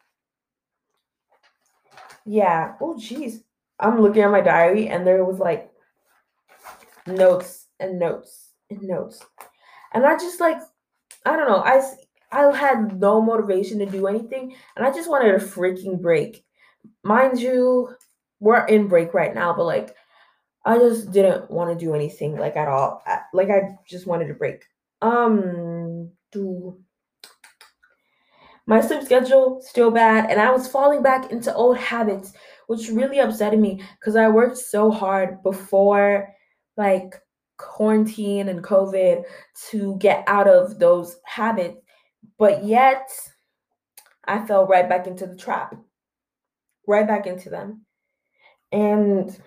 Yeah. 2.25 2.75
Oh, 2.81 2.95
jeez. 2.95 3.43
I'm 3.79 4.01
looking 4.01 4.21
at 4.21 4.31
my 4.31 4.41
diary 4.41 4.87
and 4.87 5.05
there 5.05 5.23
was 5.25 5.39
like 5.39 5.71
notes 7.07 7.67
and 7.79 7.99
notes 7.99 8.49
and 8.69 8.81
notes. 8.83 9.21
And 9.93 10.05
I 10.05 10.15
just 10.15 10.39
like, 10.39 10.59
I 11.25 11.35
don't 11.35 11.47
know. 11.47 11.63
I, 11.63 11.81
I 12.31 12.55
had 12.55 12.99
no 12.99 13.21
motivation 13.21 13.79
to 13.79 13.85
do 13.85 14.07
anything 14.07 14.55
and 14.75 14.85
I 14.85 14.91
just 14.91 15.09
wanted 15.09 15.35
a 15.35 15.39
freaking 15.39 16.01
break. 16.01 16.45
Mind 17.03 17.39
you, 17.39 17.89
we're 18.39 18.65
in 18.65 18.87
break 18.87 19.13
right 19.13 19.33
now, 19.35 19.53
but 19.55 19.65
like, 19.65 19.95
I 20.65 20.77
just 20.77 21.11
didn't 21.11 21.51
want 21.51 21.77
to 21.77 21.85
do 21.85 21.95
anything 21.95 22.37
like 22.37 22.55
at 22.57 22.67
all. 22.69 23.03
Like 23.33 23.49
I 23.49 23.77
just 23.87 24.07
wanted 24.07 24.27
to 24.29 24.35
break. 24.35 24.65
Um, 25.01 26.11
do 26.31 26.82
my 28.65 28.81
sleep 28.81 29.03
schedule 29.03 29.61
still 29.61 29.91
bad, 29.91 30.29
and 30.29 30.39
I 30.39 30.51
was 30.51 30.67
falling 30.67 31.03
back 31.03 31.31
into 31.31 31.53
old 31.53 31.77
habits, 31.77 32.33
which 32.67 32.89
really 32.89 33.17
upsetted 33.17 33.59
me 33.59 33.83
because 33.99 34.15
I 34.15 34.29
worked 34.29 34.57
so 34.57 34.89
hard 34.89 35.43
before, 35.43 36.29
like 36.77 37.21
quarantine 37.57 38.49
and 38.49 38.63
COVID, 38.63 39.23
to 39.69 39.97
get 39.97 40.23
out 40.27 40.47
of 40.47 40.79
those 40.79 41.17
habits, 41.25 41.77
but 42.37 42.63
yet 42.63 43.09
I 44.25 44.45
fell 44.45 44.65
right 44.65 44.87
back 44.87 45.07
into 45.07 45.27
the 45.27 45.35
trap, 45.35 45.75
right 46.87 47.07
back 47.07 47.27
into 47.27 47.49
them, 47.49 47.85
and 48.71 49.37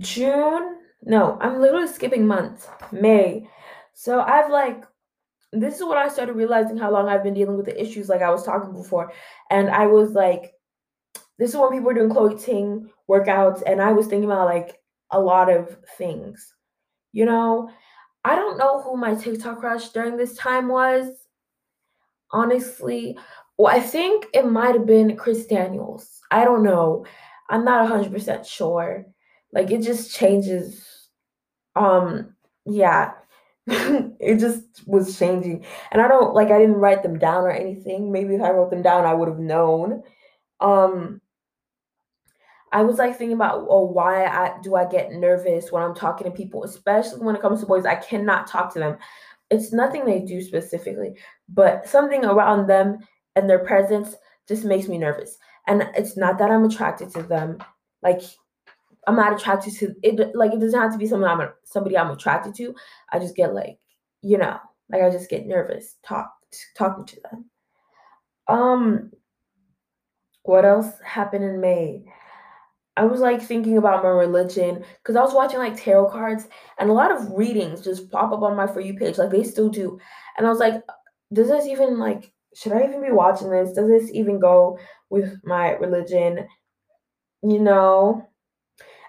June. 0.00 0.78
No, 1.02 1.38
I'm 1.40 1.60
literally 1.60 1.88
skipping 1.88 2.26
months. 2.26 2.68
May. 2.92 3.48
So 3.94 4.20
I've 4.20 4.50
like 4.50 4.84
this 5.52 5.76
is 5.76 5.84
when 5.84 5.98
I 5.98 6.08
started 6.08 6.34
realizing 6.34 6.76
how 6.76 6.92
long 6.92 7.08
I've 7.08 7.24
been 7.24 7.34
dealing 7.34 7.56
with 7.56 7.66
the 7.66 7.80
issues 7.80 8.08
like 8.08 8.22
I 8.22 8.30
was 8.30 8.44
talking 8.44 8.72
before. 8.72 9.12
And 9.50 9.68
I 9.68 9.86
was 9.86 10.12
like, 10.12 10.52
this 11.38 11.50
is 11.50 11.56
when 11.56 11.70
people 11.70 11.86
were 11.86 11.94
doing 11.94 12.10
Chloe 12.10 12.38
Ting 12.38 12.90
workouts, 13.08 13.62
and 13.66 13.80
I 13.80 13.92
was 13.92 14.06
thinking 14.06 14.30
about 14.30 14.46
like 14.46 14.78
a 15.10 15.18
lot 15.18 15.50
of 15.50 15.76
things. 15.96 16.54
You 17.12 17.24
know, 17.24 17.70
I 18.24 18.36
don't 18.36 18.58
know 18.58 18.82
who 18.82 18.96
my 18.96 19.14
TikTok 19.14 19.58
crush 19.58 19.88
during 19.88 20.16
this 20.16 20.36
time 20.36 20.68
was. 20.68 21.08
Honestly, 22.32 23.18
well, 23.58 23.74
I 23.74 23.80
think 23.80 24.26
it 24.32 24.46
might 24.46 24.74
have 24.74 24.86
been 24.86 25.16
Chris 25.16 25.46
Daniels. 25.46 26.20
I 26.30 26.44
don't 26.44 26.62
know. 26.62 27.04
I'm 27.48 27.64
not 27.64 27.90
100% 27.90 28.46
sure. 28.46 29.04
Like 29.52 29.70
it 29.70 29.82
just 29.82 30.14
changes. 30.14 31.08
Um, 31.76 32.34
yeah. 32.66 33.12
it 33.66 34.38
just 34.38 34.86
was 34.86 35.18
changing. 35.18 35.64
And 35.92 36.02
I 36.02 36.08
don't 36.08 36.34
like 36.34 36.50
I 36.50 36.58
didn't 36.58 36.76
write 36.76 37.02
them 37.02 37.18
down 37.18 37.44
or 37.44 37.50
anything. 37.50 38.10
Maybe 38.10 38.34
if 38.34 38.42
I 38.42 38.50
wrote 38.50 38.70
them 38.70 38.82
down, 38.82 39.04
I 39.04 39.14
would 39.14 39.28
have 39.28 39.38
known. 39.38 40.02
Um 40.60 41.20
I 42.72 42.82
was 42.82 42.98
like 42.98 43.16
thinking 43.18 43.34
about 43.34 43.66
oh 43.68 43.84
why 43.84 44.24
I 44.26 44.54
do 44.62 44.76
I 44.76 44.86
get 44.86 45.12
nervous 45.12 45.72
when 45.72 45.82
I'm 45.82 45.94
talking 45.94 46.24
to 46.30 46.36
people, 46.36 46.64
especially 46.64 47.20
when 47.20 47.36
it 47.36 47.42
comes 47.42 47.60
to 47.60 47.66
boys. 47.66 47.86
I 47.86 47.96
cannot 47.96 48.46
talk 48.46 48.72
to 48.74 48.78
them. 48.78 48.96
It's 49.50 49.72
nothing 49.72 50.04
they 50.04 50.20
do 50.20 50.40
specifically, 50.40 51.16
but 51.48 51.88
something 51.88 52.24
around 52.24 52.68
them 52.68 52.98
and 53.36 53.48
their 53.50 53.64
presence 53.64 54.14
just 54.48 54.64
makes 54.64 54.88
me 54.88 54.98
nervous. 54.98 55.38
And 55.66 55.88
it's 55.96 56.16
not 56.16 56.38
that 56.38 56.50
I'm 56.50 56.64
attracted 56.64 57.10
to 57.14 57.22
them. 57.22 57.58
Like 58.02 58.22
I'm 59.10 59.16
not 59.16 59.32
attracted 59.32 59.74
to 59.74 59.92
it. 60.04 60.36
Like 60.36 60.52
it 60.52 60.60
doesn't 60.60 60.78
have 60.80 60.92
to 60.92 60.98
be 60.98 61.06
something 61.06 61.28
I'm 61.28 61.48
somebody 61.64 61.98
I'm 61.98 62.10
attracted 62.10 62.54
to. 62.54 62.76
I 63.12 63.18
just 63.18 63.34
get 63.34 63.52
like, 63.52 63.78
you 64.22 64.38
know, 64.38 64.56
like 64.88 65.02
I 65.02 65.10
just 65.10 65.28
get 65.28 65.46
nervous 65.46 65.96
talk 66.04 66.32
talking 66.76 67.04
to 67.06 67.20
them. 67.22 67.50
Um, 68.46 69.10
what 70.44 70.64
else 70.64 70.86
happened 71.04 71.44
in 71.44 71.60
May? 71.60 72.04
I 72.96 73.04
was 73.04 73.20
like 73.20 73.42
thinking 73.42 73.78
about 73.78 74.04
my 74.04 74.10
religion 74.10 74.84
because 75.02 75.16
I 75.16 75.22
was 75.22 75.34
watching 75.34 75.58
like 75.58 75.76
tarot 75.76 76.10
cards 76.10 76.46
and 76.78 76.88
a 76.88 76.92
lot 76.92 77.10
of 77.10 77.32
readings 77.32 77.80
just 77.80 78.12
pop 78.12 78.32
up 78.32 78.42
on 78.42 78.56
my 78.56 78.68
for 78.68 78.80
you 78.80 78.94
page, 78.94 79.18
like 79.18 79.30
they 79.30 79.42
still 79.42 79.70
do. 79.70 79.98
And 80.38 80.46
I 80.46 80.50
was 80.50 80.60
like, 80.60 80.82
does 81.32 81.48
this 81.48 81.66
even 81.66 81.98
like 81.98 82.32
should 82.54 82.72
I 82.72 82.84
even 82.84 83.02
be 83.02 83.10
watching 83.10 83.50
this? 83.50 83.72
Does 83.72 83.88
this 83.88 84.10
even 84.12 84.38
go 84.38 84.78
with 85.08 85.36
my 85.42 85.70
religion? 85.72 86.46
You 87.42 87.58
know, 87.58 88.29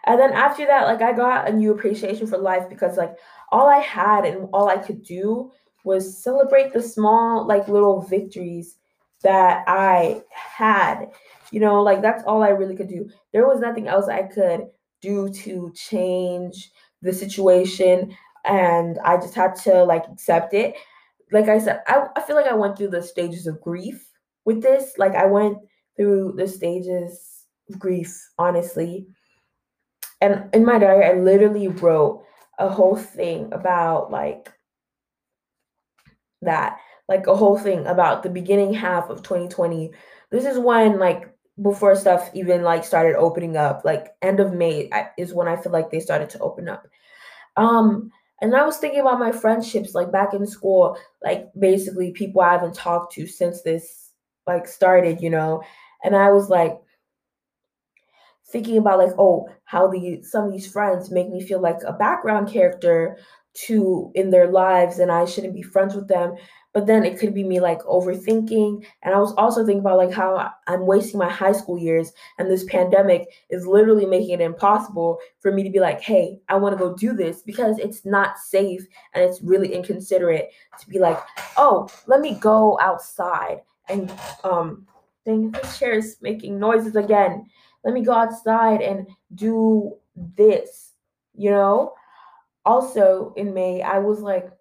and 0.06 0.20
then 0.20 0.34
after 0.34 0.66
that, 0.66 0.86
like 0.86 1.02
I 1.02 1.14
got 1.14 1.48
a 1.48 1.54
new 1.54 1.72
appreciation 1.72 2.26
for 2.28 2.38
life 2.38 2.68
because 2.70 2.98
like 2.98 3.16
all 3.52 3.68
I 3.68 3.80
had 3.80 4.26
and 4.26 4.50
all 4.52 4.68
I 4.68 4.78
could 4.78 5.04
do 5.04 5.52
was 5.84 6.24
celebrate 6.24 6.74
the 6.74 6.82
small, 6.82 7.46
like 7.46 7.68
little 7.68 8.02
victories 8.02 8.78
that 9.24 9.64
I 9.68 10.24
had. 10.32 11.12
You 11.52 11.60
know, 11.60 11.84
like 11.84 12.02
that's 12.02 12.24
all 12.24 12.42
I 12.42 12.50
really 12.50 12.76
could 12.76 12.88
do. 12.88 13.10
There 13.32 13.48
was 13.48 13.60
nothing 13.60 13.88
else 13.88 14.08
I 14.08 14.24
could 14.24 14.68
do 15.02 15.30
to 15.30 15.72
change 15.76 16.72
the 17.02 17.14
situation. 17.14 18.16
And 18.46 18.98
I 19.06 19.18
just 19.18 19.36
had 19.36 19.56
to 19.58 19.84
like 19.84 20.06
accept 20.12 20.54
it. 20.54 20.76
Like 21.32 21.48
I 21.48 21.60
said, 21.60 21.82
I, 21.88 22.08
I 22.16 22.22
feel 22.22 22.36
like 22.36 22.48
I 22.48 22.56
went 22.56 22.78
through 22.78 22.90
the 22.90 23.04
stages 23.04 23.46
of 23.46 23.62
grief 23.62 24.10
with 24.46 24.62
this. 24.62 24.94
Like 24.98 25.14
I 25.14 25.26
went 25.26 25.58
through 25.96 26.34
the 26.38 26.48
stages 26.48 27.46
of 27.70 27.78
grief, 27.78 28.30
honestly 28.40 29.08
and 30.22 30.54
in 30.54 30.64
my 30.64 30.78
diary 30.80 31.06
i 31.06 31.14
literally 31.20 31.68
wrote 31.68 32.24
a 32.60 32.70
whole 32.70 32.96
thing 32.96 33.52
about 33.52 34.12
like 34.12 34.54
that 36.42 36.78
like 37.10 37.28
a 37.28 37.36
whole 37.36 37.58
thing 37.58 37.86
about 37.88 38.24
the 38.24 38.30
beginning 38.30 38.74
half 38.74 39.10
of 39.10 39.22
2020 39.24 39.92
this 40.32 40.46
is 40.46 40.58
when 40.58 40.98
like 41.00 41.34
before 41.62 41.96
stuff 41.96 42.30
even 42.34 42.64
like 42.64 42.84
started 42.84 43.16
opening 43.18 43.58
up 43.58 43.82
like 43.84 44.16
end 44.22 44.40
of 44.40 44.54
may 44.54 44.90
is 45.18 45.34
when 45.34 45.48
i 45.48 45.56
feel 45.56 45.72
like 45.72 45.92
they 45.92 46.00
started 46.00 46.30
to 46.30 46.40
open 46.40 46.70
up. 46.70 46.88
Um 47.58 48.12
and 48.42 48.56
i 48.56 48.64
was 48.64 48.78
thinking 48.78 49.02
about 49.02 49.20
my 49.20 49.32
friendships 49.32 49.94
like 49.94 50.12
back 50.12 50.34
in 50.34 50.48
school 50.48 50.98
like 51.22 51.50
basically 51.60 52.12
people 52.12 52.42
i 52.42 52.54
haven't 52.54 52.74
talked 52.74 53.14
to 53.14 53.28
since 53.28 53.62
this 53.62 54.12
like 54.48 54.68
started 54.68 55.22
you 55.22 55.30
know? 55.30 55.62
And 56.04 56.16
i 56.16 56.32
was 56.32 56.50
like 56.50 56.80
thinking 58.52 58.78
about 58.78 59.00
like 59.00 59.14
oh 59.18 59.48
how 59.66 59.88
the 59.88 60.22
some 60.24 60.46
of 60.46 60.52
these 60.52 60.72
friends 60.72 61.12
make 61.12 61.30
me 61.30 61.42
feel 61.42 61.62
like 61.62 61.80
a 61.86 61.94
background 61.94 62.50
character 62.50 63.18
to 63.54 64.12
in 64.16 64.30
their 64.30 64.48
lives 64.48 65.00
and 65.00 65.12
I 65.12 65.26
shouldn't 65.26 65.54
be 65.54 65.62
friends 65.62 65.96
with 65.96 66.08
them. 66.08 66.36
But 66.74 66.86
then 66.88 67.04
it 67.04 67.20
could 67.20 67.34
be 67.34 67.44
me 67.44 67.60
like 67.60 67.82
overthinking. 67.82 68.86
And 69.04 69.14
I 69.14 69.20
was 69.20 69.34
also 69.34 69.66
thinking 69.66 69.82
about 69.82 69.98
like 69.98 70.14
how 70.14 70.52
I'm 70.68 70.86
wasting 70.86 71.20
my 71.20 71.30
high 71.30 71.52
school 71.52 71.78
years 71.78 72.14
and 72.38 72.50
this 72.50 72.64
pandemic 72.64 73.28
is 73.50 73.68
literally 73.68 74.06
making 74.06 74.30
it 74.30 74.42
impossible 74.42 75.20
for 75.40 75.52
me 75.52 75.64
to 75.64 75.70
be 75.70 75.80
like 75.82 76.00
hey 76.00 76.40
I 76.48 76.56
want 76.56 76.78
to 76.78 76.84
go 76.84 76.96
do 76.96 77.14
this 77.14 77.42
because 77.42 77.78
it's 77.78 78.06
not 78.06 78.38
safe 78.38 78.88
and 79.14 79.24
it's 79.24 79.42
really 79.42 79.74
inconsiderate 79.74 80.50
to 80.80 80.88
be 80.88 81.00
like 81.00 81.20
oh 81.58 81.90
let 82.08 82.22
me 82.22 82.36
go 82.36 82.80
outside 82.82 83.62
and 83.90 84.14
um 84.46 84.88
dang 85.26 85.52
this 85.52 85.78
chair 85.78 85.94
is 85.94 86.18
making 86.22 86.58
noises 86.58 86.96
again 86.96 87.46
let 87.84 87.94
me 87.94 88.04
go 88.04 88.14
outside 88.14 88.82
and 88.82 89.08
do 89.36 89.96
this, 90.16 90.94
you 91.36 91.50
know? 91.50 91.94
Also 92.66 93.34
in 93.38 93.54
May, 93.54 93.82
I 93.82 93.98
was 94.00 94.20
like 94.20 94.52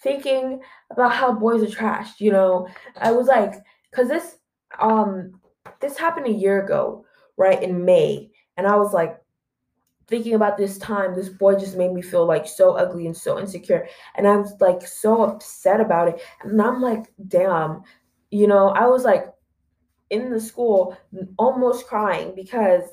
thinking 0.00 0.60
about 0.90 1.12
how 1.12 1.32
boys 1.32 1.62
are 1.62 1.66
trashed, 1.66 2.20
you 2.20 2.32
know? 2.32 2.68
I 2.96 3.12
was 3.12 3.26
like, 3.26 3.54
cause 3.94 4.08
this 4.08 4.36
um 4.80 5.40
this 5.80 5.98
happened 5.98 6.26
a 6.26 6.32
year 6.32 6.64
ago, 6.64 7.04
right? 7.36 7.62
In 7.62 7.84
May. 7.84 8.30
And 8.56 8.66
I 8.66 8.76
was 8.76 8.92
like 8.92 9.20
thinking 10.06 10.34
about 10.34 10.56
this 10.56 10.78
time, 10.78 11.14
this 11.14 11.28
boy 11.28 11.56
just 11.56 11.76
made 11.76 11.92
me 11.92 12.02
feel 12.02 12.26
like 12.26 12.46
so 12.46 12.72
ugly 12.72 13.06
and 13.06 13.16
so 13.16 13.38
insecure. 13.38 13.88
And 14.16 14.26
I 14.26 14.36
was 14.36 14.54
like 14.60 14.86
so 14.86 15.22
upset 15.22 15.80
about 15.80 16.08
it. 16.08 16.22
And 16.42 16.60
I'm 16.60 16.80
like, 16.80 17.12
damn, 17.28 17.82
you 18.30 18.46
know, 18.46 18.68
I 18.68 18.86
was 18.86 19.04
like, 19.04 19.33
in 20.14 20.30
the 20.30 20.40
school 20.40 20.96
almost 21.38 21.86
crying 21.86 22.32
because 22.34 22.84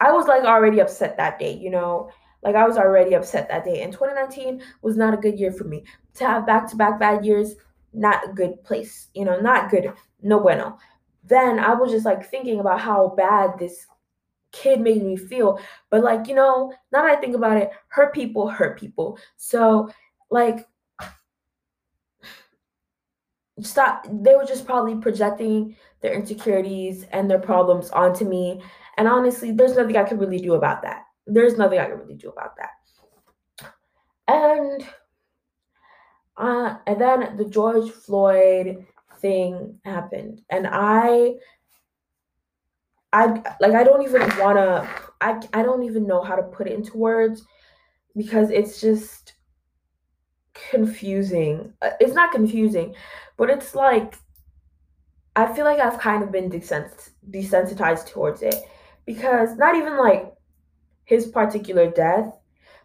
I 0.00 0.12
was 0.12 0.26
like 0.26 0.44
already 0.44 0.80
upset 0.80 1.16
that 1.16 1.38
day, 1.38 1.52
you 1.52 1.70
know, 1.70 2.10
like 2.42 2.56
I 2.56 2.66
was 2.66 2.76
already 2.76 3.14
upset 3.14 3.48
that 3.48 3.64
day. 3.64 3.82
And 3.82 3.92
2019 3.92 4.62
was 4.82 4.96
not 4.96 5.14
a 5.14 5.18
good 5.18 5.38
year 5.38 5.52
for 5.52 5.64
me. 5.64 5.84
To 6.14 6.26
have 6.26 6.46
back 6.46 6.68
to 6.70 6.76
back 6.76 6.98
bad 6.98 7.24
years, 7.24 7.54
not 7.92 8.28
a 8.28 8.32
good 8.32 8.62
place, 8.64 9.08
you 9.14 9.24
know, 9.24 9.40
not 9.40 9.70
good, 9.70 9.92
no 10.22 10.40
bueno. 10.40 10.78
Then 11.24 11.58
I 11.58 11.74
was 11.74 11.92
just 11.92 12.06
like 12.06 12.28
thinking 12.28 12.60
about 12.60 12.80
how 12.80 13.14
bad 13.16 13.58
this 13.58 13.86
kid 14.50 14.80
made 14.80 15.02
me 15.02 15.16
feel. 15.16 15.60
But 15.90 16.02
like, 16.02 16.26
you 16.26 16.34
know, 16.34 16.72
now 16.92 17.02
that 17.02 17.18
I 17.18 17.20
think 17.20 17.36
about 17.36 17.56
it, 17.56 17.70
hurt 17.88 18.12
people 18.12 18.48
hurt 18.48 18.78
people. 18.78 19.18
So 19.36 19.90
like 20.30 20.66
stop 23.62 24.06
they 24.10 24.34
were 24.34 24.44
just 24.44 24.66
probably 24.66 24.96
projecting 24.96 25.76
their 26.00 26.14
insecurities 26.14 27.04
and 27.12 27.30
their 27.30 27.38
problems 27.38 27.90
onto 27.90 28.24
me. 28.24 28.62
And 28.96 29.08
honestly 29.08 29.52
there's 29.52 29.76
nothing 29.76 29.96
i 29.96 30.04
can 30.04 30.18
really 30.18 30.40
do 30.40 30.54
about 30.54 30.82
that. 30.82 31.04
There's 31.26 31.56
nothing 31.56 31.78
i 31.78 31.86
can 31.86 31.98
really 31.98 32.16
do 32.16 32.28
about 32.28 32.56
that. 32.56 33.70
And 34.28 34.86
uh 36.36 36.76
and 36.86 37.00
then 37.00 37.36
the 37.36 37.44
george 37.44 37.90
floyd 37.90 38.86
thing 39.20 39.78
happened. 39.84 40.42
And 40.50 40.66
i 40.70 41.34
i 43.12 43.26
like 43.60 43.74
i 43.74 43.84
don't 43.84 44.02
even 44.02 44.22
want 44.38 44.56
to 44.56 44.88
i 45.20 45.38
i 45.52 45.62
don't 45.62 45.82
even 45.82 46.06
know 46.06 46.22
how 46.22 46.34
to 46.34 46.42
put 46.42 46.66
it 46.66 46.72
into 46.72 46.96
words 46.96 47.44
because 48.16 48.50
it's 48.50 48.80
just 48.80 49.34
confusing. 50.70 51.72
Uh, 51.82 51.90
it's 52.00 52.14
not 52.14 52.32
confusing, 52.32 52.94
but 53.42 53.50
it's 53.50 53.74
like 53.74 54.14
I 55.34 55.52
feel 55.52 55.64
like 55.64 55.80
I've 55.80 55.98
kind 55.98 56.22
of 56.22 56.30
been 56.30 56.48
desens- 56.48 57.10
desensitized 57.28 58.06
towards 58.06 58.40
it 58.40 58.54
because 59.04 59.56
not 59.56 59.74
even 59.74 59.98
like 59.98 60.32
his 61.06 61.26
particular 61.26 61.90
death, 61.90 62.38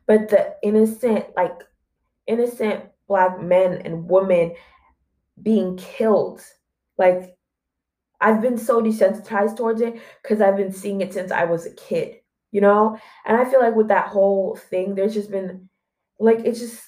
but 0.07 0.29
the 0.29 0.55
innocent, 0.63 1.25
like 1.35 1.53
innocent 2.25 2.85
black 3.07 3.39
men 3.39 3.83
and 3.85 4.09
women 4.09 4.55
being 5.43 5.77
killed. 5.77 6.41
Like 6.97 7.37
I've 8.19 8.41
been 8.41 8.57
so 8.57 8.81
desensitized 8.81 9.57
towards 9.57 9.81
it 9.81 10.01
because 10.23 10.41
I've 10.41 10.57
been 10.57 10.73
seeing 10.73 11.01
it 11.01 11.13
since 11.13 11.31
I 11.31 11.43
was 11.43 11.67
a 11.67 11.75
kid, 11.75 12.15
you 12.51 12.61
know? 12.61 12.97
And 13.27 13.37
I 13.37 13.45
feel 13.45 13.59
like 13.59 13.75
with 13.75 13.89
that 13.89 14.07
whole 14.07 14.55
thing, 14.55 14.95
there's 14.95 15.13
just 15.13 15.29
been 15.29 15.69
like 16.19 16.39
it 16.39 16.53
just 16.53 16.81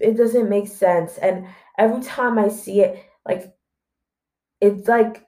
it 0.00 0.16
doesn't 0.16 0.48
make 0.48 0.66
sense. 0.66 1.16
And 1.18 1.46
every 1.80 2.02
time 2.02 2.38
I 2.38 2.48
see 2.48 2.82
it, 2.82 3.04
like 3.26 3.52
it's 4.60 4.88
like 4.88 5.26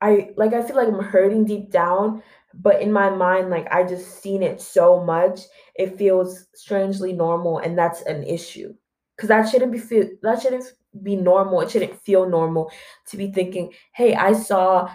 I 0.00 0.30
like 0.36 0.52
I 0.52 0.62
feel 0.62 0.76
like 0.76 0.88
I'm 0.88 1.02
hurting 1.02 1.44
deep 1.44 1.70
down, 1.70 2.22
but 2.54 2.80
in 2.80 2.92
my 2.92 3.10
mind, 3.10 3.50
like 3.50 3.66
I 3.72 3.82
just 3.84 4.22
seen 4.22 4.42
it 4.42 4.60
so 4.60 5.02
much, 5.04 5.40
it 5.74 5.98
feels 5.98 6.46
strangely 6.54 7.12
normal, 7.12 7.58
and 7.58 7.76
that's 7.76 8.02
an 8.02 8.22
issue. 8.24 8.74
Cause 9.18 9.28
that 9.28 9.48
shouldn't 9.48 9.72
be 9.72 9.78
feel 9.78 10.08
that 10.22 10.40
shouldn't 10.42 10.72
be 11.02 11.16
normal. 11.16 11.60
It 11.62 11.70
shouldn't 11.70 12.00
feel 12.02 12.28
normal 12.28 12.70
to 13.08 13.16
be 13.16 13.32
thinking, 13.32 13.72
hey, 13.92 14.14
I 14.14 14.32
saw 14.32 14.88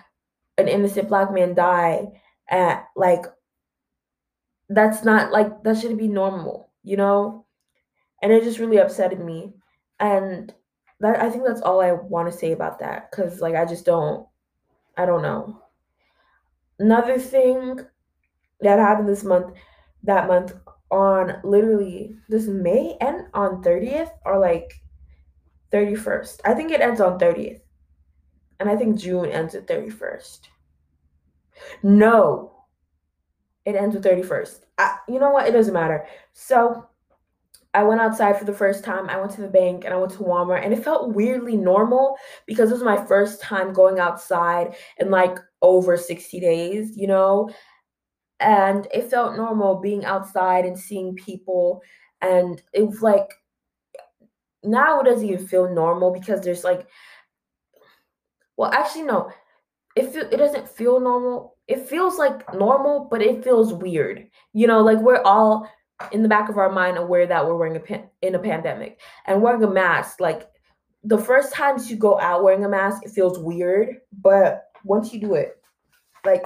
an 0.58 0.68
innocent 0.70 1.10
black 1.10 1.34
man 1.34 1.56
die 1.56 2.08
at 2.50 2.86
like 2.96 3.26
that's 4.70 5.04
not 5.04 5.32
like 5.32 5.64
that 5.64 5.78
shouldn't 5.78 6.00
be 6.00 6.08
normal, 6.08 6.72
you 6.84 6.98
know? 6.98 7.46
And 8.22 8.32
it 8.32 8.44
just 8.44 8.60
really 8.60 8.78
upsetted 8.78 9.24
me. 9.24 9.54
And 10.00 10.54
that 11.00 11.22
I 11.22 11.30
think 11.30 11.46
that's 11.46 11.62
all 11.62 11.82
I 11.82 11.92
want 11.92 12.32
to 12.32 12.38
say 12.38 12.52
about 12.52 12.80
that. 12.80 13.12
Cause 13.12 13.42
like 13.42 13.56
I 13.56 13.66
just 13.66 13.86
don't 13.86 14.28
I 14.98 15.06
don't 15.06 15.22
know. 15.22 15.60
Another 16.80 17.18
thing 17.18 17.80
that 18.62 18.80
happened 18.80 19.10
this 19.10 19.24
month, 19.24 19.56
that 20.04 20.28
month 20.28 20.54
on 20.92 21.40
literally 21.44 22.16
this 22.30 22.48
May 22.48 22.96
end 23.02 23.28
on 23.34 23.64
30th 23.64 24.12
or 24.26 24.40
like 24.40 24.74
31st. 25.72 26.42
I 26.46 26.54
think 26.54 26.72
it 26.72 26.82
ends 26.82 27.02
on 27.02 27.20
30th. 27.20 27.62
And 28.60 28.70
I 28.70 28.76
think 28.76 29.00
June 29.00 29.26
ends 29.30 29.56
at 29.56 29.68
31st. 29.68 30.40
No. 31.82 32.52
It 33.66 33.76
ends 33.76 33.96
with 33.96 34.04
31st. 34.04 34.60
I, 34.78 34.98
you 35.08 35.20
know 35.20 35.32
what? 35.32 35.48
It 35.48 35.52
doesn't 35.52 35.74
matter. 35.74 36.06
So 36.34 36.88
I 37.74 37.84
went 37.84 38.02
outside 38.02 38.38
for 38.38 38.46
the 38.46 38.54
first 38.54 38.84
time. 38.84 39.10
I 39.10 39.18
went 39.18 39.32
to 39.34 39.42
the 39.42 39.48
bank 39.48 39.84
and 39.84 39.94
I 39.94 39.98
went 39.98 40.12
to 40.14 40.20
Walmart 40.20 40.64
and 40.64 40.74
it 40.74 40.84
felt 40.84 41.14
weirdly 41.14 41.58
normal 41.58 42.18
because 42.46 42.70
it 42.70 42.74
was 42.74 42.84
my 42.84 43.04
first 43.06 43.42
time 43.42 43.74
going 43.74 44.00
outside 44.00 44.76
in 45.00 45.10
like 45.10 45.40
over 45.62 45.98
60 45.98 46.40
days, 46.40 46.96
you 46.96 47.08
know? 47.08 47.50
And 48.40 48.88
it 48.94 49.10
felt 49.10 49.38
normal 49.38 49.80
being 49.80 50.06
outside 50.06 50.66
and 50.66 50.78
seeing 50.78 51.16
people. 51.16 51.82
And 52.22 52.62
it 52.74 52.84
was 52.84 53.02
like, 53.02 53.34
now 54.64 55.02
it 55.02 55.06
doesn't 55.06 55.28
even 55.28 55.48
feel 55.48 55.74
normal 55.74 56.12
because 56.12 56.42
there's 56.42 56.64
like, 56.64 56.88
well, 58.56 58.72
actually, 58.72 59.04
no, 59.04 59.32
it 59.96 60.12
feel, 60.12 60.24
it 60.32 60.38
doesn't 60.38 60.70
feel 60.70 61.00
normal. 61.00 61.58
It 61.68 61.88
feels 61.88 62.18
like 62.18 62.54
normal, 62.54 63.08
but 63.10 63.22
it 63.22 63.44
feels 63.44 63.74
weird. 63.74 64.28
You 64.54 64.68
know, 64.68 64.82
like 64.82 65.00
we're 65.00 65.22
all 65.24 65.70
in 66.12 66.24
the 66.24 66.30
back 66.30 66.50
of 66.50 66.58
our 66.58 66.72
mind 66.72 66.98
aware 66.98 67.26
that 67.28 67.46
we're 67.46 67.56
wearing 67.56 67.76
a 67.76 67.80
pan- 67.80 68.10
in 68.22 68.36
a 68.36 68.40
pandemic. 68.40 69.00
And 69.26 69.42
wearing 69.42 69.64
a 69.64 69.70
mask 69.70 70.20
like 70.20 70.50
the 71.04 71.18
first 71.18 71.54
times 71.54 71.90
you 71.90 71.98
go 71.98 72.20
out 72.20 72.44
wearing 72.44 72.64
a 72.64 72.70
mask 72.70 73.04
it 73.04 73.12
feels 73.12 73.38
weird 73.38 73.98
but 74.22 74.70
once 74.84 75.14
you 75.14 75.20
do 75.20 75.36
it 75.36 75.62
like 76.26 76.46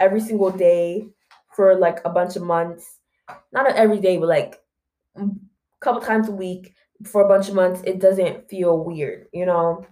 every 0.00 0.20
single 0.20 0.50
day 0.50 1.08
for 1.54 1.76
like 1.76 2.00
a 2.04 2.10
bunch 2.10 2.36
of 2.36 2.42
months 2.42 2.98
not 3.52 3.66
every 3.74 4.00
day 4.00 4.16
but 4.16 4.28
like 4.28 4.60
a 5.16 5.26
couple 5.80 6.00
times 6.00 6.28
a 6.28 6.32
week 6.32 6.74
for 7.04 7.24
a 7.24 7.28
bunch 7.28 7.48
of 7.48 7.54
months 7.54 7.80
it 7.84 8.00
doesn't 8.00 8.48
feel 8.48 8.84
weird 8.84 9.26
you 9.32 9.46
know? 9.46 9.86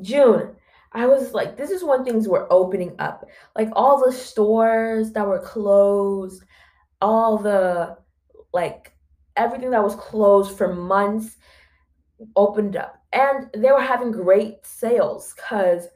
June 0.00 0.54
I 0.92 1.06
was 1.06 1.32
like, 1.32 1.56
this 1.56 1.70
is 1.70 1.84
when 1.84 2.04
things 2.04 2.26
were 2.26 2.52
opening 2.52 2.94
up. 2.98 3.28
Like 3.54 3.68
all 3.74 4.04
the 4.04 4.12
stores 4.12 5.12
that 5.12 5.26
were 5.26 5.40
closed, 5.40 6.42
all 7.00 7.38
the 7.38 7.96
like 8.52 8.92
everything 9.36 9.70
that 9.70 9.82
was 9.82 9.94
closed 9.94 10.56
for 10.56 10.74
months 10.74 11.36
opened 12.34 12.76
up. 12.76 13.02
And 13.12 13.48
they 13.54 13.70
were 13.70 13.80
having 13.80 14.10
great 14.10 14.66
sales 14.66 15.32
because 15.34 15.86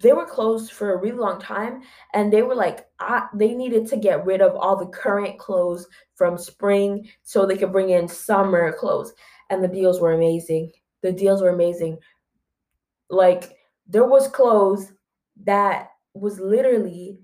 they 0.00 0.12
were 0.12 0.26
closed 0.26 0.72
for 0.72 0.92
a 0.92 1.00
really 1.00 1.16
long 1.16 1.40
time 1.40 1.82
and 2.12 2.30
they 2.32 2.42
were 2.42 2.54
like 2.54 2.86
ah, 3.00 3.28
they 3.34 3.54
needed 3.54 3.86
to 3.86 3.96
get 3.96 4.26
rid 4.26 4.42
of 4.42 4.54
all 4.56 4.76
the 4.76 4.86
current 4.86 5.38
clothes 5.38 5.86
from 6.14 6.36
spring 6.36 7.08
so 7.22 7.46
they 7.46 7.56
could 7.56 7.72
bring 7.72 7.90
in 7.90 8.06
summer 8.06 8.72
clothes. 8.72 9.12
And 9.48 9.64
the 9.64 9.68
deals 9.68 10.00
were 10.00 10.12
amazing. 10.12 10.72
The 11.02 11.12
deals 11.12 11.40
were 11.40 11.50
amazing. 11.50 11.98
Like 13.08 13.56
there 13.86 14.06
was 14.06 14.28
clothes 14.28 14.92
that 15.44 15.90
was 16.14 16.38
literally 16.40 17.18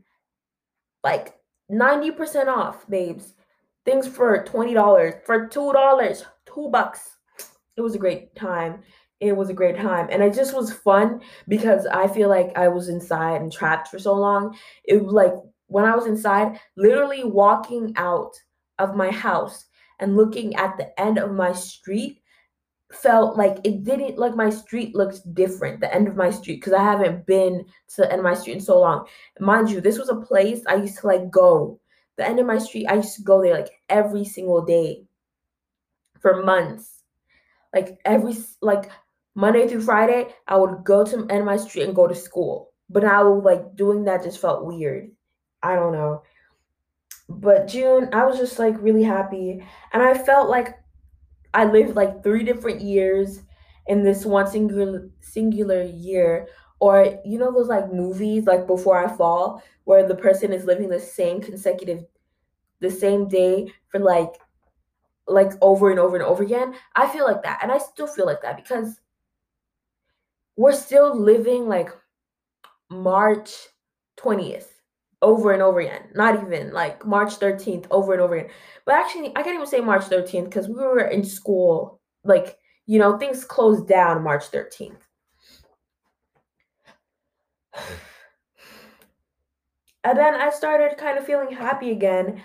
like 1.03 1.37
90% 1.71 2.49
off, 2.49 2.89
babes. 2.89 3.35
Things 3.87 4.07
for 4.07 4.45
$20, 4.45 5.25
for 5.25 5.49
$2, 5.49 6.25
2 6.47 6.69
bucks. 6.71 7.17
It 7.77 7.81
was 7.81 7.95
a 7.95 7.99
great 7.99 8.35
time. 8.37 8.83
It 9.21 9.37
was 9.37 9.49
a 9.49 9.55
great 9.55 9.77
time. 9.77 10.09
And 10.11 10.23
it 10.23 10.35
just 10.35 10.55
was 10.55 10.73
fun 10.73 11.21
because 11.49 11.87
I 11.87 12.07
feel 12.07 12.29
like 12.29 12.53
I 12.57 12.69
was 12.69 12.89
inside 12.89 13.41
and 13.41 13.53
trapped 13.53 13.89
for 13.89 13.99
so 13.99 14.15
long. 14.15 14.57
It 14.85 15.03
was 15.03 15.13
like 15.15 15.33
when 15.67 15.85
I 15.85 15.95
was 15.95 16.07
inside, 16.07 16.59
literally 16.77 17.25
walking 17.25 17.95
out 17.97 18.33
of 18.79 18.97
my 18.97 19.11
house 19.11 19.67
and 19.99 20.17
looking 20.17 20.57
at 20.57 20.77
the 20.77 20.99
end 21.01 21.19
of 21.19 21.33
my 21.33 21.53
street 21.53 22.20
felt 22.93 23.37
like 23.37 23.59
it 23.65 23.85
didn't 23.85 24.19
like 24.19 24.35
my 24.35 24.51
street 24.51 24.95
looks 24.95 25.21
different 25.21 25.81
the 25.81 25.95
end 25.95 26.09
of 26.09 26.17
my 26.17 26.31
street 26.31 26.57
because 26.57 26.73
i 26.73 26.83
haven't 26.83 27.25
been 27.25 27.65
to 27.89 27.97
the 27.99 28.11
end 28.11 28.19
of 28.19 28.25
my 28.25 28.35
street 28.35 28.55
in 28.55 28.61
so 28.61 28.81
long. 28.81 29.07
Mind 29.39 29.71
you 29.71 29.81
this 29.81 29.99
was 29.99 30.09
a 30.09 30.17
place 30.17 30.63
i 30.69 30.75
used 30.75 30.99
to 30.99 31.07
like 31.07 31.31
go. 31.31 31.79
The 32.17 32.27
end 32.27 32.41
of 32.41 32.47
my 32.47 32.59
street 32.59 32.87
i 32.87 32.95
used 32.95 33.15
to 33.17 33.23
go 33.23 33.43
there 33.43 33.55
like 33.55 33.71
every 33.89 34.25
single 34.25 34.63
day 34.65 35.05
for 36.21 36.43
months. 36.43 37.05
Like 37.73 37.99
every 38.05 38.35
like 38.61 38.91
monday 39.37 39.69
through 39.69 39.83
friday 39.83 40.27
i 40.49 40.57
would 40.57 40.83
go 40.83 41.05
to 41.05 41.17
end 41.17 41.31
of 41.31 41.45
my 41.45 41.57
street 41.57 41.85
and 41.85 41.95
go 41.95 42.09
to 42.09 42.15
school. 42.15 42.73
But 42.89 43.05
now 43.05 43.33
like 43.33 43.77
doing 43.77 44.05
that 44.05 44.25
just 44.25 44.41
felt 44.41 44.67
weird. 44.67 45.11
I 45.63 45.77
don't 45.77 45.93
know. 45.93 46.23
But 47.29 47.69
june 47.69 48.09
i 48.13 48.25
was 48.25 48.37
just 48.37 48.59
like 48.59 48.75
really 48.83 49.05
happy. 49.05 49.65
And 49.93 50.03
i 50.03 50.15
felt 50.15 50.51
like 50.51 50.80
I 51.55 51.65
lived 51.65 51.97
like 51.97 52.23
three 52.23 52.45
different 52.45 52.81
years 52.81 53.41
in 53.87 54.03
this 54.05 54.25
one 54.27 54.47
singular 54.47 55.09
singular 55.21 55.83
year. 55.83 56.49
Or 56.81 57.21
you 57.25 57.39
know 57.39 57.53
those 57.53 57.69
like 57.69 57.93
movies 57.93 58.47
like 58.47 58.67
Before 58.67 58.97
I 59.05 59.15
Fall, 59.15 59.63
where 59.85 60.07
the 60.07 60.15
person 60.15 60.53
is 60.53 60.65
living 60.65 60.89
the 60.89 61.01
same 61.01 61.41
consecutive 61.41 62.05
the 62.81 62.91
same 62.91 63.29
day 63.29 63.73
for 63.89 64.01
like 64.01 64.35
like 65.29 65.53
over 65.63 65.91
and 65.91 66.01
over 66.01 66.17
and 66.17 66.25
over 66.25 66.43
again. 66.43 66.75
I 66.97 67.09
feel 67.09 67.27
like 67.27 67.43
that. 67.45 67.61
And 67.63 67.73
I 67.73 67.79
still 67.79 68.07
feel 68.07 68.27
like 68.27 68.43
that 68.43 68.57
because 68.57 69.01
we're 70.57 70.73
still 70.73 71.15
living 71.19 71.67
like 71.67 71.91
March 72.91 73.69
20th 74.17 74.80
over 75.23 75.53
and 75.53 75.63
over 75.63 75.81
again. 75.81 76.03
Not 76.15 76.43
even 76.43 76.73
like 76.73 77.05
March 77.07 77.39
13th 77.39 77.87
over 77.91 78.13
and 78.13 78.23
over 78.23 78.37
again. 78.37 78.51
But 78.87 78.97
actually, 78.97 79.31
I 79.37 79.43
can't 79.43 79.55
even 79.55 79.67
say 79.67 79.81
March 79.81 80.05
13th 80.05 80.45
because 80.45 80.69
we 80.69 80.75
were 80.75 81.01
in 81.01 81.25
school. 81.25 82.01
Like, 82.25 82.59
you 82.87 82.99
know, 82.99 83.19
things 83.19 83.45
closed 83.45 83.87
down 83.89 84.23
March 84.23 84.51
13th. 84.51 84.97
And 90.03 90.17
then 90.17 90.35
I 90.35 90.51
started 90.51 90.97
kind 90.97 91.19
of 91.19 91.27
feeling 91.27 91.53
happy 91.53 91.91
again. 91.91 92.43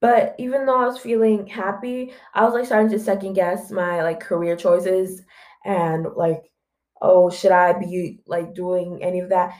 But 0.00 0.34
even 0.38 0.66
though 0.66 0.80
I 0.80 0.86
was 0.86 0.98
feeling 0.98 1.46
happy, 1.46 2.12
I 2.34 2.44
was 2.44 2.54
like 2.54 2.66
starting 2.66 2.90
to 2.90 2.98
second 2.98 3.34
guess 3.34 3.70
my 3.70 4.02
like 4.02 4.20
career 4.20 4.56
choices 4.56 5.22
and 5.64 6.06
like, 6.16 6.42
oh, 7.00 7.30
should 7.30 7.52
I 7.52 7.74
be 7.78 8.20
like 8.26 8.54
doing 8.54 9.02
any 9.02 9.20
of 9.20 9.30
that? 9.30 9.54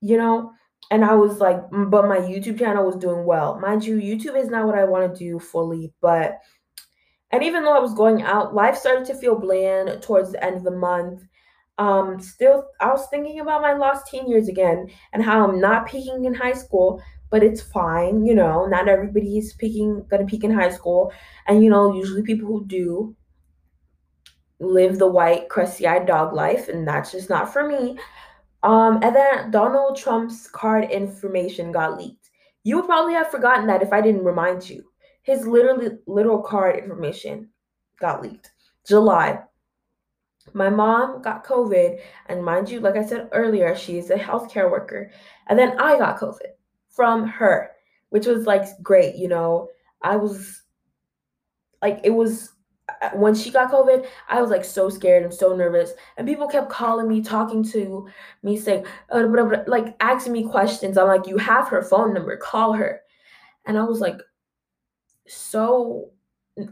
You 0.00 0.16
know? 0.18 0.52
And 0.90 1.04
I 1.04 1.14
was 1.14 1.38
like, 1.38 1.60
but 1.70 2.08
my 2.08 2.18
YouTube 2.18 2.58
channel 2.58 2.86
was 2.86 2.96
doing 2.96 3.24
well. 3.24 3.58
Mind 3.58 3.84
you, 3.84 3.96
YouTube 3.96 4.36
is 4.36 4.48
not 4.48 4.66
what 4.66 4.78
I 4.78 4.84
want 4.84 5.12
to 5.12 5.18
do 5.18 5.38
fully, 5.38 5.92
but 6.00 6.38
and 7.32 7.42
even 7.42 7.64
though 7.64 7.76
I 7.76 7.80
was 7.80 7.94
going 7.94 8.22
out, 8.22 8.54
life 8.54 8.76
started 8.76 9.04
to 9.06 9.14
feel 9.14 9.38
bland 9.38 10.00
towards 10.02 10.32
the 10.32 10.44
end 10.44 10.56
of 10.56 10.64
the 10.64 10.70
month. 10.70 11.22
Um, 11.78 12.20
still, 12.20 12.68
I 12.80 12.86
was 12.86 13.08
thinking 13.08 13.40
about 13.40 13.62
my 13.62 13.74
lost 13.74 14.06
teen 14.06 14.28
years 14.28 14.48
again 14.48 14.88
and 15.12 15.22
how 15.22 15.46
I'm 15.46 15.60
not 15.60 15.86
peaking 15.86 16.24
in 16.24 16.34
high 16.34 16.54
school, 16.54 17.02
but 17.30 17.42
it's 17.42 17.60
fine, 17.60 18.24
you 18.24 18.34
know. 18.34 18.66
Not 18.66 18.88
everybody's 18.88 19.54
peaking, 19.54 20.06
gonna 20.08 20.24
peak 20.24 20.44
in 20.44 20.52
high 20.52 20.70
school, 20.70 21.12
and 21.46 21.62
you 21.62 21.68
know, 21.68 21.94
usually 21.94 22.22
people 22.22 22.46
who 22.46 22.64
do 22.64 23.16
live 24.60 24.98
the 24.98 25.08
white, 25.08 25.48
crusty 25.48 25.86
eyed 25.86 26.06
dog 26.06 26.32
life, 26.32 26.68
and 26.68 26.86
that's 26.86 27.12
just 27.12 27.28
not 27.28 27.52
for 27.52 27.66
me. 27.66 27.98
Um, 28.66 28.98
and 29.00 29.14
then 29.14 29.52
Donald 29.52 29.96
Trump's 29.96 30.48
card 30.48 30.90
information 30.90 31.70
got 31.70 31.96
leaked. 31.96 32.30
You 32.64 32.76
would 32.76 32.86
probably 32.86 33.14
have 33.14 33.30
forgotten 33.30 33.68
that 33.68 33.80
if 33.80 33.92
I 33.92 34.00
didn't 34.00 34.24
remind 34.24 34.68
you. 34.68 34.84
His 35.22 35.46
literally 35.46 35.98
little 36.08 36.42
card 36.42 36.76
information 36.76 37.48
got 38.00 38.22
leaked. 38.22 38.50
July. 38.84 39.38
My 40.52 40.68
mom 40.68 41.22
got 41.22 41.44
COVID, 41.44 42.00
and 42.26 42.44
mind 42.44 42.68
you, 42.68 42.80
like 42.80 42.96
I 42.96 43.04
said 43.04 43.28
earlier, 43.30 43.76
she's 43.76 44.10
a 44.10 44.16
healthcare 44.16 44.68
worker. 44.68 45.12
And 45.46 45.56
then 45.56 45.78
I 45.78 45.96
got 45.96 46.18
COVID 46.18 46.50
from 46.88 47.24
her, 47.28 47.70
which 48.10 48.26
was 48.26 48.46
like 48.46 48.64
great, 48.82 49.14
you 49.14 49.28
know. 49.28 49.68
I 50.02 50.16
was 50.16 50.62
like, 51.82 52.00
it 52.02 52.10
was 52.10 52.52
when 53.14 53.34
she 53.34 53.50
got 53.50 53.70
COVID, 53.70 54.06
I 54.28 54.40
was 54.40 54.50
like 54.50 54.64
so 54.64 54.88
scared 54.88 55.22
and 55.22 55.32
so 55.32 55.54
nervous. 55.54 55.92
And 56.16 56.26
people 56.26 56.48
kept 56.48 56.70
calling 56.70 57.08
me, 57.08 57.20
talking 57.22 57.62
to 57.70 58.08
me, 58.42 58.56
saying, 58.56 58.86
uh, 59.10 59.26
blah, 59.26 59.44
blah, 59.44 59.64
like 59.66 59.96
asking 60.00 60.32
me 60.32 60.44
questions. 60.44 60.98
I'm 60.98 61.08
like, 61.08 61.26
you 61.26 61.36
have 61.38 61.68
her 61.68 61.82
phone 61.82 62.14
number, 62.14 62.36
call 62.36 62.72
her. 62.72 63.00
And 63.66 63.78
I 63.78 63.84
was 63.84 64.00
like, 64.00 64.20
so, 65.26 66.10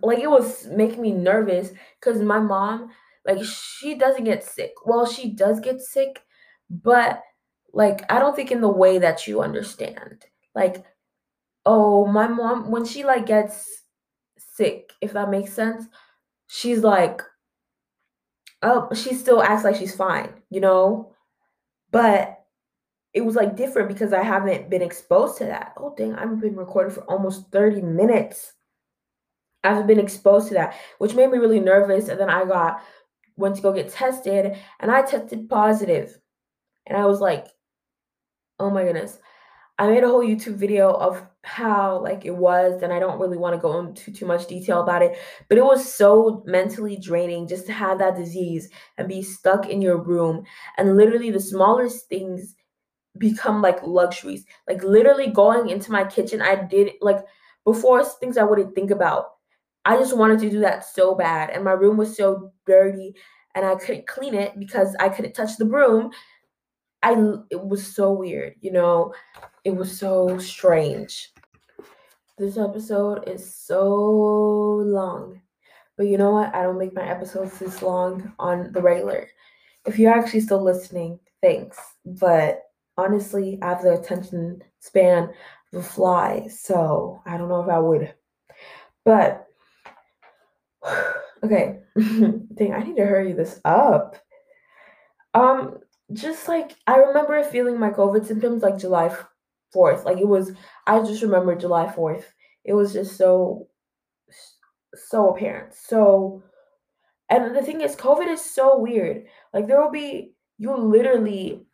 like, 0.03 0.18
it 0.18 0.31
was 0.31 0.66
making 0.68 1.03
me 1.03 1.12
nervous 1.12 1.72
because 2.01 2.22
my 2.22 2.39
mom, 2.39 2.91
like, 3.27 3.43
she 3.45 3.97
doesn't 3.97 4.25
get 4.25 4.45
sick. 4.45 4.72
Well, 4.85 5.07
she 5.07 5.31
does 5.31 5.61
get 5.61 5.81
sick, 5.81 6.22
but 6.70 7.20
like, 7.72 8.11
I 8.11 8.18
don't 8.18 8.37
think 8.37 8.53
in 8.53 8.61
the 8.61 8.68
way 8.68 8.99
that 8.99 9.27
you 9.27 9.43
understand. 9.43 10.25
Like, 10.55 10.85
oh, 11.66 12.07
my 12.07 12.29
mom, 12.29 12.70
when 12.70 12.85
she 12.85 13.05
like 13.05 13.27
gets 13.27 13.83
sick, 14.39 14.93
if 15.01 15.12
that 15.12 15.31
makes 15.31 15.53
sense, 15.53 15.87
she's 16.47 16.80
like, 16.80 17.22
oh, 18.62 18.88
she 18.95 19.14
still 19.14 19.42
acts 19.42 19.64
like 19.64 19.76
she's 19.76 19.95
fine, 19.95 20.30
you 20.51 20.61
know? 20.61 21.12
But 21.90 22.45
it 23.12 23.24
was 23.24 23.36
like 23.36 23.57
different 23.57 23.88
because 23.88 24.12
I 24.12 24.22
haven't 24.22 24.68
been 24.68 24.82
exposed 24.82 25.38
to 25.38 25.45
that. 25.45 25.74
Oh, 25.76 25.95
dang, 25.97 26.14
I've 26.14 26.40
been 26.40 26.57
recording 26.57 26.92
for 26.92 27.03
almost 27.03 27.51
30 27.53 27.82
minutes. 27.82 28.53
I 29.62 29.68
haven't 29.68 29.86
been 29.86 30.01
exposed 30.01 30.49
to 30.49 30.55
that, 30.55 30.74
which 30.99 31.14
made 31.14 31.30
me 31.30 31.38
really 31.38 31.61
nervous. 31.61 32.09
And 32.09 32.18
then 32.18 32.28
I 32.28 32.45
got, 32.45 32.82
went 33.36 33.57
to 33.57 33.62
go 33.62 33.72
get 33.72 33.90
tested 33.90 34.57
and 34.80 34.90
I 34.90 35.03
tested 35.03 35.49
positive. 35.49 36.18
And 36.86 36.99
I 36.99 37.07
was 37.07 37.20
like, 37.20 37.47
oh 38.59 38.70
my 38.70 38.84
goodness. 38.84 39.18
I 39.78 39.88
made 39.88 40.05
a 40.05 40.09
whole 40.09 40.24
YouTube 40.24 40.57
video 40.57 40.90
of 40.90 41.24
how 41.45 42.01
like 42.03 42.24
it 42.24 42.36
was, 42.36 42.82
and 42.82 42.92
I 42.92 42.99
don't 42.99 43.20
really 43.20 43.38
want 43.38 43.55
to 43.55 43.61
go 43.61 43.78
into 43.80 44.12
too 44.12 44.26
much 44.26 44.47
detail 44.47 44.82
about 44.82 45.03
it, 45.03 45.18
but 45.49 45.59
it 45.59 45.64
was 45.64 45.92
so 45.95 46.42
mentally 46.47 46.97
draining 46.97 47.47
just 47.49 47.66
to 47.66 47.72
have 47.72 47.99
that 47.99 48.16
disease 48.16 48.68
and 48.99 49.09
be 49.09 49.22
stuck 49.22 49.68
in 49.68 49.82
your 49.82 50.03
room. 50.03 50.45
And 50.78 50.97
literally 50.97 51.30
the 51.30 51.40
smallest 51.40 52.09
things 52.09 52.55
become 53.18 53.62
like 53.62 53.82
luxuries. 53.82 54.45
Like 54.68 54.82
literally 54.82 55.28
going 55.28 55.68
into 55.68 55.92
my 55.92 56.05
kitchen, 56.05 56.42
I 56.42 56.57
did 56.57 56.92
like 57.01 57.20
before 57.64 58.05
things 58.05 58.36
I 58.38 58.45
wouldn't 58.45 58.74
think 58.74 58.90
about. 58.90 59.26
I 59.84 59.97
just 59.97 60.16
wanted 60.16 60.40
to 60.40 60.51
do 60.51 60.61
that 60.61 60.84
so 60.84 61.14
bad. 61.14 61.51
And 61.51 61.64
my 61.64 61.72
room 61.72 61.97
was 61.97 62.16
so 62.16 62.53
dirty 62.66 63.14
and 63.55 63.64
I 63.64 63.74
couldn't 63.76 64.07
clean 64.07 64.34
it 64.34 64.59
because 64.59 64.97
I 64.99 65.09
couldn't 65.09 65.34
touch 65.34 65.57
the 65.57 65.64
broom. 65.66 66.11
I 67.03 67.12
it 67.51 67.62
was 67.62 67.86
so 67.86 68.12
weird, 68.12 68.55
you 68.61 68.72
know. 68.72 69.14
It 69.64 69.76
was 69.76 69.99
so 69.99 70.38
strange. 70.38 71.34
This 72.37 72.57
episode 72.57 73.28
is 73.28 73.55
so 73.55 73.85
long. 73.85 75.41
But 75.97 76.09
you 76.09 76.18
know 76.18 76.32
what? 76.32 76.53
I 76.53 76.64
don't 76.64 76.78
make 76.78 76.93
my 76.93 77.09
episodes 77.09 77.57
this 77.61 77.80
long 77.80 78.32
on 78.41 78.72
the 78.72 78.82
regular. 78.82 79.28
If 79.87 80.01
you're 80.01 80.12
actually 80.12 80.41
still 80.41 80.61
listening, 80.61 81.20
thanks. 81.41 81.78
But 82.05 82.62
honestly, 82.97 83.61
I 83.62 83.68
have 83.68 83.82
the 83.82 83.93
attention 83.93 84.64
span 84.80 85.30
of 85.72 85.78
a 85.78 85.82
fly, 85.85 86.49
so 86.49 87.22
I 87.24 87.37
don't 87.37 87.49
know 87.49 87.62
if 87.62 87.68
I 87.68 87.78
would. 87.78 88.12
But 89.05 89.47
okay, 91.45 91.82
dang, 91.97 92.74
I 92.74 92.82
need 92.82 92.97
to 92.97 93.07
hurry 93.07 93.32
this 93.32 93.61
up. 93.64 94.16
Um, 95.35 95.78
just 96.12 96.49
like 96.49 96.74
I 96.89 96.97
remember 96.97 97.45
feeling 97.45 97.78
my 97.78 97.91
COVID 97.91 98.26
symptoms 98.26 98.64
like 98.64 98.78
July 98.78 99.16
4th. 99.75 100.05
Like 100.05 100.18
it 100.18 100.29
was, 100.29 100.53
I 100.87 101.01
just 101.01 101.22
remember 101.22 101.55
July 101.55 101.87
4th. 101.87 102.25
It 102.64 102.75
was 102.75 102.93
just 102.93 103.16
so, 103.16 103.68
so 104.95 105.31
apparent. 105.31 105.75
So, 105.75 106.43
and 107.29 107.55
the 107.57 107.62
thing 107.62 107.81
is, 107.81 107.97
COVID 107.97 108.29
is 108.29 108.45
so 108.45 108.79
weird. 108.79 109.25
Like 109.53 109.66
there 109.66 109.81
will 109.83 109.91
be, 109.91 110.35
you 110.59 110.77
literally, 110.77 111.66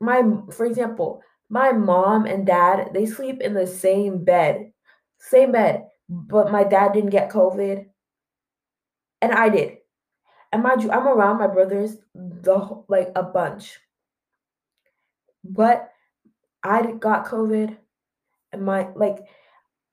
my, 0.00 0.22
for 0.52 0.64
example, 0.64 1.22
my 1.48 1.72
mom 1.72 2.26
and 2.26 2.46
dad, 2.46 2.90
they 2.92 3.06
sleep 3.06 3.40
in 3.40 3.54
the 3.54 3.66
same 3.66 4.24
bed, 4.24 4.72
same 5.18 5.52
bed, 5.52 5.86
but 6.08 6.50
my 6.50 6.64
dad 6.64 6.92
didn't 6.92 7.10
get 7.10 7.30
COVID 7.30 7.86
and 9.22 9.32
I 9.32 9.48
did. 9.48 9.78
And 10.52 10.62
mind 10.62 10.82
you, 10.82 10.90
I'm 10.90 11.06
around 11.06 11.38
my 11.38 11.48
brothers 11.48 11.96
the 12.14 12.82
like 12.88 13.10
a 13.14 13.22
bunch. 13.22 13.78
But 15.44 15.90
I 16.66 16.92
got 16.92 17.26
COVID 17.26 17.76
and 18.52 18.62
my 18.62 18.88
like 18.94 19.18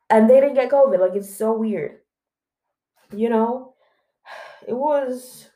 and 0.10 0.30
they 0.30 0.40
didn't 0.40 0.56
get 0.56 0.72
COVID. 0.72 1.00
Like 1.00 1.16
it's 1.16 1.36
so 1.36 1.58
weird. 1.58 2.00
You 3.12 3.30
know? 3.30 3.74
It 4.66 4.74
was 4.74 5.50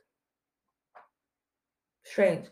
strange. 2.03 2.47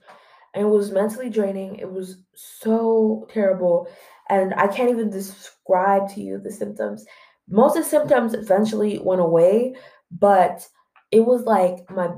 And 0.53 0.67
it 0.67 0.69
was 0.69 0.91
mentally 0.91 1.29
draining. 1.29 1.75
It 1.75 1.91
was 1.91 2.17
so 2.33 3.27
terrible. 3.33 3.89
And 4.29 4.53
I 4.53 4.67
can't 4.67 4.89
even 4.89 5.09
describe 5.09 6.07
to 6.13 6.21
you 6.21 6.39
the 6.39 6.51
symptoms. 6.51 7.05
Most 7.49 7.75
of 7.75 7.83
the 7.83 7.89
symptoms 7.89 8.33
eventually 8.33 8.99
went 8.99 9.19
away, 9.19 9.75
but 10.11 10.65
it 11.11 11.25
was 11.25 11.43
like 11.43 11.89
my, 11.91 12.09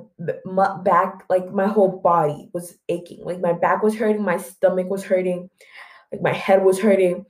my 0.45 0.77
back, 0.83 1.23
like 1.29 1.51
my 1.51 1.65
whole 1.65 1.99
body 1.99 2.49
was 2.53 2.77
aching. 2.89 3.23
Like 3.23 3.39
my 3.39 3.53
back 3.53 3.81
was 3.81 3.95
hurting, 3.95 4.21
my 4.21 4.37
stomach 4.37 4.87
was 4.87 5.03
hurting, 5.03 5.49
like 6.11 6.21
my 6.21 6.33
head 6.33 6.63
was 6.63 6.79
hurting. 6.79 7.25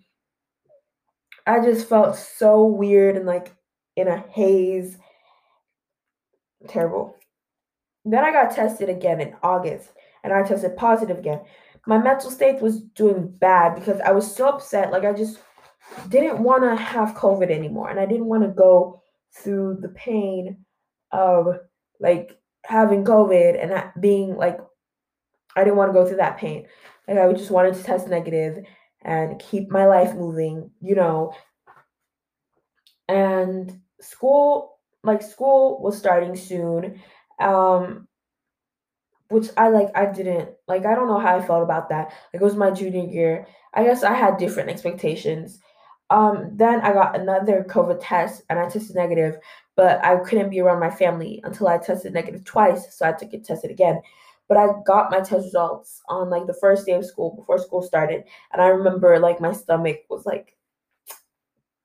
I 1.45 1.61
just 1.61 1.87
felt 1.87 2.15
so 2.15 2.65
weird 2.65 3.15
and 3.15 3.25
like 3.25 3.53
in 3.95 4.07
a 4.07 4.17
haze. 4.17 4.97
Terrible. 6.67 7.15
Then 8.05 8.23
I 8.23 8.31
got 8.31 8.55
tested 8.55 8.89
again 8.89 9.21
in 9.21 9.35
August 9.43 9.89
and 10.23 10.33
I 10.33 10.43
tested 10.43 10.75
positive 10.77 11.17
again. 11.17 11.41
My 11.85 11.97
mental 11.97 12.29
state 12.31 12.61
was 12.61 12.81
doing 12.81 13.27
bad 13.27 13.75
because 13.75 14.01
I 14.01 14.11
was 14.11 14.33
so 14.33 14.49
upset. 14.49 14.91
Like 14.91 15.05
I 15.05 15.13
just 15.13 15.39
didn't 16.09 16.43
want 16.43 16.63
to 16.63 16.75
have 16.75 17.15
COVID 17.15 17.49
anymore 17.49 17.89
and 17.89 17.99
I 17.99 18.05
didn't 18.05 18.25
want 18.25 18.43
to 18.43 18.49
go 18.49 19.01
through 19.33 19.79
the 19.81 19.89
pain 19.89 20.65
of 21.11 21.59
like 21.99 22.37
having 22.65 23.05
COVID 23.05 23.61
and 23.61 24.01
being 24.01 24.35
like, 24.35 24.59
I 25.57 25.63
didn't 25.63 25.77
want 25.77 25.89
to 25.89 25.93
go 25.93 26.05
through 26.05 26.17
that 26.17 26.37
pain. 26.37 26.67
Like, 27.07 27.17
I 27.17 27.33
just 27.33 27.51
wanted 27.51 27.75
to 27.75 27.83
test 27.83 28.07
negative 28.07 28.63
and 29.01 29.39
keep 29.39 29.69
my 29.69 29.85
life 29.85 30.13
moving, 30.13 30.71
you 30.81 30.95
know. 30.95 31.33
And 33.09 33.79
school, 33.99 34.77
like, 35.03 35.21
school 35.21 35.81
was 35.81 35.97
starting 35.97 36.35
soon. 36.35 37.01
Um, 37.39 38.07
which 39.29 39.49
I 39.57 39.69
like, 39.69 39.89
I 39.95 40.05
didn't 40.05 40.49
like, 40.67 40.85
I 40.85 40.95
don't 40.95 41.07
know 41.07 41.19
how 41.19 41.37
I 41.37 41.45
felt 41.45 41.63
about 41.63 41.89
that. 41.89 42.13
Like, 42.33 42.41
it 42.41 42.45
was 42.45 42.55
my 42.55 42.71
junior 42.71 43.05
year. 43.05 43.47
I 43.73 43.83
guess 43.83 44.03
I 44.03 44.13
had 44.13 44.37
different 44.37 44.69
expectations. 44.69 45.59
Um, 46.09 46.51
then 46.53 46.79
I 46.81 46.93
got 46.93 47.19
another 47.19 47.65
COVID 47.67 47.99
test 48.01 48.43
and 48.49 48.57
I 48.57 48.69
tested 48.69 48.95
negative, 48.95 49.37
but 49.75 50.03
I 50.03 50.15
couldn't 50.17 50.49
be 50.49 50.61
around 50.61 50.79
my 50.79 50.89
family 50.89 51.41
until 51.43 51.67
I 51.67 51.77
tested 51.77 52.13
negative 52.13 52.45
twice, 52.45 52.95
so 52.95 53.03
I 53.03 53.09
had 53.09 53.17
to 53.19 53.25
get 53.25 53.43
tested 53.43 53.71
again. 53.71 54.01
But 54.47 54.57
I 54.57 54.67
got 54.85 55.11
my 55.11 55.19
test 55.19 55.45
results 55.45 56.01
on 56.07 56.29
like 56.29 56.47
the 56.47 56.53
first 56.53 56.85
day 56.85 56.93
of 56.93 57.05
school 57.05 57.35
before 57.35 57.57
school 57.59 57.81
started, 57.81 58.23
and 58.53 58.61
I 58.61 58.67
remember 58.67 59.19
like 59.19 59.41
my 59.41 59.51
stomach 59.51 59.97
was 60.09 60.25
like 60.25 60.55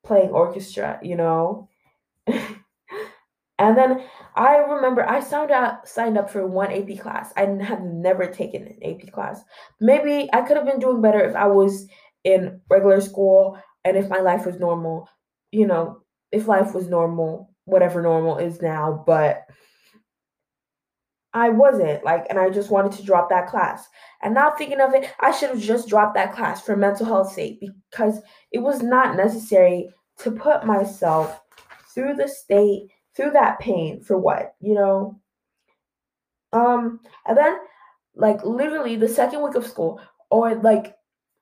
playing 0.05 0.31
orchestra, 0.31 0.99
you 1.03 1.17
know. 1.17 1.69
and 2.27 3.77
then 3.77 4.03
I 4.35 4.57
remember 4.57 5.09
I 5.09 5.21
signed 5.21 5.51
up 5.51 5.87
signed 5.87 6.19
up 6.19 6.31
for 6.31 6.47
one 6.47 6.73
AP 6.73 6.99
class. 7.01 7.33
I 7.37 7.43
have 7.63 7.83
never 7.83 8.27
taken 8.27 8.63
an 8.67 8.79
AP 8.83 9.13
class. 9.13 9.43
Maybe 9.81 10.29
I 10.33 10.43
could 10.43 10.57
have 10.57 10.67
been 10.67 10.81
doing 10.81 11.03
better 11.03 11.21
if 11.21 11.35
I 11.37 11.47
was 11.47 11.87
in 12.25 12.61
regular 12.71 13.01
school 13.01 13.59
and 13.85 13.97
if 13.97 14.09
my 14.09 14.21
life 14.21 14.47
was 14.47 14.59
normal, 14.59 15.09
you 15.51 15.67
know, 15.67 16.01
if 16.31 16.49
life 16.49 16.75
was 16.75 16.89
normal, 16.89 17.51
whatever 17.65 18.03
normal 18.03 18.39
is 18.39 18.63
now, 18.63 19.03
but 19.07 19.43
I 21.35 21.49
wasn't 21.49 22.05
like, 22.05 22.27
and 22.29 22.39
I 22.39 22.51
just 22.51 22.71
wanted 22.71 22.93
to 22.93 23.05
drop 23.05 23.31
that 23.31 23.49
class. 23.49 23.89
And 24.23 24.35
now 24.35 24.51
thinking 24.51 24.81
of 24.81 24.93
it, 24.95 25.11
I 25.21 25.31
should 25.31 25.51
have 25.51 25.61
just 25.61 25.89
dropped 25.89 26.15
that 26.15 26.35
class 26.35 26.63
for 26.63 26.77
mental 26.77 27.07
health 27.07 27.33
sake 27.33 27.61
because 27.61 28.21
it 28.53 28.59
was 28.59 28.83
not 28.83 29.17
necessary 29.17 29.91
to 30.19 30.31
put 30.31 30.67
myself 30.67 31.41
through 31.95 32.15
the 32.15 32.29
state, 32.29 32.89
through 33.17 33.31
that 33.31 33.59
pain 33.61 34.03
for 34.03 34.19
what, 34.19 34.55
you 34.61 34.75
know? 34.75 35.19
Um, 36.53 37.01
and 37.27 37.37
then 37.37 37.57
like 38.15 38.45
literally 38.45 38.97
the 38.97 39.09
second 39.09 39.43
week 39.43 39.55
of 39.55 39.67
school, 39.67 40.01
or 40.31 40.55
like 40.57 40.95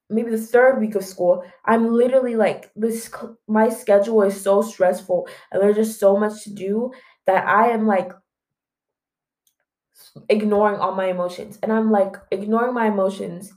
maybe 0.09 0.31
the 0.31 0.39
third 0.39 0.81
week 0.81 0.95
of 0.95 1.05
school, 1.05 1.45
I'm 1.65 1.93
literally 1.93 2.37
like 2.37 2.71
this. 2.77 3.11
My 3.49 3.69
schedule 3.69 4.23
is 4.23 4.41
so 4.41 4.63
stressful, 4.63 5.29
and 5.51 5.61
there's 5.61 5.77
just 5.77 5.99
so 6.01 6.17
much 6.17 6.45
to 6.45 6.55
do 6.55 6.93
that 7.27 7.47
I 7.47 7.69
am 7.71 7.87
like 7.87 8.13
ignoring 10.29 10.81
all 10.81 10.95
my 10.95 11.07
emotions, 11.07 11.59
and 11.63 11.73
I'm 11.73 11.91
like 11.91 12.17
ignoring 12.31 12.75
my 12.75 12.87
emotions 12.87 13.53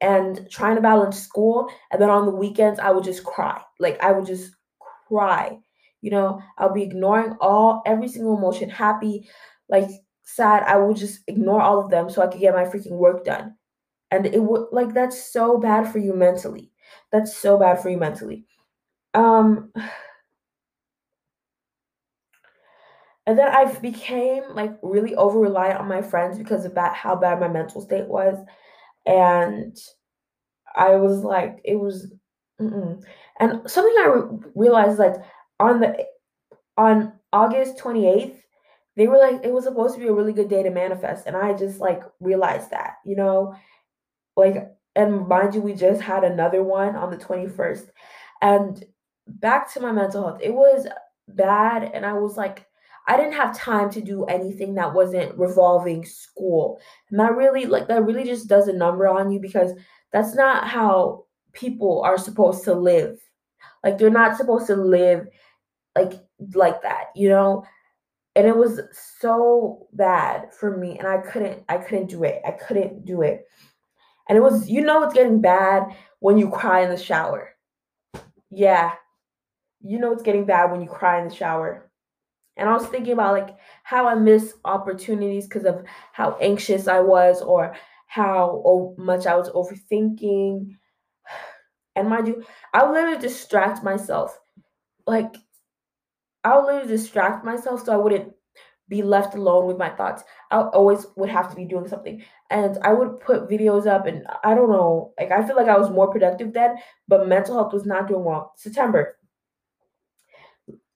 and 0.00 0.48
trying 0.50 0.76
to 0.76 0.82
balance 0.82 1.20
school 1.20 1.68
and 1.92 2.00
then 2.00 2.10
on 2.10 2.26
the 2.26 2.32
weekends 2.32 2.80
i 2.80 2.90
would 2.90 3.04
just 3.04 3.24
cry. 3.24 3.60
Like 3.78 4.02
i 4.02 4.12
would 4.12 4.26
just 4.26 4.54
cry 5.08 5.58
you 6.02 6.10
know? 6.10 6.40
I'll 6.58 6.72
be 6.72 6.82
ignoring 6.82 7.36
all 7.40 7.82
every 7.86 8.08
single 8.08 8.36
emotion 8.36 8.70
happy 8.70 9.28
like 9.68 9.88
sad. 10.22 10.62
I 10.62 10.76
would 10.78 10.96
just 10.96 11.20
ignore 11.26 11.60
all 11.60 11.78
of 11.78 11.90
them 11.90 12.08
so 12.08 12.22
i 12.22 12.26
could 12.26 12.40
get 12.40 12.54
my 12.54 12.64
freaking 12.64 12.92
work 12.92 13.24
done. 13.24 13.54
And 14.10 14.26
it 14.26 14.42
would 14.42 14.68
like 14.72 14.94
that's 14.94 15.32
so 15.32 15.58
bad 15.58 15.90
for 15.92 15.98
you 15.98 16.14
mentally. 16.14 16.72
That's 17.12 17.36
so 17.36 17.58
bad 17.58 17.80
for 17.80 17.90
you 17.90 17.98
mentally. 17.98 18.46
Um 19.14 19.72
and 23.30 23.38
then 23.38 23.46
i 23.48 23.64
became 23.78 24.42
like 24.54 24.76
really 24.82 25.14
over 25.14 25.38
reliant 25.38 25.78
on 25.78 25.86
my 25.86 26.02
friends 26.02 26.36
because 26.36 26.64
of 26.64 26.74
that 26.74 26.96
how 26.96 27.14
bad 27.14 27.38
my 27.38 27.46
mental 27.46 27.80
state 27.80 28.08
was. 28.08 28.36
And 29.06 29.78
I 30.74 30.96
was 30.96 31.20
like, 31.20 31.60
it 31.64 31.76
was, 31.76 32.12
mm-mm. 32.60 33.00
and 33.38 33.70
something 33.70 33.94
I 33.98 34.06
re- 34.06 34.38
realized 34.56 34.98
like 34.98 35.14
on 35.60 35.78
the 35.78 36.04
on 36.76 37.12
August 37.32 37.78
twenty 37.78 38.08
eighth, 38.08 38.42
they 38.96 39.06
were 39.06 39.18
like 39.18 39.44
it 39.44 39.52
was 39.52 39.62
supposed 39.62 39.94
to 39.94 40.00
be 40.00 40.08
a 40.08 40.12
really 40.12 40.32
good 40.32 40.48
day 40.48 40.64
to 40.64 40.70
manifest, 40.70 41.26
and 41.28 41.36
I 41.36 41.54
just 41.54 41.78
like 41.78 42.02
realized 42.18 42.70
that, 42.72 42.96
you 43.04 43.14
know, 43.14 43.54
like 44.36 44.72
and 44.96 45.28
mind 45.28 45.54
you, 45.54 45.60
we 45.60 45.74
just 45.74 46.00
had 46.00 46.24
another 46.24 46.64
one 46.64 46.96
on 46.96 47.10
the 47.10 47.16
twenty 47.16 47.48
first, 47.48 47.86
and 48.42 48.84
back 49.26 49.72
to 49.74 49.80
my 49.80 49.92
mental 49.92 50.26
health, 50.26 50.40
it 50.42 50.52
was 50.52 50.88
bad, 51.28 51.84
and 51.94 52.04
I 52.04 52.14
was 52.14 52.36
like 52.36 52.66
I 53.10 53.16
didn't 53.16 53.32
have 53.32 53.58
time 53.58 53.90
to 53.90 54.00
do 54.00 54.24
anything 54.26 54.76
that 54.76 54.94
wasn't 54.94 55.36
revolving 55.36 56.04
school. 56.04 56.80
And 57.10 57.18
that 57.18 57.34
really 57.34 57.66
like 57.66 57.88
that 57.88 58.04
really 58.04 58.22
just 58.22 58.46
does 58.46 58.68
a 58.68 58.72
number 58.72 59.08
on 59.08 59.32
you 59.32 59.40
because 59.40 59.72
that's 60.12 60.36
not 60.36 60.68
how 60.68 61.24
people 61.52 62.02
are 62.02 62.16
supposed 62.16 62.62
to 62.64 62.74
live. 62.74 63.18
Like 63.82 63.98
they're 63.98 64.10
not 64.10 64.36
supposed 64.36 64.68
to 64.68 64.76
live 64.76 65.26
like 65.98 66.12
like 66.54 66.82
that, 66.82 67.06
you 67.16 67.28
know? 67.28 67.64
And 68.36 68.46
it 68.46 68.56
was 68.56 68.80
so 69.18 69.88
bad 69.92 70.54
for 70.54 70.76
me 70.76 70.96
and 70.96 71.08
I 71.08 71.18
couldn't 71.18 71.64
I 71.68 71.78
couldn't 71.78 72.10
do 72.10 72.22
it. 72.22 72.40
I 72.46 72.52
couldn't 72.52 73.04
do 73.04 73.22
it. 73.22 73.44
And 74.28 74.38
it 74.38 74.40
was 74.40 74.70
you 74.70 74.82
know 74.82 75.02
it's 75.02 75.14
getting 75.14 75.40
bad 75.40 75.82
when 76.20 76.38
you 76.38 76.48
cry 76.48 76.82
in 76.82 76.90
the 76.90 76.96
shower. 76.96 77.56
Yeah. 78.52 78.92
You 79.82 79.98
know 79.98 80.12
it's 80.12 80.22
getting 80.22 80.44
bad 80.44 80.70
when 80.70 80.80
you 80.80 80.88
cry 80.88 81.20
in 81.20 81.28
the 81.28 81.34
shower 81.34 81.89
and 82.60 82.68
I 82.68 82.74
was 82.74 82.86
thinking 82.86 83.14
about 83.14 83.32
like 83.32 83.56
how 83.84 84.06
I 84.06 84.14
miss 84.14 84.54
opportunities 84.66 85.48
because 85.48 85.64
of 85.64 85.82
how 86.12 86.36
anxious 86.42 86.86
I 86.86 87.00
was 87.00 87.40
or 87.40 87.74
how 88.06 88.94
much 88.98 89.26
I 89.26 89.34
was 89.34 89.50
overthinking. 89.50 90.76
And 91.96 92.08
mind 92.08 92.28
you, 92.28 92.44
I 92.72 92.84
would 92.84 92.92
literally 92.92 93.18
distract 93.18 93.82
myself. 93.82 94.38
Like, 95.08 95.34
I 96.44 96.54
would 96.56 96.66
literally 96.66 96.86
distract 96.88 97.44
myself 97.44 97.84
so 97.84 97.92
I 97.92 97.96
wouldn't 97.96 98.32
be 98.88 99.02
left 99.02 99.34
alone 99.34 99.66
with 99.66 99.76
my 99.76 99.90
thoughts. 99.90 100.22
I 100.52 100.60
always 100.60 101.04
would 101.16 101.28
have 101.30 101.50
to 101.50 101.56
be 101.56 101.64
doing 101.64 101.88
something. 101.88 102.22
And 102.48 102.78
I 102.82 102.92
would 102.92 103.20
put 103.20 103.50
videos 103.50 103.88
up 103.88 104.06
and 104.06 104.24
I 104.44 104.54
don't 104.54 104.70
know, 104.70 105.12
like 105.18 105.32
I 105.32 105.44
feel 105.44 105.56
like 105.56 105.68
I 105.68 105.76
was 105.78 105.90
more 105.90 106.10
productive 106.10 106.52
then, 106.52 106.76
but 107.08 107.28
mental 107.28 107.56
health 107.56 107.72
was 107.72 107.84
not 107.84 108.06
doing 108.06 108.24
well. 108.24 108.52
September, 108.56 109.16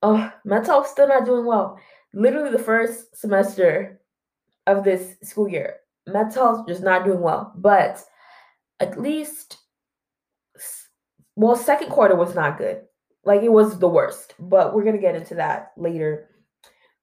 Oh, 0.07 0.31
mental 0.45 0.75
health 0.75 0.89
still 0.89 1.09
not 1.09 1.25
doing 1.25 1.47
well. 1.47 1.79
Literally 2.13 2.51
the 2.51 2.59
first 2.59 3.17
semester 3.17 4.03
of 4.67 4.85
this 4.85 5.17
school 5.23 5.49
year, 5.49 5.77
mental 6.07 6.45
health 6.45 6.69
just 6.69 6.83
not 6.83 7.07
doing 7.07 7.23
well. 7.23 7.55
But 7.57 8.05
at 8.81 9.01
least, 9.01 9.57
well, 11.37 11.57
second 11.57 11.89
quarter 11.89 12.17
was 12.17 12.35
not 12.35 12.59
good. 12.59 12.83
Like 13.25 13.41
it 13.43 13.51
was 13.51 13.79
the 13.79 13.89
worst. 13.89 14.35
But 14.39 14.75
we're 14.75 14.85
gonna 14.85 14.99
get 14.99 15.17
into 15.17 15.37
that 15.37 15.73
later. 15.79 16.29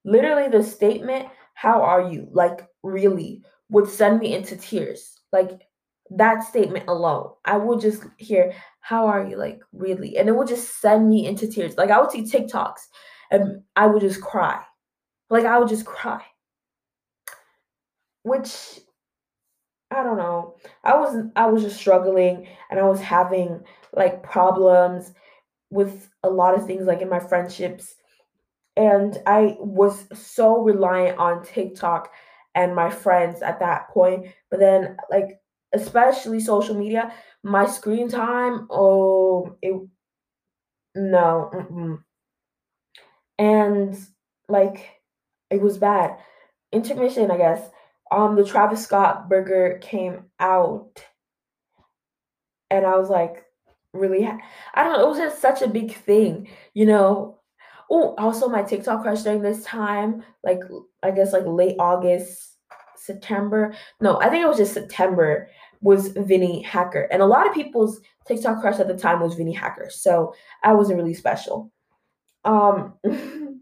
Literally, 0.05 0.47
the 0.47 0.61
statement 0.63 1.27
"How 1.55 1.81
are 1.81 2.03
you?" 2.11 2.27
like 2.31 2.67
really 2.83 3.43
would 3.69 3.89
send 3.89 4.19
me 4.19 4.35
into 4.35 4.55
tears. 4.57 5.19
Like 5.31 5.63
that 6.11 6.43
statement 6.43 6.85
alone, 6.87 7.31
I 7.45 7.57
would 7.57 7.79
just 7.81 8.03
hear, 8.17 8.53
How 8.81 9.07
are 9.07 9.25
you? 9.25 9.37
Like, 9.37 9.61
really? 9.71 10.17
And 10.17 10.27
it 10.27 10.35
would 10.35 10.47
just 10.47 10.81
send 10.81 11.09
me 11.09 11.25
into 11.25 11.47
tears. 11.47 11.77
Like, 11.77 11.91
I 11.91 11.99
would 12.01 12.11
see 12.11 12.23
TikToks 12.23 12.81
and 13.29 13.61
I 13.75 13.87
would 13.87 14.01
just 14.01 14.21
cry. 14.21 14.61
Like, 15.29 15.45
I 15.45 15.57
would 15.57 15.69
just 15.69 15.85
cry. 15.85 16.23
Which, 18.23 18.79
I 19.91 20.03
don't 20.03 20.17
know. 20.17 20.55
I 20.83 20.97
was 20.97 21.25
I 21.35 21.47
was 21.47 21.63
just 21.63 21.77
struggling 21.77 22.47
and 22.69 22.79
I 22.79 22.83
was 22.83 23.01
having 23.01 23.63
like 23.93 24.23
problems 24.23 25.11
with 25.69 26.09
a 26.23 26.29
lot 26.29 26.55
of 26.55 26.65
things 26.65 26.85
like 26.85 27.01
in 27.01 27.09
my 27.09 27.19
friendships 27.19 27.95
and 28.77 29.17
I 29.25 29.57
was 29.59 30.05
so 30.13 30.61
reliant 30.61 31.17
on 31.17 31.43
TikTok 31.43 32.11
and 32.55 32.75
my 32.75 32.89
friends 32.89 33.41
at 33.41 33.59
that 33.59 33.89
point 33.89 34.27
but 34.49 34.59
then 34.59 34.97
like 35.09 35.41
especially 35.73 36.39
social 36.39 36.75
media, 36.75 37.13
my 37.43 37.65
screen 37.65 38.07
time, 38.09 38.67
oh, 38.69 39.55
it 39.61 39.73
no, 40.95 41.49
mm-mm. 41.53 42.03
and 43.39 43.97
like 44.47 45.01
it 45.49 45.61
was 45.61 45.77
bad. 45.77 46.17
Intermission, 46.71 47.31
I 47.31 47.37
guess. 47.37 47.69
Um, 48.11 48.35
the 48.35 48.43
Travis 48.43 48.83
Scott 48.83 49.29
burger 49.29 49.79
came 49.81 50.25
out, 50.39 51.03
and 52.69 52.85
I 52.85 52.97
was 52.97 53.09
like, 53.09 53.45
really, 53.93 54.25
I 54.25 54.83
don't 54.83 54.93
know. 54.93 55.05
It 55.05 55.09
was 55.09 55.17
just 55.17 55.41
such 55.41 55.61
a 55.61 55.67
big 55.67 55.93
thing, 55.95 56.49
you 56.73 56.85
know. 56.85 57.39
Oh, 57.89 58.15
also 58.17 58.47
my 58.47 58.63
TikTok 58.63 59.01
crush 59.01 59.23
during 59.23 59.41
this 59.41 59.63
time, 59.65 60.23
like 60.43 60.59
I 61.03 61.11
guess 61.11 61.33
like 61.33 61.45
late 61.45 61.75
August, 61.79 62.57
September. 62.95 63.73
No, 63.99 64.19
I 64.19 64.29
think 64.29 64.43
it 64.43 64.47
was 64.47 64.57
just 64.57 64.73
September 64.73 65.49
was 65.81 66.09
Vinnie 66.09 66.61
Hacker. 66.61 67.07
And 67.11 67.21
a 67.21 67.25
lot 67.25 67.47
of 67.47 67.53
people's 67.53 67.99
TikTok 68.27 68.61
crush 68.61 68.79
at 68.79 68.87
the 68.87 68.97
time 68.97 69.19
was 69.19 69.35
Vinnie 69.35 69.53
Hacker. 69.53 69.89
So 69.89 70.33
I 70.63 70.73
wasn't 70.73 70.97
really 70.99 71.13
special. 71.13 71.71
Um 72.45 72.93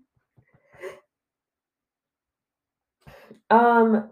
Um 3.49 4.09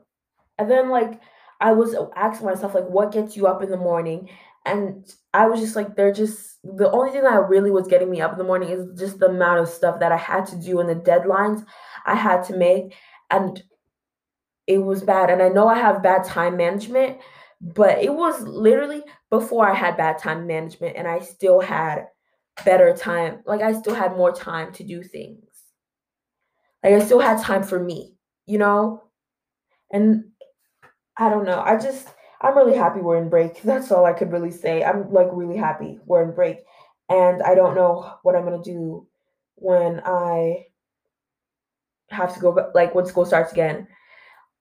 and 0.57 0.71
then 0.71 0.89
like 0.89 1.21
I 1.59 1.73
was 1.73 1.95
asking 2.15 2.47
myself 2.47 2.73
like 2.73 2.87
what 2.87 3.11
gets 3.11 3.35
you 3.35 3.47
up 3.47 3.61
in 3.61 3.69
the 3.69 3.77
morning? 3.77 4.29
And 4.65 5.09
I 5.33 5.47
was 5.47 5.59
just 5.59 5.75
like 5.75 5.95
they're 5.95 6.13
just 6.13 6.59
the 6.63 6.91
only 6.91 7.11
thing 7.11 7.23
that 7.23 7.49
really 7.49 7.71
was 7.71 7.87
getting 7.87 8.09
me 8.09 8.21
up 8.21 8.31
in 8.33 8.37
the 8.37 8.43
morning 8.43 8.69
is 8.69 8.99
just 8.99 9.19
the 9.19 9.27
amount 9.27 9.59
of 9.59 9.69
stuff 9.69 9.99
that 9.99 10.11
I 10.11 10.17
had 10.17 10.45
to 10.47 10.55
do 10.57 10.79
and 10.79 10.89
the 10.89 10.95
deadlines 10.95 11.65
I 12.05 12.15
had 12.15 12.43
to 12.45 12.57
make 12.57 12.95
and 13.29 13.61
it 14.67 14.79
was 14.79 15.01
bad. 15.01 15.29
And 15.29 15.41
I 15.41 15.49
know 15.49 15.67
I 15.67 15.79
have 15.79 16.03
bad 16.03 16.25
time 16.25 16.57
management, 16.57 17.17
but 17.61 17.99
it 18.03 18.13
was 18.13 18.41
literally 18.43 19.03
before 19.29 19.67
I 19.69 19.73
had 19.73 19.97
bad 19.97 20.17
time 20.19 20.47
management 20.47 20.95
and 20.97 21.07
I 21.07 21.19
still 21.19 21.59
had 21.59 22.07
better 22.65 22.95
time. 22.95 23.41
Like 23.45 23.61
I 23.61 23.73
still 23.73 23.95
had 23.95 24.17
more 24.17 24.31
time 24.33 24.73
to 24.73 24.83
do 24.83 25.03
things. 25.03 25.43
Like 26.83 26.93
I 26.93 26.99
still 27.05 27.19
had 27.19 27.41
time 27.41 27.63
for 27.63 27.79
me, 27.79 28.15
you 28.45 28.57
know? 28.57 29.03
And 29.91 30.25
I 31.17 31.29
don't 31.29 31.45
know. 31.45 31.61
I 31.61 31.77
just 31.77 32.09
I'm 32.41 32.57
really 32.57 32.77
happy 32.77 33.01
we're 33.01 33.21
in 33.21 33.29
break. 33.29 33.61
That's 33.63 33.91
all 33.91 34.05
I 34.05 34.13
could 34.13 34.31
really 34.31 34.51
say. 34.51 34.83
I'm 34.83 35.11
like 35.13 35.29
really 35.31 35.57
happy 35.57 35.99
we're 36.05 36.23
in 36.23 36.35
break. 36.35 36.59
And 37.09 37.43
I 37.43 37.55
don't 37.55 37.75
know 37.75 38.13
what 38.23 38.35
I'm 38.35 38.45
going 38.45 38.61
to 38.61 38.71
do 38.71 39.07
when 39.55 40.01
I 40.05 40.67
have 42.09 42.33
to 42.33 42.39
go 42.39 42.71
like 42.73 42.95
when 42.95 43.05
school 43.05 43.25
starts 43.25 43.51
again. 43.51 43.87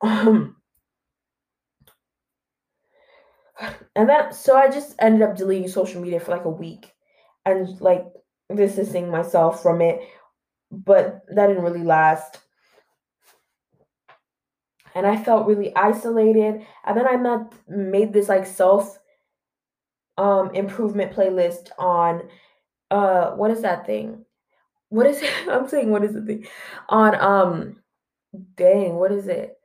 Um 0.03 0.56
and 3.95 4.09
then 4.09 4.33
so 4.33 4.57
I 4.57 4.71
just 4.71 4.95
ended 4.99 5.23
up 5.23 5.37
deleting 5.37 5.69
social 5.69 6.01
media 6.01 6.21
for 6.21 6.33
like 6.33 6.45
a 6.45 6.51
week 6.51 6.93
and 7.45 7.81
like 7.81 8.05
distancing 8.55 9.11
myself 9.11 9.63
from 9.63 9.81
it. 9.81 10.01
But 10.71 11.23
that 11.29 11.47
didn't 11.47 11.63
really 11.63 11.85
last. 11.85 12.39
And 14.95 15.07
I 15.07 15.23
felt 15.23 15.47
really 15.47 15.75
isolated. 15.77 16.67
And 16.85 16.97
then 16.97 17.07
I 17.07 17.17
met, 17.17 17.53
made 17.69 18.13
this 18.13 18.29
like 18.29 18.47
self 18.47 18.99
um 20.19 20.55
improvement 20.55 21.13
playlist 21.13 21.69
on 21.79 22.23
uh 22.91 23.33
what 23.33 23.51
is 23.51 23.63
that 23.63 23.87
thing? 23.87 24.25
What 24.89 25.07
is 25.07 25.21
it? 25.23 25.31
I'm 25.49 25.69
saying 25.69 25.91
what 25.91 26.05
is 26.05 26.15
the 26.15 26.23
thing? 26.23 26.47
On 26.89 27.15
um 27.15 27.77
dang, 28.57 28.97
what 28.97 29.13
is 29.13 29.29
it? 29.29 29.56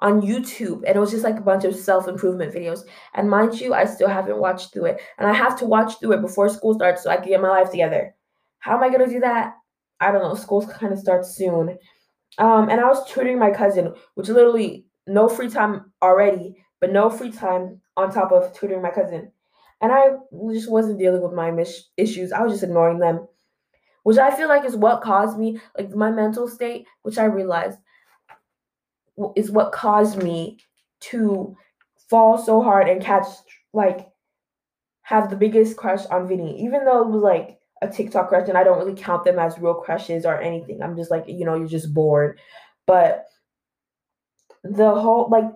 On 0.00 0.22
YouTube 0.22 0.82
and 0.86 0.96
it 0.96 0.98
was 0.98 1.10
just 1.10 1.24
like 1.24 1.36
a 1.38 1.42
bunch 1.42 1.64
of 1.64 1.74
self-improvement 1.74 2.54
videos. 2.54 2.80
And 3.14 3.28
mind 3.28 3.60
you, 3.60 3.74
I 3.74 3.84
still 3.84 4.08
haven't 4.08 4.38
watched 4.38 4.72
through 4.72 4.86
it. 4.86 5.00
And 5.18 5.28
I 5.28 5.32
have 5.32 5.58
to 5.58 5.66
watch 5.66 5.98
through 6.00 6.12
it 6.12 6.22
before 6.22 6.48
school 6.48 6.74
starts 6.74 7.02
so 7.02 7.10
I 7.10 7.16
can 7.16 7.28
get 7.28 7.40
my 7.42 7.48
life 7.50 7.70
together. 7.70 8.14
How 8.60 8.76
am 8.76 8.82
I 8.82 8.90
gonna 8.90 9.08
do 9.08 9.20
that? 9.20 9.54
I 10.00 10.10
don't 10.12 10.22
know. 10.22 10.34
School 10.34 10.66
kind 10.66 10.92
of 10.92 10.98
starts 10.98 11.34
soon. 11.34 11.78
Um, 12.38 12.68
and 12.70 12.80
I 12.80 12.86
was 12.86 13.06
tutoring 13.08 13.38
my 13.38 13.50
cousin, 13.50 13.94
which 14.14 14.28
literally 14.28 14.86
no 15.06 15.28
free 15.28 15.50
time 15.50 15.92
already, 16.02 16.56
but 16.80 16.92
no 16.92 17.10
free 17.10 17.32
time 17.32 17.80
on 17.96 18.10
top 18.10 18.32
of 18.32 18.52
tutoring 18.52 18.82
my 18.82 18.90
cousin. 18.90 19.32
And 19.82 19.92
I 19.92 20.10
just 20.52 20.70
wasn't 20.70 20.98
dealing 20.98 21.22
with 21.22 21.32
my 21.32 21.50
mis- 21.50 21.88
issues. 21.96 22.32
I 22.32 22.42
was 22.42 22.52
just 22.52 22.64
ignoring 22.64 22.98
them, 22.98 23.26
which 24.02 24.18
I 24.18 24.34
feel 24.34 24.48
like 24.48 24.64
is 24.64 24.76
what 24.76 25.02
caused 25.02 25.38
me, 25.38 25.60
like 25.76 25.90
my 25.94 26.10
mental 26.10 26.48
state, 26.48 26.86
which 27.02 27.18
I 27.18 27.24
realized 27.24 27.78
is 29.36 29.50
what 29.50 29.72
caused 29.72 30.22
me 30.22 30.58
to 31.00 31.56
fall 32.08 32.38
so 32.38 32.60
hard 32.62 32.88
and 32.88 33.02
catch 33.02 33.26
like 33.72 34.08
have 35.02 35.30
the 35.30 35.36
biggest 35.36 35.76
crush 35.76 36.06
on 36.06 36.28
Vinny, 36.28 36.62
even 36.62 36.84
though 36.84 37.02
it 37.02 37.08
was 37.08 37.22
like 37.22 37.58
a 37.82 37.88
TikTok 37.88 38.28
crush 38.28 38.48
and 38.48 38.58
I 38.58 38.64
don't 38.64 38.78
really 38.78 38.94
count 38.94 39.24
them 39.24 39.38
as 39.38 39.58
real 39.58 39.74
crushes 39.74 40.24
or 40.26 40.40
anything. 40.40 40.82
I'm 40.82 40.96
just 40.96 41.10
like, 41.10 41.24
you 41.26 41.44
know, 41.44 41.54
you're 41.56 41.66
just 41.66 41.92
bored. 41.94 42.38
But 42.86 43.26
the 44.62 44.94
whole 44.94 45.28
like 45.30 45.50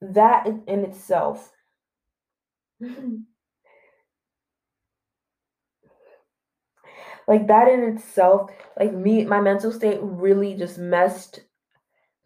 that 0.00 0.46
in 0.46 0.84
itself 0.84 1.52
like 7.26 7.46
that 7.48 7.68
in 7.68 7.82
itself 7.82 8.50
like 8.78 8.92
me 8.92 9.24
my 9.24 9.40
mental 9.40 9.72
state 9.72 9.98
really 10.00 10.54
just 10.54 10.78
messed 10.78 11.40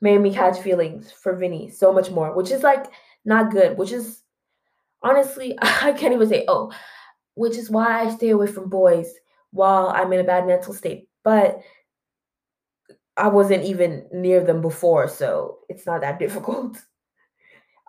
made 0.02 0.20
me 0.20 0.34
catch 0.34 0.58
feelings 0.58 1.10
for 1.10 1.34
Vinny 1.34 1.70
so 1.70 1.92
much 1.92 2.10
more, 2.10 2.34
which 2.34 2.50
is 2.50 2.62
like 2.62 2.86
not 3.24 3.52
good, 3.52 3.78
which 3.78 3.92
is 3.92 4.22
honestly, 5.02 5.56
I 5.62 5.92
can't 5.92 6.12
even 6.12 6.28
say, 6.28 6.44
oh, 6.48 6.72
which 7.34 7.56
is 7.56 7.70
why 7.70 8.02
I 8.02 8.10
stay 8.10 8.30
away 8.30 8.48
from 8.48 8.68
boys 8.68 9.14
while 9.52 9.88
I'm 9.88 10.12
in 10.12 10.20
a 10.20 10.24
bad 10.24 10.46
mental 10.46 10.74
state. 10.74 11.08
But 11.24 11.60
I 13.16 13.28
wasn't 13.28 13.64
even 13.64 14.06
near 14.12 14.42
them 14.44 14.60
before, 14.60 15.08
so 15.08 15.58
it's 15.68 15.86
not 15.86 16.00
that 16.00 16.18
difficult. 16.18 16.76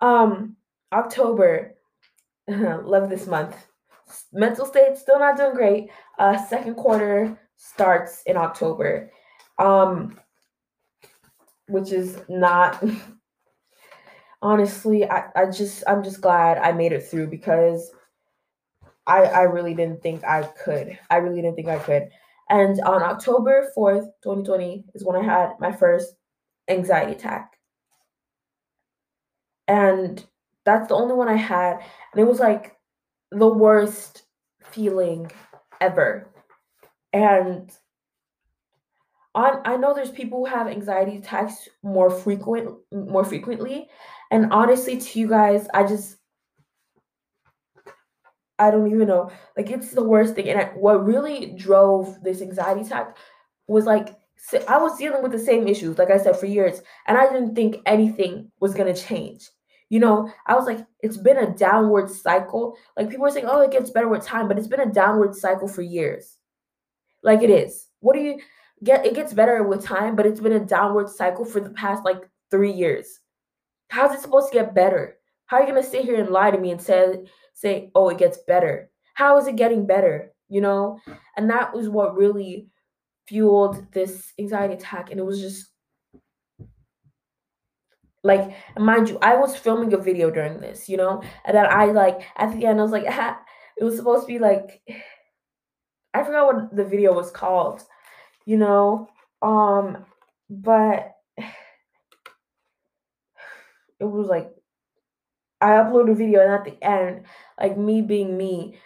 Um, 0.01 0.55
October, 0.93 1.75
love 2.47 3.09
this 3.09 3.25
month. 3.25 3.55
Mental 4.31 4.67
state 4.67 4.97
still 4.97 5.17
not 5.17 5.37
doing 5.37 5.55
great. 5.55 5.89
Uh, 6.19 6.37
second 6.45 6.75
quarter 6.75 7.39
starts 7.57 8.21
in 8.27 8.37
October. 8.37 9.11
Um, 9.57 10.19
which 11.67 11.91
is 11.91 12.19
not 12.27 12.83
honestly 14.41 15.09
I, 15.09 15.25
I 15.35 15.45
just 15.49 15.83
i'm 15.87 16.03
just 16.03 16.21
glad 16.21 16.57
i 16.57 16.71
made 16.71 16.91
it 16.91 17.03
through 17.03 17.27
because 17.27 17.91
i 19.07 19.23
i 19.23 19.41
really 19.43 19.73
didn't 19.73 20.01
think 20.03 20.23
i 20.23 20.43
could. 20.43 20.97
I 21.09 21.17
really 21.17 21.41
didn't 21.41 21.55
think 21.55 21.69
i 21.69 21.79
could. 21.79 22.09
And 22.49 22.79
on 22.81 23.01
october 23.01 23.69
4th 23.75 24.07
2020 24.23 24.85
is 24.93 25.03
when 25.03 25.15
i 25.15 25.23
had 25.23 25.51
my 25.59 25.71
first 25.71 26.15
anxiety 26.67 27.13
attack. 27.13 27.57
And 29.67 30.23
that's 30.65 30.87
the 30.89 30.95
only 30.95 31.15
one 31.15 31.29
i 31.29 31.35
had. 31.35 31.79
And 32.11 32.21
it 32.21 32.27
was 32.27 32.39
like 32.39 32.75
the 33.31 33.47
worst 33.47 34.23
feeling 34.61 35.31
ever. 35.79 36.29
And 37.13 37.71
on 39.35 39.61
I 39.65 39.77
know 39.77 39.93
there's 39.93 40.11
people 40.11 40.39
who 40.39 40.45
have 40.45 40.67
anxiety 40.67 41.17
attacks 41.17 41.67
more 41.81 42.09
frequent 42.09 42.75
more 42.91 43.23
frequently. 43.23 43.89
And 44.31 44.51
honestly 44.51 44.97
to 44.97 45.19
you 45.19 45.27
guys 45.27 45.67
I 45.73 45.83
just 45.83 46.17
I 48.59 48.69
don't 48.69 48.91
even 48.91 49.07
know. 49.07 49.31
Like 49.57 49.71
it's 49.71 49.91
the 49.91 50.03
worst 50.03 50.35
thing. 50.35 50.47
And 50.49 50.61
I, 50.61 50.65
what 50.75 51.03
really 51.03 51.53
drove 51.57 52.21
this 52.23 52.41
anxiety 52.41 52.81
attack 52.81 53.17
was 53.67 53.85
like 53.85 54.15
I 54.67 54.77
was 54.77 54.97
dealing 54.97 55.23
with 55.23 55.31
the 55.31 55.39
same 55.39 55.67
issues 55.67 55.97
like 55.97 56.11
I 56.11 56.17
said 56.17 56.37
for 56.37 56.45
years. 56.45 56.81
And 57.07 57.17
I 57.17 57.31
didn't 57.31 57.55
think 57.55 57.77
anything 57.85 58.51
was 58.59 58.73
to 58.73 58.93
change. 58.93 59.49
You 59.89 59.99
know 59.99 60.31
I 60.45 60.55
was 60.55 60.65
like 60.65 60.85
it's 60.99 61.17
been 61.17 61.37
a 61.37 61.55
downward 61.55 62.09
cycle. 62.09 62.77
Like 62.95 63.09
people 63.09 63.25
are 63.25 63.31
saying 63.31 63.47
oh 63.47 63.61
it 63.61 63.71
gets 63.71 63.89
better 63.89 64.07
with 64.07 64.23
time 64.23 64.47
but 64.47 64.59
it's 64.59 64.67
been 64.67 64.79
a 64.79 64.93
downward 64.93 65.35
cycle 65.35 65.67
for 65.67 65.81
years. 65.81 66.37
Like 67.23 67.41
it 67.41 67.49
is. 67.49 67.87
What 67.99 68.15
do 68.15 68.21
you 68.21 68.39
get 68.83 69.05
it 69.05 69.15
gets 69.15 69.33
better 69.33 69.63
with 69.63 69.83
time, 69.83 70.15
but 70.15 70.25
it's 70.25 70.39
been 70.39 70.53
a 70.53 70.59
downward 70.59 71.09
cycle 71.09 71.45
for 71.45 71.59
the 71.59 71.69
past 71.71 72.03
like 72.03 72.27
three 72.51 72.71
years. 72.71 73.19
How's 73.89 74.13
it 74.13 74.21
supposed 74.21 74.51
to 74.51 74.59
get 74.59 74.75
better? 74.75 75.17
How 75.45 75.57
are 75.57 75.61
you 75.61 75.67
gonna 75.67 75.83
sit 75.83 76.05
here 76.05 76.19
and 76.19 76.29
lie 76.29 76.51
to 76.51 76.57
me 76.57 76.71
and 76.71 76.81
say 76.81 77.25
say, 77.53 77.91
oh, 77.95 78.09
it 78.09 78.17
gets 78.17 78.39
better? 78.47 78.89
How 79.13 79.37
is 79.37 79.47
it 79.47 79.55
getting 79.55 79.85
better? 79.85 80.33
You 80.49 80.61
know? 80.61 80.99
And 81.37 81.49
that 81.49 81.73
was 81.73 81.89
what 81.89 82.15
really 82.15 82.67
fueled 83.27 83.91
this 83.93 84.33
anxiety 84.39 84.73
attack. 84.73 85.11
And 85.11 85.19
it 85.19 85.23
was 85.23 85.39
just 85.39 85.67
like 88.23 88.55
mind 88.77 89.09
you, 89.09 89.19
I 89.21 89.35
was 89.35 89.55
filming 89.55 89.93
a 89.93 89.97
video 89.97 90.31
during 90.31 90.59
this, 90.59 90.87
you 90.87 90.97
know, 90.97 91.21
and 91.45 91.55
then 91.55 91.65
I 91.65 91.85
like 91.85 92.21
at 92.37 92.53
the 92.53 92.65
end 92.65 92.79
I 92.79 92.83
was 92.83 92.91
like, 92.91 93.05
ah, 93.07 93.39
it 93.77 93.83
was 93.83 93.95
supposed 93.95 94.27
to 94.27 94.27
be 94.27 94.39
like 94.39 94.81
I 96.15 96.23
forgot 96.23 96.45
what 96.45 96.75
the 96.75 96.85
video 96.85 97.11
was 97.11 97.31
called, 97.31 97.83
you 98.45 98.57
know 98.57 99.09
um 99.41 100.05
but 100.49 101.15
it 103.99 104.05
was 104.05 104.27
like 104.27 104.51
i 105.61 105.69
upload 105.71 106.11
a 106.11 106.15
video 106.15 106.41
and 106.41 106.51
at 106.51 106.65
the 106.65 106.83
end 106.83 107.23
like 107.59 107.77
me 107.77 108.01
being 108.01 108.37
me 108.37 108.77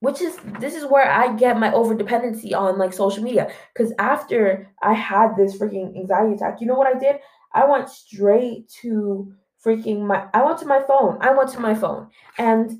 which 0.00 0.20
is 0.20 0.38
this 0.60 0.74
is 0.74 0.84
where 0.84 1.10
i 1.10 1.34
get 1.36 1.58
my 1.58 1.72
over 1.72 1.94
dependency 1.94 2.54
on 2.54 2.78
like 2.78 2.92
social 2.92 3.22
media 3.22 3.50
because 3.72 3.92
after 3.98 4.68
i 4.82 4.92
had 4.92 5.34
this 5.36 5.56
freaking 5.56 5.96
anxiety 5.96 6.34
attack 6.34 6.60
you 6.60 6.66
know 6.66 6.74
what 6.74 6.94
i 6.94 6.98
did? 6.98 7.16
I 7.54 7.64
went 7.64 7.88
straight 7.88 8.68
to 8.82 9.32
freaking 9.64 10.02
my 10.02 10.26
i 10.34 10.44
went 10.44 10.58
to 10.58 10.66
my 10.66 10.80
phone 10.82 11.18
i 11.20 11.32
went 11.32 11.50
to 11.50 11.60
my 11.60 11.74
phone 11.74 12.08
and 12.36 12.78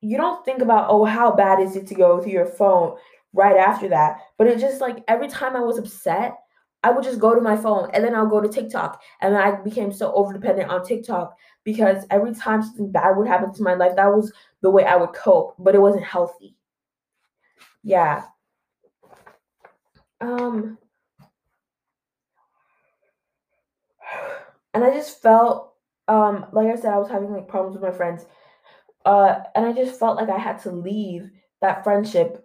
you 0.00 0.16
don't 0.16 0.44
think 0.44 0.62
about 0.62 0.86
oh 0.88 1.04
how 1.04 1.30
bad 1.32 1.60
is 1.60 1.76
it 1.76 1.86
to 1.88 1.94
go 1.94 2.20
to 2.20 2.30
your 2.30 2.46
phone 2.46 2.96
right 3.32 3.56
after 3.56 3.88
that. 3.88 4.18
But 4.38 4.46
it 4.46 4.58
just 4.58 4.80
like 4.80 5.04
every 5.08 5.28
time 5.28 5.56
I 5.56 5.60
was 5.60 5.78
upset, 5.78 6.38
I 6.82 6.90
would 6.90 7.04
just 7.04 7.18
go 7.20 7.34
to 7.34 7.40
my 7.40 7.56
phone 7.56 7.90
and 7.92 8.02
then 8.04 8.14
I'll 8.14 8.26
go 8.26 8.40
to 8.40 8.48
TikTok. 8.48 9.02
And 9.20 9.36
I 9.36 9.60
became 9.62 9.92
so 9.92 10.12
over 10.14 10.32
dependent 10.32 10.70
on 10.70 10.84
TikTok 10.84 11.36
because 11.64 12.04
every 12.10 12.34
time 12.34 12.62
something 12.62 12.90
bad 12.90 13.16
would 13.16 13.28
happen 13.28 13.52
to 13.54 13.62
my 13.62 13.74
life, 13.74 13.96
that 13.96 14.06
was 14.06 14.32
the 14.62 14.70
way 14.70 14.84
I 14.84 14.96
would 14.96 15.12
cope, 15.12 15.54
but 15.58 15.74
it 15.74 15.80
wasn't 15.80 16.04
healthy. 16.04 16.56
Yeah. 17.82 18.24
Um 20.20 20.78
and 24.74 24.84
I 24.84 24.90
just 24.94 25.20
felt 25.22 25.74
um 26.08 26.46
like 26.52 26.68
I 26.68 26.76
said 26.76 26.92
I 26.92 26.98
was 26.98 27.10
having 27.10 27.32
like 27.32 27.48
problems 27.48 27.74
with 27.74 27.82
my 27.82 27.96
friends. 27.96 28.24
Uh 29.04 29.40
and 29.54 29.66
I 29.66 29.72
just 29.72 29.98
felt 29.98 30.16
like 30.16 30.30
I 30.30 30.38
had 30.38 30.60
to 30.62 30.72
leave 30.72 31.30
that 31.60 31.84
friendship 31.84 32.42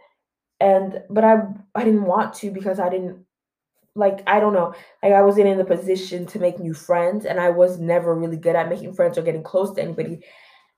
and 0.59 1.03
but 1.09 1.23
I 1.23 1.43
I 1.75 1.83
didn't 1.83 2.03
want 2.05 2.33
to 2.35 2.51
because 2.51 2.79
I 2.79 2.89
didn't 2.89 3.25
like 3.95 4.21
I 4.27 4.39
don't 4.39 4.53
know 4.53 4.73
like 5.03 5.13
I 5.13 5.21
wasn't 5.21 5.47
in 5.47 5.57
the 5.57 5.65
position 5.65 6.25
to 6.27 6.39
make 6.39 6.59
new 6.59 6.73
friends 6.73 7.25
and 7.25 7.39
I 7.39 7.49
was 7.49 7.79
never 7.79 8.13
really 8.15 8.37
good 8.37 8.55
at 8.55 8.69
making 8.69 8.93
friends 8.93 9.17
or 9.17 9.21
getting 9.23 9.43
close 9.43 9.73
to 9.75 9.81
anybody. 9.81 10.19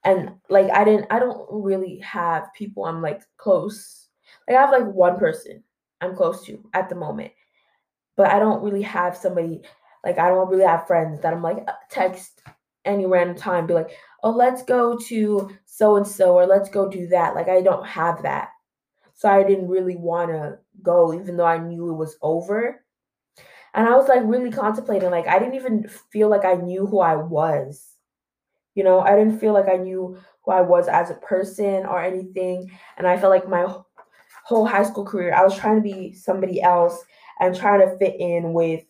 And 0.04 0.34
like 0.50 0.72
I 0.72 0.84
didn't 0.84 1.08
I 1.12 1.20
don't 1.20 1.48
really 1.50 2.00
have 2.00 2.54
people 2.54 2.86
I'm 2.86 3.02
like 3.02 3.22
close 3.38 4.08
like 4.48 4.58
I 4.58 4.62
have 4.62 4.72
like 4.72 4.86
one 4.86 5.18
person 5.18 5.64
I'm 6.02 6.16
close 6.16 6.46
to 6.46 6.64
at 6.74 6.90
the 6.90 6.96
moment 6.96 7.32
but 8.16 8.28
I 8.30 8.40
don't 8.40 8.64
really 8.64 8.84
have 8.84 9.18
somebody 9.18 9.62
like 10.04 10.20
I 10.20 10.30
don't 10.30 10.50
really 10.50 10.66
have 10.66 10.88
friends 10.88 11.22
that 11.22 11.34
I'm 11.34 11.42
like 11.44 11.64
uh, 11.68 11.74
text 11.90 12.42
any 12.86 13.06
random 13.06 13.36
time 13.36 13.68
be 13.68 13.74
like 13.74 13.92
oh 14.24 14.32
let's 14.32 14.64
go 14.64 14.98
to 14.98 15.50
so 15.66 15.98
and 15.98 16.08
so 16.08 16.36
or 16.36 16.46
let's 16.46 16.70
go 16.70 16.88
do 16.90 17.08
that 17.08 17.36
like 17.36 17.50
I 17.50 17.62
don't 17.62 17.86
have 17.86 18.24
that 18.24 18.50
so 19.18 19.28
I 19.28 19.44
didn't 19.44 19.68
really 19.68 19.96
want 19.96 20.30
to 20.30 20.60
go, 20.84 21.12
even 21.12 21.38
though 21.38 21.46
I 21.46 21.58
knew 21.58 21.90
it 21.90 21.96
was 21.96 22.18
over. 22.22 22.86
And 23.74 23.88
I 23.88 23.96
was 23.96 24.08
like 24.08 24.22
really 24.24 24.52
contemplating, 24.52 25.10
like, 25.10 25.28
I 25.28 25.40
didn't 25.40 25.56
even 25.56 25.90
feel 26.12 26.30
like 26.30 26.46
I 26.46 26.54
knew 26.54 26.86
who 26.86 27.00
I 27.00 27.16
was. 27.16 27.84
You 28.76 28.84
know, 28.84 29.00
I 29.00 29.16
didn't 29.16 29.40
feel 29.40 29.54
like 29.54 29.68
I 29.68 29.78
knew 29.78 30.20
who 30.44 30.52
I 30.52 30.62
was 30.62 30.88
as 30.88 31.10
a 31.10 31.16
person 31.16 31.88
or 31.88 32.00
anything. 32.00 32.72
And 32.98 33.08
I 33.08 33.18
felt 33.18 33.32
like 33.32 33.50
my 33.50 33.66
whole 34.46 34.68
high 34.68 34.84
school 34.84 35.04
career, 35.04 35.34
I 35.34 35.44
was 35.44 35.58
trying 35.58 35.78
to 35.78 35.82
be 35.82 36.14
somebody 36.14 36.62
else 36.62 37.04
and 37.40 37.56
trying 37.56 37.80
to 37.80 37.98
fit 37.98 38.20
in 38.20 38.54
with 38.54 38.84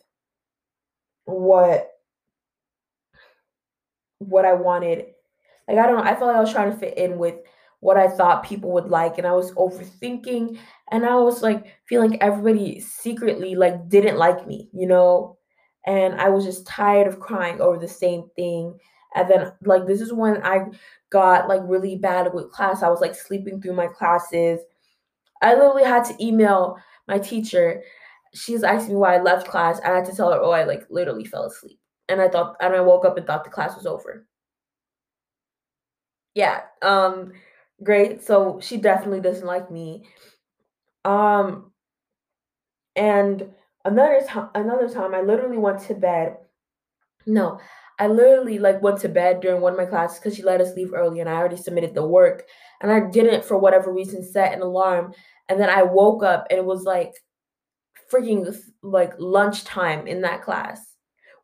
what 1.23 1.89
what 4.19 4.43
I 4.43 4.53
wanted. 4.53 5.05
Like 5.69 5.77
I 5.77 5.85
don't 5.85 5.97
know, 5.97 6.03
I 6.03 6.15
felt 6.15 6.27
like 6.27 6.35
I 6.35 6.41
was 6.41 6.51
trying 6.51 6.71
to 6.71 6.77
fit 6.77 6.97
in 6.97 7.17
with 7.17 7.35
what 7.79 7.97
I 7.97 8.07
thought 8.07 8.43
people 8.43 8.71
would 8.71 8.87
like 8.87 9.17
and 9.17 9.27
I 9.27 9.33
was 9.33 9.51
overthinking 9.53 10.57
and 10.91 11.05
I 11.05 11.15
was 11.15 11.43
like 11.43 11.75
feeling 11.87 12.21
everybody 12.21 12.79
secretly 12.79 13.55
like 13.55 13.87
didn't 13.89 14.17
like 14.17 14.47
me, 14.47 14.69
you 14.73 14.87
know? 14.87 15.37
and 15.87 16.19
I 16.19 16.29
was 16.29 16.43
just 16.43 16.67
tired 16.67 17.07
of 17.07 17.19
crying 17.19 17.61
over 17.61 17.79
the 17.79 17.87
same 17.87 18.29
thing. 18.35 18.77
And 19.15 19.29
then 19.31 19.53
like 19.63 19.87
this 19.87 20.01
is 20.01 20.13
when 20.13 20.43
I 20.43 20.65
got 21.09 21.47
like 21.47 21.61
really 21.63 21.95
bad 21.95 22.33
with 22.33 22.51
class. 22.51 22.83
I 22.83 22.89
was 22.89 22.99
like 22.99 23.15
sleeping 23.15 23.61
through 23.61 23.73
my 23.73 23.87
classes. 23.87 24.59
I 25.41 25.55
literally 25.55 25.85
had 25.85 26.03
to 26.05 26.23
email 26.23 26.77
my 27.07 27.17
teacher. 27.17 27.81
She's 28.35 28.63
asking 28.63 28.95
me 28.95 28.99
why 28.99 29.15
I 29.15 29.21
left 29.21 29.47
class. 29.47 29.79
I 29.79 29.95
had 29.95 30.05
to 30.05 30.15
tell 30.15 30.31
her, 30.31 30.39
oh, 30.41 30.51
I 30.51 30.65
like 30.65 30.83
literally 30.89 31.23
fell 31.23 31.45
asleep. 31.45 31.79
And 32.09 32.21
I 32.21 32.27
thought 32.27 32.57
and 32.59 32.75
I 32.75 32.81
woke 32.81 33.05
up 33.05 33.17
and 33.17 33.25
thought 33.25 33.45
the 33.45 33.49
class 33.49 33.75
was 33.75 33.85
over. 33.85 34.27
Yeah. 36.35 36.63
Um 36.81 37.31
great. 37.83 38.23
So 38.23 38.59
she 38.61 38.77
definitely 38.77 39.21
doesn't 39.21 39.45
like 39.45 39.71
me. 39.71 40.03
Um 41.05 41.71
and 42.95 43.49
another 43.85 44.21
time 44.27 44.49
another 44.55 44.89
time 44.89 45.13
I 45.13 45.21
literally 45.21 45.57
went 45.57 45.81
to 45.83 45.93
bed. 45.93 46.37
No, 47.27 47.59
I 47.99 48.07
literally 48.07 48.59
like 48.59 48.81
went 48.81 48.99
to 49.01 49.09
bed 49.09 49.41
during 49.41 49.61
one 49.61 49.73
of 49.73 49.79
my 49.79 49.85
classes 49.85 50.19
because 50.19 50.35
she 50.35 50.43
let 50.43 50.61
us 50.61 50.75
leave 50.75 50.93
early 50.93 51.19
and 51.19 51.29
I 51.29 51.33
already 51.33 51.57
submitted 51.57 51.93
the 51.93 52.05
work 52.07 52.45
and 52.81 52.91
I 52.91 53.01
didn't 53.09 53.45
for 53.45 53.57
whatever 53.57 53.93
reason 53.93 54.23
set 54.23 54.53
an 54.53 54.61
alarm 54.61 55.13
and 55.49 55.59
then 55.59 55.69
I 55.69 55.83
woke 55.83 56.23
up 56.23 56.47
and 56.49 56.59
it 56.59 56.65
was 56.65 56.83
like 56.83 57.13
freaking 58.11 58.55
like 58.81 59.13
lunchtime 59.19 60.07
in 60.07 60.21
that 60.21 60.43
class, 60.43 60.93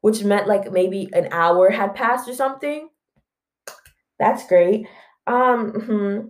which 0.02 0.24
meant 0.24 0.48
like 0.48 0.72
maybe 0.72 1.10
an 1.14 1.30
hour 1.32 1.70
had 1.70 1.96
passed 1.96 2.30
or 2.30 2.34
something. 2.34 2.90
That's 4.20 4.48
great. 4.48 4.88
Um 5.28 5.72
hmm 5.72 6.28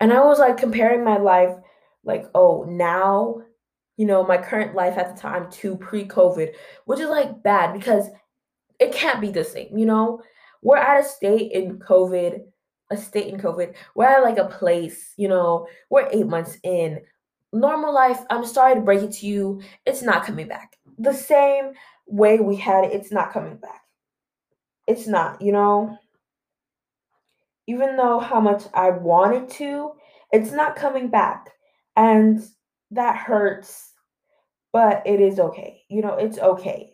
and 0.00 0.12
I 0.12 0.20
was 0.24 0.40
like 0.40 0.56
comparing 0.56 1.04
my 1.04 1.16
life 1.16 1.54
like 2.04 2.26
oh 2.34 2.64
now 2.68 3.40
you 3.96 4.04
know 4.06 4.24
my 4.24 4.36
current 4.36 4.74
life 4.74 4.98
at 4.98 5.14
the 5.14 5.20
time 5.20 5.50
to 5.52 5.76
pre-covid 5.76 6.52
which 6.86 6.98
is 7.00 7.08
like 7.08 7.42
bad 7.44 7.72
because 7.72 8.08
it 8.80 8.92
can't 8.92 9.20
be 9.20 9.30
the 9.30 9.44
same 9.44 9.76
you 9.78 9.86
know? 9.86 10.20
We're 10.62 10.76
at 10.78 11.04
a 11.04 11.08
state 11.08 11.52
in 11.52 11.78
covid 11.78 12.42
a 12.90 12.96
state 12.96 13.32
in 13.32 13.40
covid 13.40 13.74
we're 13.94 14.06
at 14.06 14.22
like 14.22 14.38
a 14.38 14.46
place 14.48 15.14
you 15.16 15.28
know 15.28 15.66
we're 15.90 16.08
eight 16.12 16.26
months 16.26 16.58
in 16.62 17.00
normal 17.52 17.92
life 17.94 18.20
i'm 18.30 18.44
sorry 18.44 18.74
to 18.74 18.80
break 18.80 19.02
it 19.02 19.12
to 19.12 19.26
you 19.26 19.60
it's 19.86 20.02
not 20.02 20.24
coming 20.26 20.48
back. 20.48 20.76
The 20.98 21.12
same 21.14 21.72
way 22.06 22.40
we 22.40 22.56
had 22.56 22.84
it 22.84 22.92
it's 22.92 23.12
not 23.12 23.32
coming 23.32 23.56
back. 23.56 23.82
It's 24.86 25.06
not 25.06 25.40
you 25.40 25.52
know 25.52 25.98
even 27.72 27.96
though 27.96 28.18
how 28.18 28.40
much 28.40 28.64
i 28.74 28.90
wanted 28.90 29.48
to 29.48 29.90
it's 30.32 30.52
not 30.52 30.76
coming 30.76 31.08
back 31.08 31.50
and 31.96 32.42
that 32.92 33.16
hurts, 33.16 33.92
but 34.72 35.02
it 35.06 35.20
is 35.20 35.38
okay. 35.38 35.82
You 35.88 36.02
know, 36.02 36.14
it's 36.14 36.38
okay. 36.38 36.92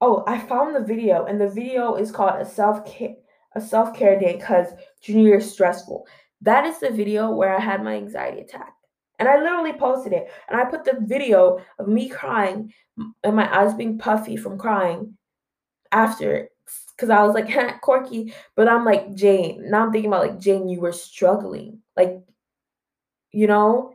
Oh, 0.00 0.24
I 0.26 0.38
found 0.38 0.76
the 0.76 0.84
video, 0.84 1.24
and 1.24 1.40
the 1.40 1.48
video 1.48 1.94
is 1.94 2.12
called 2.12 2.40
a 2.40 2.44
self 2.44 2.84
care 2.84 3.14
a 3.54 3.60
self 3.60 3.96
care 3.96 4.18
day 4.18 4.36
because 4.36 4.68
junior 5.00 5.28
year 5.28 5.38
is 5.38 5.50
stressful. 5.50 6.06
That 6.42 6.66
is 6.66 6.78
the 6.78 6.90
video 6.90 7.30
where 7.30 7.56
I 7.56 7.60
had 7.60 7.82
my 7.82 7.94
anxiety 7.94 8.42
attack. 8.42 8.74
And 9.18 9.26
I 9.26 9.38
literally 9.40 9.72
posted 9.72 10.12
it. 10.12 10.30
And 10.50 10.60
I 10.60 10.66
put 10.66 10.84
the 10.84 10.98
video 11.00 11.58
of 11.78 11.88
me 11.88 12.10
crying 12.10 12.70
and 13.24 13.34
my 13.34 13.50
eyes 13.58 13.72
being 13.72 13.96
puffy 13.96 14.36
from 14.36 14.58
crying 14.58 15.16
after 15.90 16.50
because 16.96 17.10
I 17.10 17.22
was 17.22 17.34
like, 17.34 17.80
Corky. 17.82 18.32
But 18.54 18.68
I'm 18.68 18.84
like, 18.84 19.14
Jane. 19.14 19.70
Now 19.70 19.84
I'm 19.84 19.92
thinking 19.92 20.10
about 20.10 20.26
like, 20.26 20.40
Jane, 20.40 20.68
you 20.68 20.80
were 20.80 20.92
struggling. 20.92 21.80
Like, 21.96 22.22
you 23.32 23.46
know, 23.46 23.92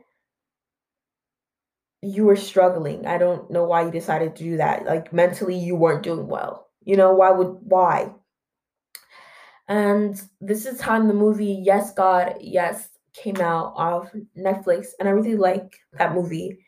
you 2.02 2.24
were 2.24 2.36
struggling. 2.36 3.06
I 3.06 3.18
don't 3.18 3.50
know 3.50 3.64
why 3.64 3.84
you 3.84 3.90
decided 3.90 4.36
to 4.36 4.44
do 4.44 4.56
that. 4.58 4.84
Like 4.84 5.12
mentally 5.12 5.56
you 5.56 5.76
weren't 5.76 6.02
doing 6.02 6.26
well. 6.26 6.68
You 6.84 6.96
know, 6.96 7.12
why 7.12 7.30
would 7.30 7.58
why? 7.62 8.12
And 9.68 10.20
this 10.40 10.66
is 10.66 10.80
how 10.80 10.98
the 11.06 11.14
movie 11.14 11.62
Yes 11.64 11.94
God 11.94 12.36
Yes 12.40 12.88
came 13.14 13.40
out 13.40 13.74
off 13.76 14.10
Netflix 14.36 14.88
and 14.98 15.08
I 15.08 15.12
really 15.12 15.36
like 15.36 15.78
that 15.98 16.14
movie 16.14 16.58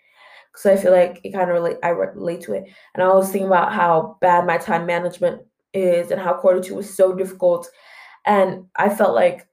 because 0.53 0.67
I 0.67 0.81
feel 0.81 0.93
like 0.93 1.21
it 1.25 1.33
kind 1.33 1.51
of 1.51 1.55
relate 1.55 1.79
I 1.83 1.89
relate 1.89 2.43
to 2.43 2.53
it. 2.53 2.65
And 2.95 3.03
I 3.03 3.09
was 3.13 3.31
thinking 3.31 3.49
about 3.49 3.73
how 3.73 4.19
bad 4.21 4.47
my 4.47 4.59
time 4.59 4.87
management 4.87 5.43
is 5.75 6.11
and 6.11 6.21
how 6.21 6.35
quarter 6.35 6.63
two 6.63 6.77
was 6.77 6.93
so 6.93 7.15
difficult. 7.15 7.69
And 8.25 8.67
I 8.77 8.89
felt 8.89 9.15
like 9.15 9.47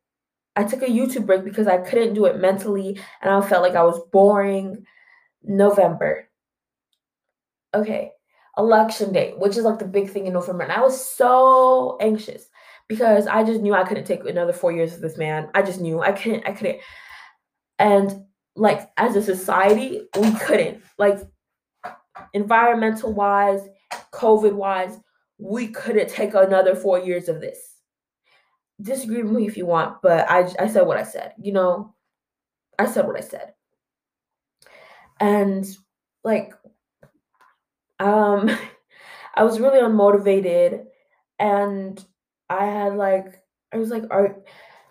I 0.56 0.64
took 0.64 0.82
a 0.82 0.86
YouTube 0.86 1.26
break 1.26 1.44
because 1.44 1.68
I 1.68 1.78
couldn't 1.78 2.14
do 2.14 2.26
it 2.26 2.40
mentally 2.40 3.00
and 3.22 3.32
I 3.32 3.42
felt 3.42 3.64
like 3.64 3.76
I 3.76 3.84
was 3.84 4.00
boring. 4.12 4.86
November. 5.44 6.28
Okay, 7.74 8.12
election 8.58 9.14
day, 9.14 9.34
which 9.38 9.58
is 9.58 9.64
like 9.64 9.80
the 9.80 9.86
big 9.86 10.10
thing 10.10 10.28
in 10.28 10.34
November. 10.34 10.64
And 10.64 10.72
I 10.72 10.82
was 10.82 11.04
so 11.04 11.98
anxious 12.02 12.48
because 12.88 13.28
I 13.28 13.44
just 13.44 13.62
knew 13.62 13.74
I 13.74 13.86
couldn't 13.86 14.06
take 14.06 14.26
another 14.26 14.54
four 14.54 14.72
years 14.72 14.94
of 14.94 15.02
this 15.02 15.18
man. 15.18 15.50
I 15.54 15.62
just 15.62 15.80
knew 15.80 16.02
I 16.02 16.12
couldn't, 16.12 16.46
I 16.48 16.52
couldn't. 16.52 16.80
And 17.80 18.26
like 18.56 18.90
as 18.98 19.16
a 19.16 19.22
society, 19.22 20.08
we 20.20 20.32
couldn't. 20.40 20.84
Like 20.98 21.20
environmental 22.34 23.14
wise, 23.14 23.62
COVID 24.14 24.54
wise, 24.54 24.98
we 25.42 25.68
couldn't 25.68 26.10
take 26.10 26.34
another 26.36 26.76
four 26.76 27.00
years 27.00 27.28
of 27.28 27.42
this. 27.42 27.58
Disagree 28.82 29.24
with 29.24 29.32
me 29.32 29.48
if 29.48 29.58
you 29.58 29.66
want, 29.66 30.02
but 30.02 30.30
I 30.30 30.48
I 30.60 30.68
said 30.68 30.88
what 30.88 30.98
I 30.98 31.04
said. 31.04 31.34
You 31.42 31.54
know, 31.54 31.96
I 32.80 32.86
said 32.86 33.06
what 33.06 33.18
I 33.18 33.22
said 33.22 33.54
and 35.22 35.66
like 36.24 36.54
um 38.00 38.50
I 39.36 39.44
was 39.46 39.62
really 39.62 39.80
unmotivated 39.80 40.86
and 41.39 42.04
I 42.50 42.66
had 42.66 42.96
like 42.96 43.42
I 43.74 43.78
was 43.78 43.89
like 43.89 44.04
I 44.12 44.32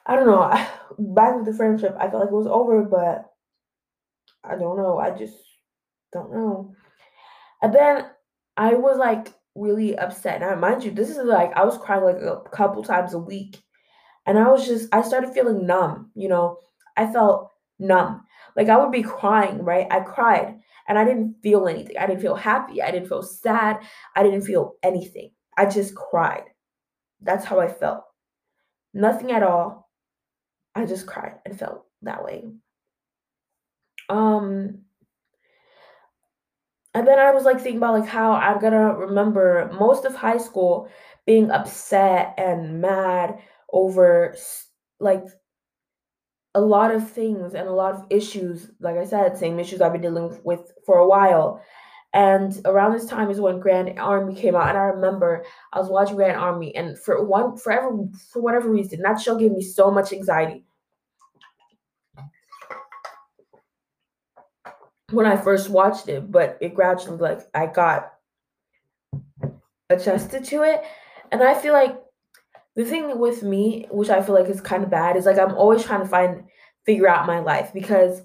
I 0.06 0.16
don't 0.16 0.26
know 0.26 0.48
back 1.14 1.36
with 1.36 1.44
the 1.46 1.54
friendship 1.54 1.94
I 1.98 2.08
felt 2.08 2.22
like 2.22 2.32
it 2.32 2.34
was 2.34 2.46
over 2.46 2.82
but 2.84 3.26
I 4.42 4.56
don't 4.56 4.78
know 4.78 4.98
I 4.98 5.10
just 5.10 5.36
don't 6.12 6.32
know 6.32 6.74
and 7.60 7.74
then 7.74 8.06
I 8.56 8.74
was 8.74 8.96
like 8.96 9.34
really 9.54 9.96
upset 9.98 10.40
now 10.40 10.54
mind 10.54 10.84
you 10.84 10.90
this 10.90 11.10
is 11.10 11.18
like 11.18 11.52
I 11.56 11.64
was 11.64 11.78
crying 11.78 12.04
like 12.04 12.16
a 12.16 12.40
couple 12.50 12.82
times 12.82 13.14
a 13.14 13.18
week 13.18 13.62
and 14.26 14.38
I 14.38 14.48
was 14.48 14.66
just 14.66 14.88
I 14.94 15.02
started 15.02 15.32
feeling 15.32 15.66
numb 15.66 16.10
you 16.14 16.28
know 16.28 16.58
I 16.96 17.12
felt 17.12 17.50
numb 17.78 18.22
like 18.56 18.68
I 18.68 18.76
would 18.76 18.92
be 18.92 19.02
crying, 19.02 19.62
right? 19.62 19.86
I 19.90 20.00
cried 20.00 20.58
and 20.88 20.98
I 20.98 21.04
didn't 21.04 21.36
feel 21.42 21.68
anything. 21.68 21.96
I 21.98 22.06
didn't 22.06 22.22
feel 22.22 22.34
happy. 22.34 22.82
I 22.82 22.90
didn't 22.90 23.08
feel 23.08 23.22
sad. 23.22 23.78
I 24.16 24.22
didn't 24.22 24.42
feel 24.42 24.74
anything. 24.82 25.30
I 25.56 25.66
just 25.66 25.94
cried. 25.94 26.44
That's 27.20 27.44
how 27.44 27.60
I 27.60 27.68
felt. 27.68 28.04
Nothing 28.92 29.30
at 29.32 29.42
all. 29.42 29.88
I 30.74 30.86
just 30.86 31.06
cried 31.06 31.36
and 31.44 31.58
felt 31.58 31.84
that 32.02 32.24
way. 32.24 32.44
Um 34.08 34.80
and 36.94 37.06
then 37.06 37.18
I 37.18 37.30
was 37.30 37.44
like 37.44 37.58
thinking 37.58 37.78
about 37.78 38.00
like 38.00 38.08
how 38.08 38.32
I'm 38.32 38.60
gonna 38.60 38.94
remember 38.94 39.70
most 39.78 40.04
of 40.04 40.14
high 40.14 40.38
school 40.38 40.88
being 41.26 41.50
upset 41.50 42.34
and 42.38 42.80
mad 42.80 43.38
over 43.72 44.36
like 44.98 45.24
a 46.54 46.60
lot 46.60 46.92
of 46.94 47.08
things 47.08 47.54
and 47.54 47.68
a 47.68 47.72
lot 47.72 47.94
of 47.94 48.04
issues, 48.10 48.70
like 48.80 48.96
I 48.96 49.04
said, 49.04 49.36
same 49.38 49.58
issues 49.60 49.80
I've 49.80 49.92
been 49.92 50.00
dealing 50.02 50.40
with 50.44 50.72
for 50.84 50.98
a 50.98 51.06
while. 51.06 51.62
And 52.12 52.60
around 52.64 52.92
this 52.92 53.06
time 53.06 53.30
is 53.30 53.40
when 53.40 53.60
Grand 53.60 53.96
Army 53.98 54.34
came 54.34 54.56
out, 54.56 54.68
and 54.68 54.76
I 54.78 54.82
remember 54.82 55.44
I 55.72 55.78
was 55.78 55.88
watching 55.88 56.16
Grand 56.16 56.36
Army, 56.36 56.74
and 56.74 56.98
for 56.98 57.24
one, 57.24 57.56
forever, 57.56 57.90
for 58.32 58.42
whatever 58.42 58.68
reason, 58.68 59.00
that 59.02 59.20
show 59.20 59.36
gave 59.36 59.52
me 59.52 59.62
so 59.62 59.92
much 59.92 60.12
anxiety. 60.12 60.64
When 65.10 65.26
I 65.26 65.36
first 65.36 65.70
watched 65.70 66.08
it, 66.08 66.30
but 66.30 66.58
it 66.60 66.74
gradually, 66.74 67.18
like, 67.18 67.40
I 67.54 67.66
got 67.66 68.12
adjusted 69.88 70.44
to 70.44 70.62
it, 70.62 70.82
and 71.32 71.42
I 71.42 71.54
feel 71.54 71.72
like 71.72 72.00
the 72.76 72.84
thing 72.84 73.18
with 73.18 73.42
me, 73.42 73.86
which 73.90 74.10
I 74.10 74.22
feel 74.22 74.34
like 74.34 74.48
is 74.48 74.60
kind 74.60 74.84
of 74.84 74.90
bad, 74.90 75.16
is 75.16 75.26
like 75.26 75.38
I'm 75.38 75.54
always 75.54 75.84
trying 75.84 76.00
to 76.00 76.08
find 76.08 76.44
figure 76.86 77.08
out 77.08 77.26
my 77.26 77.40
life 77.40 77.72
because 77.74 78.22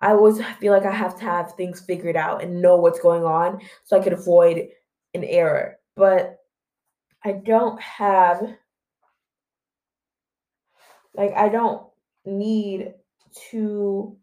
I 0.00 0.10
always 0.12 0.40
feel 0.60 0.72
like 0.72 0.84
I 0.84 0.92
have 0.92 1.18
to 1.18 1.24
have 1.24 1.54
things 1.54 1.80
figured 1.80 2.16
out 2.16 2.42
and 2.42 2.60
know 2.60 2.76
what's 2.76 3.00
going 3.00 3.24
on 3.24 3.60
so 3.84 3.98
I 3.98 4.02
could 4.02 4.12
avoid 4.12 4.68
an 5.14 5.24
error. 5.24 5.78
But 5.96 6.38
I 7.24 7.32
don't 7.32 7.80
have 7.80 8.54
like 11.14 11.32
I 11.34 11.48
don't 11.48 11.82
need 12.24 12.94
to 13.50 14.16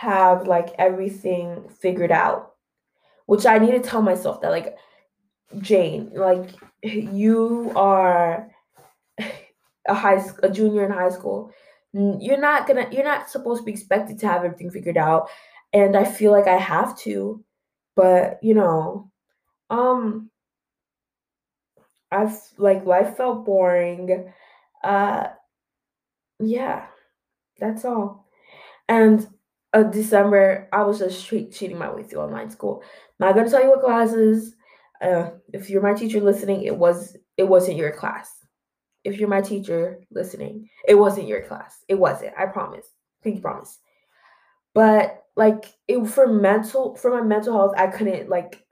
have 0.00 0.46
like 0.46 0.70
everything 0.78 1.68
figured 1.80 2.12
out. 2.12 2.52
Which 3.26 3.46
I 3.46 3.58
need 3.58 3.72
to 3.72 3.80
tell 3.80 4.02
myself 4.02 4.40
that 4.42 4.50
like 4.50 4.76
Jane, 5.60 6.10
like 6.14 6.50
you 6.82 7.72
are 7.76 8.50
a 9.88 9.94
high 9.94 10.22
a 10.42 10.50
junior 10.50 10.84
in 10.84 10.92
high 10.92 11.10
school. 11.10 11.52
You're 11.92 12.40
not 12.40 12.66
gonna 12.66 12.88
you're 12.92 13.04
not 13.04 13.30
supposed 13.30 13.60
to 13.62 13.64
be 13.64 13.72
expected 13.72 14.18
to 14.20 14.28
have 14.28 14.44
everything 14.44 14.70
figured 14.70 14.96
out. 14.98 15.28
and 15.72 15.96
I 15.96 16.04
feel 16.04 16.32
like 16.32 16.46
I 16.48 16.56
have 16.58 16.98
to, 17.00 17.44
but 17.96 18.38
you 18.42 18.54
know, 18.54 19.10
um 19.70 20.30
I've 22.10 22.38
like 22.56 22.84
life 22.86 23.16
felt 23.16 23.44
boring. 23.44 24.32
Uh 24.82 25.28
yeah, 26.40 26.86
that's 27.58 27.84
all. 27.84 28.26
And 28.88 29.26
uh, 29.72 29.82
December, 29.82 30.68
I 30.72 30.82
was 30.82 30.98
just 30.98 31.26
cheat- 31.26 31.52
cheating 31.52 31.78
my 31.78 31.92
way 31.92 32.02
through 32.02 32.20
online 32.20 32.50
school. 32.50 32.82
Not 33.18 33.34
gonna 33.34 33.50
tell 33.50 33.62
you 33.62 33.70
what 33.70 33.82
classes. 33.82 34.54
Uh, 35.00 35.30
if 35.52 35.70
you're 35.70 35.82
my 35.82 35.94
teacher 35.94 36.20
listening, 36.20 36.62
it 36.62 36.76
was 36.76 37.16
it 37.36 37.44
wasn't 37.44 37.76
your 37.76 37.92
class. 37.92 38.30
If 39.04 39.18
you're 39.18 39.28
my 39.28 39.40
teacher 39.40 40.00
listening, 40.10 40.68
it 40.86 40.94
wasn't 40.94 41.28
your 41.28 41.42
class. 41.42 41.84
It 41.88 41.94
wasn't. 41.94 42.34
I 42.38 42.46
promise. 42.46 42.86
Pinky 43.22 43.40
promise. 43.40 43.78
But 44.74 45.24
like 45.36 45.72
it 45.86 46.04
for 46.06 46.26
mental 46.26 46.96
for 46.96 47.10
my 47.10 47.22
mental 47.22 47.54
health, 47.54 47.74
I 47.76 47.86
couldn't 47.88 48.28
like 48.28 48.64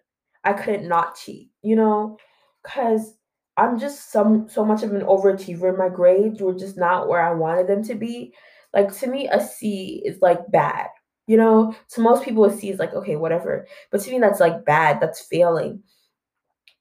I 0.45 0.53
couldn't 0.53 0.89
not 0.89 1.17
cheat. 1.17 1.51
You 1.63 1.77
know, 1.77 2.19
because 2.63 3.15
I'm 3.57 3.79
just 3.79 4.11
some 4.11 4.49
so 4.49 4.65
much 4.65 4.83
of 4.83 4.93
an 4.93 5.03
overachiever. 5.03 5.77
My 5.77 5.89
grades 5.89 6.41
were 6.41 6.55
just 6.55 6.77
not 6.77 7.09
where 7.09 7.23
I 7.23 7.33
wanted 7.35 7.67
them 7.67 7.83
to 7.85 7.95
be. 7.95 8.35
Like 8.77 8.97
to 9.01 9.09
me, 9.09 9.29
a 9.29 9.41
C 9.41 10.03
is 10.07 10.21
like 10.23 10.41
bad. 10.53 10.89
You 11.29 11.39
know, 11.39 11.75
to 11.91 12.03
most 12.03 12.25
people, 12.25 12.45
a 12.47 12.53
C 12.57 12.71
is 12.71 12.81
like 12.81 12.95
okay, 12.95 13.17
whatever. 13.17 13.67
But 13.93 14.03
to 14.03 14.13
me, 14.13 14.21
that's 14.21 14.41
like 14.41 14.67
bad. 14.67 15.01
That's 15.01 15.23
failing. 15.23 15.83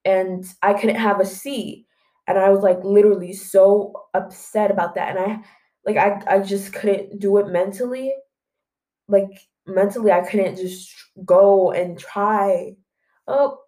And 0.05 0.45
I 0.61 0.73
couldn't 0.73 0.97
have 0.97 1.19
a 1.19 1.25
C, 1.25 1.85
and 2.27 2.37
I 2.37 2.49
was 2.49 2.61
like 2.61 2.83
literally 2.83 3.33
so 3.33 3.93
upset 4.13 4.71
about 4.71 4.95
that. 4.95 5.17
And 5.17 5.19
I, 5.33 5.39
like, 5.85 5.97
I 5.97 6.21
I 6.35 6.39
just 6.39 6.73
couldn't 6.73 7.19
do 7.19 7.37
it 7.37 7.47
mentally. 7.47 8.13
Like 9.07 9.47
mentally, 9.67 10.11
I 10.11 10.21
couldn't 10.21 10.57
just 10.57 10.93
go 11.25 11.71
and 11.71 11.97
try. 11.99 12.75
Oh, 13.27 13.59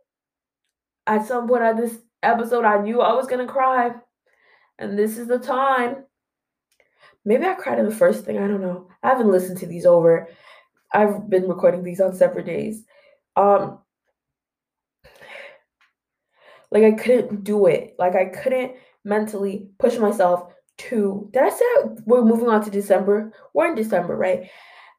at 1.08 1.26
some 1.26 1.48
point 1.48 1.64
at 1.64 1.78
this 1.78 1.98
episode, 2.24 2.66
I 2.66 2.82
knew 2.82 3.02
I 3.02 3.14
was 3.14 3.28
gonna 3.28 3.48
cry, 3.48 3.92
and 4.80 5.00
this 5.00 5.20
is 5.20 5.28
the 5.30 5.40
time. 5.40 6.07
Maybe 7.28 7.46
I 7.46 7.56
cried 7.56 7.78
in 7.78 7.84
the 7.84 7.94
first 7.94 8.24
thing. 8.24 8.38
I 8.38 8.48
don't 8.48 8.62
know. 8.62 8.88
I 9.04 9.10
haven't 9.10 9.30
listened 9.30 9.58
to 9.58 9.66
these 9.66 9.86
over. 9.86 10.30
I've 10.94 11.30
been 11.30 11.46
recording 11.50 11.84
these 11.84 12.00
on 12.00 12.16
separate 12.16 12.46
days. 12.46 12.86
Um, 13.36 13.80
like 16.72 16.86
I 16.86 16.92
couldn't 16.92 17.44
do 17.44 17.66
it. 17.66 17.96
Like 18.00 18.16
I 18.16 18.28
couldn't 18.28 18.76
mentally 19.04 19.68
push 19.78 19.98
myself 19.98 20.54
to. 20.78 21.30
Did 21.34 21.44
I 21.44 21.50
say 21.50 21.66
we're 22.06 22.24
moving 22.24 22.48
on 22.48 22.64
to 22.64 22.72
December? 22.72 23.34
We're 23.54 23.68
in 23.68 23.76
December, 23.76 24.16
right? 24.16 24.50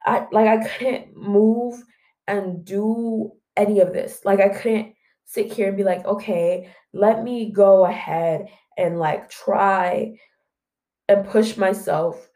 I 0.04 0.26
like 0.30 0.48
I 0.48 0.68
couldn't 0.68 1.16
move 1.16 1.82
and 2.26 2.62
do 2.62 3.32
any 3.56 3.80
of 3.80 3.94
this. 3.94 4.20
Like 4.26 4.40
I 4.40 4.50
couldn't 4.50 4.94
sit 5.24 5.50
here 5.50 5.68
and 5.68 5.78
be 5.78 5.84
like, 5.84 6.04
okay, 6.04 6.70
let 6.92 7.22
me 7.24 7.52
go 7.52 7.86
ahead 7.86 8.48
and 8.76 8.98
like 8.98 9.30
try 9.30 10.18
and 11.08 11.26
push 11.26 11.56
myself 11.56 12.30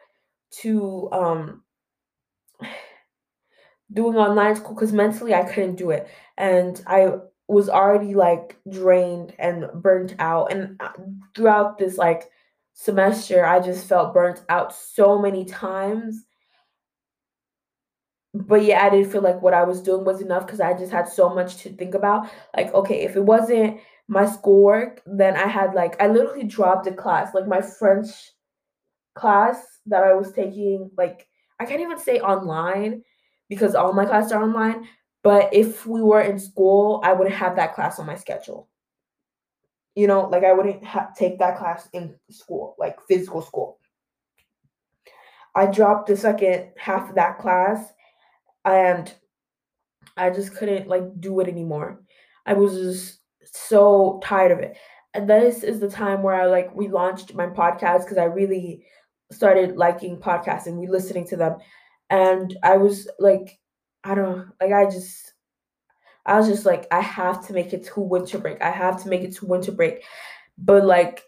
to 0.60 1.08
um 1.12 1.62
doing 3.92 4.16
online 4.16 4.56
school 4.56 4.74
because 4.74 4.92
mentally 4.92 5.34
I 5.34 5.44
couldn't 5.44 5.76
do 5.76 5.90
it. 5.90 6.08
And 6.38 6.82
I 6.86 7.12
was 7.48 7.68
already 7.68 8.14
like 8.14 8.56
drained 8.70 9.34
and 9.38 9.66
burnt 9.74 10.14
out. 10.18 10.52
And 10.52 10.80
uh, 10.80 10.92
throughout 11.34 11.78
this 11.78 11.98
like 11.98 12.30
semester, 12.72 13.44
I 13.44 13.60
just 13.60 13.86
felt 13.86 14.14
burnt 14.14 14.42
out 14.48 14.74
so 14.74 15.18
many 15.18 15.44
times 15.44 16.24
but 18.34 18.64
yeah, 18.64 18.84
I 18.84 18.90
didn't 18.90 19.12
feel 19.12 19.20
like 19.20 19.42
what 19.42 19.54
I 19.54 19.64
was 19.64 19.82
doing 19.82 20.04
was 20.04 20.20
enough 20.20 20.46
because 20.46 20.60
I 20.60 20.72
just 20.76 20.90
had 20.90 21.08
so 21.08 21.34
much 21.34 21.56
to 21.58 21.70
think 21.70 21.94
about. 21.94 22.30
Like, 22.56 22.72
okay, 22.72 23.02
if 23.02 23.14
it 23.16 23.24
wasn't 23.24 23.78
my 24.08 24.26
schoolwork, 24.26 25.02
then 25.06 25.36
I 25.36 25.46
had 25.46 25.74
like 25.74 26.00
I 26.00 26.06
literally 26.08 26.44
dropped 26.44 26.86
a 26.86 26.92
class, 26.92 27.34
like 27.34 27.46
my 27.46 27.60
French 27.60 28.08
class 29.14 29.80
that 29.86 30.02
I 30.02 30.14
was 30.14 30.32
taking. 30.32 30.90
Like, 30.96 31.26
I 31.60 31.64
can't 31.64 31.80
even 31.80 31.98
say 31.98 32.20
online 32.20 33.02
because 33.48 33.74
all 33.74 33.92
my 33.92 34.04
classes 34.04 34.32
are 34.32 34.42
online. 34.42 34.88
But 35.22 35.52
if 35.54 35.86
we 35.86 36.02
were 36.02 36.20
in 36.20 36.38
school, 36.38 37.00
I 37.04 37.12
wouldn't 37.12 37.36
have 37.36 37.56
that 37.56 37.74
class 37.74 37.98
on 37.98 38.06
my 38.06 38.16
schedule. 38.16 38.68
You 39.94 40.06
know, 40.06 40.22
like 40.28 40.42
I 40.42 40.52
wouldn't 40.52 40.84
ha- 40.84 41.10
take 41.16 41.38
that 41.38 41.58
class 41.58 41.88
in 41.92 42.14
school, 42.30 42.74
like 42.78 42.96
physical 43.06 43.42
school. 43.42 43.78
I 45.54 45.66
dropped 45.66 46.08
the 46.08 46.16
second 46.16 46.70
half 46.78 47.10
of 47.10 47.14
that 47.16 47.38
class 47.38 47.92
and 48.64 49.12
I 50.16 50.30
just 50.30 50.54
couldn't 50.54 50.88
like 50.88 51.20
do 51.20 51.40
it 51.40 51.48
anymore. 51.48 52.02
I 52.46 52.54
was 52.54 52.72
just 52.74 53.20
so 53.44 54.20
tired 54.24 54.52
of 54.52 54.58
it. 54.60 54.76
And 55.14 55.28
this 55.28 55.62
is 55.62 55.78
the 55.78 55.90
time 55.90 56.22
where 56.22 56.34
I 56.34 56.46
like 56.46 56.74
relaunched 56.74 57.34
my 57.34 57.46
podcast 57.46 58.04
because 58.04 58.18
I 58.18 58.24
really 58.24 58.86
started 59.32 59.76
liking 59.76 60.18
podcasts 60.18 60.66
and 60.66 60.80
re-listening 60.80 61.26
to 61.28 61.36
them. 61.36 61.56
And 62.10 62.56
I 62.62 62.76
was 62.76 63.08
like, 63.18 63.58
I 64.04 64.14
don't 64.14 64.36
know, 64.38 64.44
like 64.60 64.72
I 64.72 64.90
just 64.90 65.32
I 66.24 66.38
was 66.38 66.46
just 66.46 66.66
like, 66.66 66.86
I 66.92 67.00
have 67.00 67.44
to 67.48 67.52
make 67.52 67.72
it 67.72 67.84
to 67.86 68.00
winter 68.00 68.38
break. 68.38 68.62
I 68.62 68.70
have 68.70 69.02
to 69.02 69.08
make 69.08 69.22
it 69.22 69.34
to 69.36 69.46
winter 69.46 69.72
break. 69.72 70.04
But 70.58 70.84
like 70.84 71.22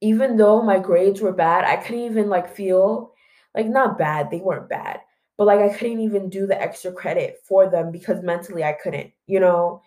even 0.00 0.36
though 0.36 0.62
my 0.62 0.78
grades 0.78 1.20
were 1.20 1.32
bad, 1.32 1.64
I 1.64 1.76
couldn't 1.76 2.04
even 2.04 2.28
like 2.28 2.54
feel 2.54 3.12
like 3.54 3.66
not 3.66 3.98
bad, 3.98 4.30
they 4.30 4.40
weren't 4.40 4.68
bad 4.68 5.00
but 5.40 5.46
like 5.46 5.60
I 5.60 5.74
couldn't 5.74 6.00
even 6.00 6.28
do 6.28 6.46
the 6.46 6.60
extra 6.60 6.92
credit 6.92 7.38
for 7.44 7.70
them 7.70 7.90
because 7.90 8.22
mentally 8.22 8.62
I 8.62 8.74
couldn't, 8.74 9.10
you 9.26 9.40
know, 9.40 9.80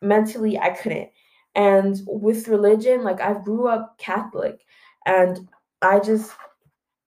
mentally 0.00 0.58
I 0.58 0.70
couldn't. 0.70 1.10
And 1.54 2.00
with 2.06 2.48
religion, 2.48 3.04
like 3.04 3.20
I 3.20 3.34
grew 3.34 3.68
up 3.68 3.98
Catholic 3.98 4.64
and 5.04 5.46
I 5.82 6.00
just 6.00 6.32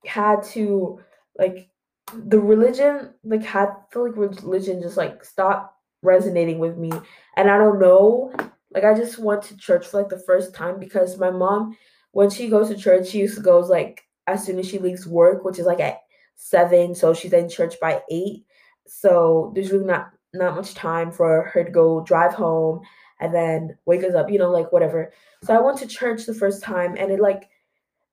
had 0.06 0.44
to 0.44 1.00
like 1.38 1.70
the 2.14 2.40
religion, 2.40 3.14
the 3.24 3.40
Catholic 3.40 4.16
religion 4.16 4.82
just 4.82 4.98
like 4.98 5.24
stopped 5.24 5.76
resonating 6.02 6.60
with 6.60 6.78
me. 6.78 6.92
And 7.38 7.50
I 7.50 7.58
don't 7.58 7.80
know, 7.80 8.34
like 8.72 8.84
I 8.84 8.94
just 8.94 9.20
went 9.20 9.44
to 9.44 9.58
church 9.58 9.88
for 9.88 10.02
like 10.02 10.10
the 10.10 10.20
first 10.20 10.54
time 10.54 10.80
because 10.80 11.18
my 11.18 11.32
mom, 11.32 11.78
when 12.12 12.30
she 12.30 12.50
goes 12.50 12.70
to 12.70 12.78
church, 12.78 13.08
she 13.08 13.20
used 13.20 13.36
to 13.36 13.42
go 13.42 13.60
like 13.60 14.04
as 14.28 14.46
soon 14.46 14.60
as 14.60 14.68
she 14.68 14.80
leaves 14.80 15.08
work, 15.08 15.44
which 15.44 15.60
is 15.60 15.66
like 15.66 15.80
at 15.80 16.00
seven, 16.36 16.94
so 16.96 17.14
she's 17.14 17.34
in 17.34 17.50
church 17.50 17.80
by 17.80 18.02
eight. 18.12 18.46
So 18.88 19.52
there's 19.56 19.72
really 19.72 19.86
not 19.86 20.12
not 20.34 20.56
much 20.56 20.74
time 20.74 21.12
for 21.12 21.44
her 21.54 21.64
to 21.64 21.72
go 21.72 22.04
drive 22.04 22.34
home 22.34 22.82
and 23.20 23.34
then 23.34 23.78
wake 23.86 24.04
us 24.04 24.16
up, 24.16 24.32
you 24.32 24.40
know, 24.40 24.50
like 24.52 24.72
whatever. 24.72 25.14
So 25.44 25.56
I 25.56 25.62
went 25.62 25.78
to 25.80 25.88
church 25.88 26.26
the 26.26 26.34
first 26.34 26.64
time 26.64 26.96
and 26.98 27.12
it 27.12 27.20
like 27.20 27.50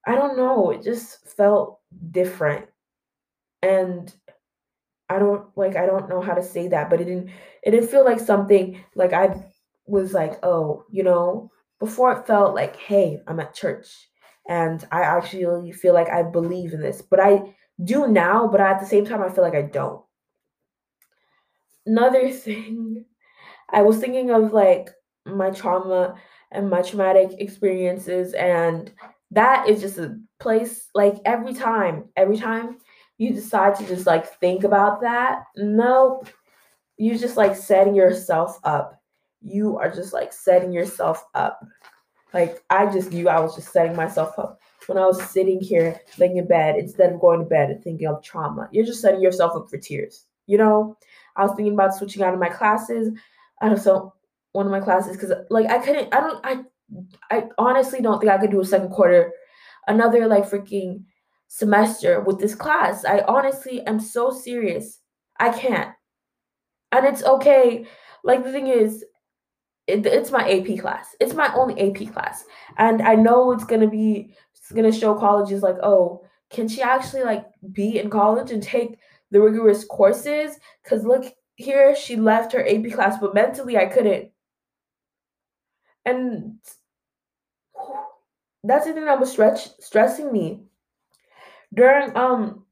I 0.06 0.14
don't 0.14 0.36
know, 0.36 0.70
it 0.70 0.82
just 0.82 1.26
felt 1.36 1.79
different. 2.10 2.66
And 3.62 4.12
I 5.08 5.18
don't 5.18 5.46
like 5.56 5.76
I 5.76 5.86
don't 5.86 6.08
know 6.08 6.20
how 6.20 6.34
to 6.34 6.42
say 6.42 6.68
that, 6.68 6.88
but 6.88 7.00
it 7.00 7.04
didn't 7.04 7.30
it 7.62 7.72
didn't 7.72 7.90
feel 7.90 8.04
like 8.04 8.20
something 8.20 8.82
like 8.94 9.12
I 9.12 9.44
was 9.86 10.14
like, 10.14 10.38
oh, 10.44 10.84
you 10.90 11.02
know, 11.02 11.50
before 11.80 12.12
it 12.12 12.26
felt 12.26 12.54
like, 12.54 12.76
hey, 12.76 13.20
I'm 13.26 13.40
at 13.40 13.54
church 13.54 13.88
and 14.48 14.86
I 14.90 15.02
actually 15.02 15.72
feel 15.72 15.94
like 15.94 16.08
I 16.08 16.22
believe 16.22 16.72
in 16.72 16.80
this. 16.80 17.02
But 17.02 17.20
I 17.20 17.54
do 17.82 18.06
now, 18.08 18.48
but 18.48 18.60
at 18.60 18.80
the 18.80 18.86
same 18.86 19.04
time, 19.04 19.22
I 19.22 19.30
feel 19.30 19.44
like 19.44 19.54
I 19.54 19.62
don't. 19.62 20.02
Another 21.86 22.30
thing, 22.32 23.04
I 23.70 23.82
was 23.82 23.98
thinking 23.98 24.30
of 24.30 24.52
like 24.52 24.90
my 25.24 25.50
trauma 25.50 26.16
and 26.50 26.68
my 26.68 26.82
traumatic 26.82 27.32
experiences, 27.38 28.34
and 28.34 28.92
that 29.30 29.68
is 29.68 29.80
just 29.80 29.98
a 29.98 30.18
place 30.40 30.88
like 30.94 31.16
every 31.24 31.54
time, 31.54 32.04
every 32.16 32.36
time 32.36 32.78
you 33.18 33.32
decide 33.32 33.76
to 33.76 33.86
just 33.86 34.06
like 34.06 34.38
think 34.40 34.64
about 34.64 35.00
that, 35.02 35.44
nope, 35.56 36.28
you 36.96 37.18
just 37.18 37.36
like 37.36 37.54
setting 37.54 37.94
yourself 37.94 38.58
up. 38.64 39.00
You 39.42 39.78
are 39.78 39.90
just 39.90 40.12
like 40.12 40.32
setting 40.32 40.72
yourself 40.72 41.24
up. 41.34 41.64
Like 42.32 42.62
I 42.70 42.90
just 42.90 43.12
knew 43.12 43.28
I 43.28 43.40
was 43.40 43.54
just 43.54 43.72
setting 43.72 43.96
myself 43.96 44.38
up 44.38 44.60
when 44.86 44.98
I 44.98 45.06
was 45.06 45.22
sitting 45.30 45.60
here 45.60 46.00
laying 46.18 46.36
in 46.36 46.46
bed 46.46 46.76
instead 46.76 47.12
of 47.12 47.20
going 47.20 47.40
to 47.40 47.46
bed 47.46 47.70
and 47.70 47.82
thinking 47.82 48.06
of 48.06 48.22
trauma. 48.22 48.68
You're 48.72 48.84
just 48.84 49.00
setting 49.00 49.20
yourself 49.20 49.52
up 49.56 49.68
for 49.68 49.78
tears. 49.78 50.26
You 50.46 50.58
know, 50.58 50.96
I 51.36 51.42
was 51.42 51.52
thinking 51.54 51.74
about 51.74 51.94
switching 51.94 52.22
out 52.22 52.34
of 52.34 52.40
my 52.40 52.48
classes, 52.48 53.16
out 53.62 53.72
of 53.72 53.80
so 53.80 54.12
one 54.52 54.66
of 54.66 54.72
my 54.72 54.80
classes 54.80 55.16
because 55.16 55.32
like 55.48 55.66
I 55.66 55.78
couldn't. 55.78 56.12
I 56.12 56.20
don't. 56.20 56.44
I 56.44 56.64
I 57.30 57.44
honestly 57.58 58.00
don't 58.00 58.20
think 58.20 58.32
I 58.32 58.38
could 58.38 58.50
do 58.50 58.60
a 58.60 58.64
second 58.64 58.90
quarter, 58.90 59.32
another 59.86 60.26
like 60.26 60.48
freaking 60.48 61.04
semester 61.48 62.20
with 62.20 62.38
this 62.38 62.54
class. 62.54 63.04
I 63.04 63.20
honestly 63.26 63.80
am 63.86 64.00
so 64.00 64.30
serious. 64.30 65.00
I 65.38 65.50
can't. 65.50 65.94
And 66.92 67.06
it's 67.06 67.22
okay. 67.22 67.86
Like 68.24 68.44
the 68.44 68.52
thing 68.52 68.66
is, 68.66 69.04
it, 69.86 70.06
it's 70.06 70.30
my 70.30 70.48
AP 70.48 70.78
class. 70.80 71.16
It's 71.20 71.34
my 71.34 71.52
only 71.54 71.80
AP 71.80 72.12
class. 72.12 72.44
And 72.78 73.02
I 73.02 73.14
know 73.14 73.52
it's 73.52 73.64
going 73.64 73.80
to 73.80 73.88
be 73.88 74.34
it's 74.54 74.70
going 74.70 74.90
to 74.90 74.96
show 74.96 75.14
colleges 75.14 75.62
like, 75.62 75.76
"Oh, 75.82 76.24
can 76.50 76.68
she 76.68 76.82
actually 76.82 77.24
like 77.24 77.46
be 77.72 77.98
in 77.98 78.10
college 78.10 78.50
and 78.50 78.62
take 78.62 78.98
the 79.30 79.40
rigorous 79.40 79.84
courses. 79.84 80.58
Cause 80.84 81.04
look 81.04 81.24
here, 81.56 81.94
she 81.94 82.16
left 82.16 82.52
her 82.52 82.66
AP 82.66 82.92
class, 82.92 83.18
but 83.20 83.34
mentally 83.34 83.76
I 83.76 83.86
couldn't. 83.86 84.30
And 86.04 86.58
that's 88.64 88.86
the 88.86 88.92
thing 88.92 89.04
that 89.06 89.20
was 89.20 89.30
stretch 89.32 89.68
stressing 89.80 90.32
me 90.32 90.60
during 91.74 92.16
um 92.16 92.64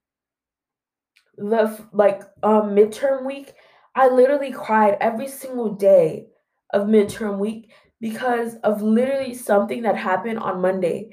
the 1.36 1.84
like 1.92 2.22
um 2.42 2.70
midterm 2.74 3.24
week. 3.24 3.54
I 3.94 4.08
literally 4.08 4.52
cried 4.52 4.96
every 5.00 5.28
single 5.28 5.74
day 5.74 6.26
of 6.72 6.86
midterm 6.86 7.38
week 7.38 7.72
because 8.00 8.56
of 8.62 8.82
literally 8.82 9.34
something 9.34 9.82
that 9.82 9.96
happened 9.96 10.38
on 10.38 10.60
Monday. 10.60 11.10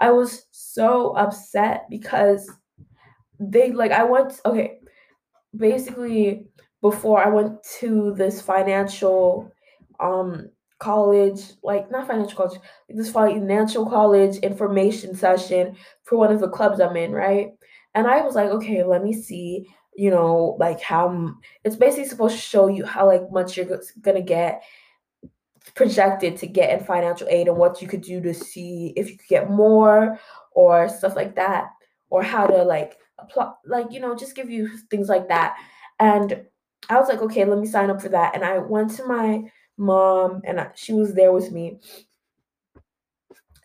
I 0.00 0.10
was 0.10 0.46
so 0.50 1.12
upset 1.16 1.86
because 1.90 2.50
they 3.40 3.72
like 3.72 3.92
I 3.92 4.04
went 4.04 4.40
okay, 4.44 4.78
basically 5.56 6.46
before 6.80 7.24
I 7.24 7.28
went 7.28 7.62
to 7.80 8.14
this 8.16 8.40
financial 8.40 9.52
um 10.00 10.50
college, 10.82 11.40
like 11.62 11.90
not 11.90 12.08
financial 12.08 12.36
college, 12.36 12.60
this 12.88 13.12
financial 13.12 13.88
college 13.88 14.36
information 14.38 15.14
session 15.14 15.76
for 16.02 16.18
one 16.18 16.32
of 16.32 16.40
the 16.40 16.48
clubs 16.48 16.80
I'm 16.80 16.96
in, 16.96 17.12
right? 17.12 17.52
And 17.94 18.08
I 18.08 18.22
was 18.22 18.34
like, 18.34 18.50
okay, 18.50 18.82
let 18.82 19.04
me 19.04 19.12
see, 19.12 19.68
you 19.94 20.10
know, 20.10 20.56
like 20.58 20.80
how 20.80 21.34
it's 21.62 21.76
basically 21.76 22.08
supposed 22.08 22.34
to 22.34 22.40
show 22.40 22.66
you 22.66 22.84
how 22.84 23.06
like 23.06 23.30
much 23.30 23.56
you're 23.56 23.80
gonna 24.00 24.22
get 24.22 24.62
projected 25.76 26.36
to 26.38 26.46
get 26.48 26.76
in 26.76 26.84
financial 26.84 27.28
aid 27.30 27.46
and 27.46 27.56
what 27.56 27.80
you 27.80 27.86
could 27.86 28.02
do 28.02 28.20
to 28.20 28.34
see 28.34 28.92
if 28.96 29.08
you 29.08 29.16
could 29.16 29.28
get 29.28 29.50
more 29.50 30.18
or 30.50 30.88
stuff 30.88 31.14
like 31.14 31.36
that 31.36 31.66
or 32.10 32.22
how 32.22 32.46
to 32.46 32.62
like 32.64 32.98
apply 33.18 33.52
like 33.64 33.86
you 33.92 34.00
know 34.00 34.16
just 34.16 34.34
give 34.34 34.50
you 34.50 34.68
things 34.90 35.08
like 35.08 35.28
that 35.28 35.56
and 36.00 36.42
i 36.90 36.98
was 36.98 37.08
like 37.08 37.20
okay 37.20 37.44
let 37.44 37.58
me 37.58 37.66
sign 37.66 37.90
up 37.90 38.02
for 38.02 38.08
that 38.08 38.34
and 38.34 38.44
i 38.44 38.58
went 38.58 38.90
to 38.90 39.04
my 39.06 39.42
mom 39.82 40.42
and 40.44 40.60
I, 40.60 40.70
she 40.74 40.92
was 40.92 41.14
there 41.14 41.32
with 41.32 41.52
me 41.52 41.78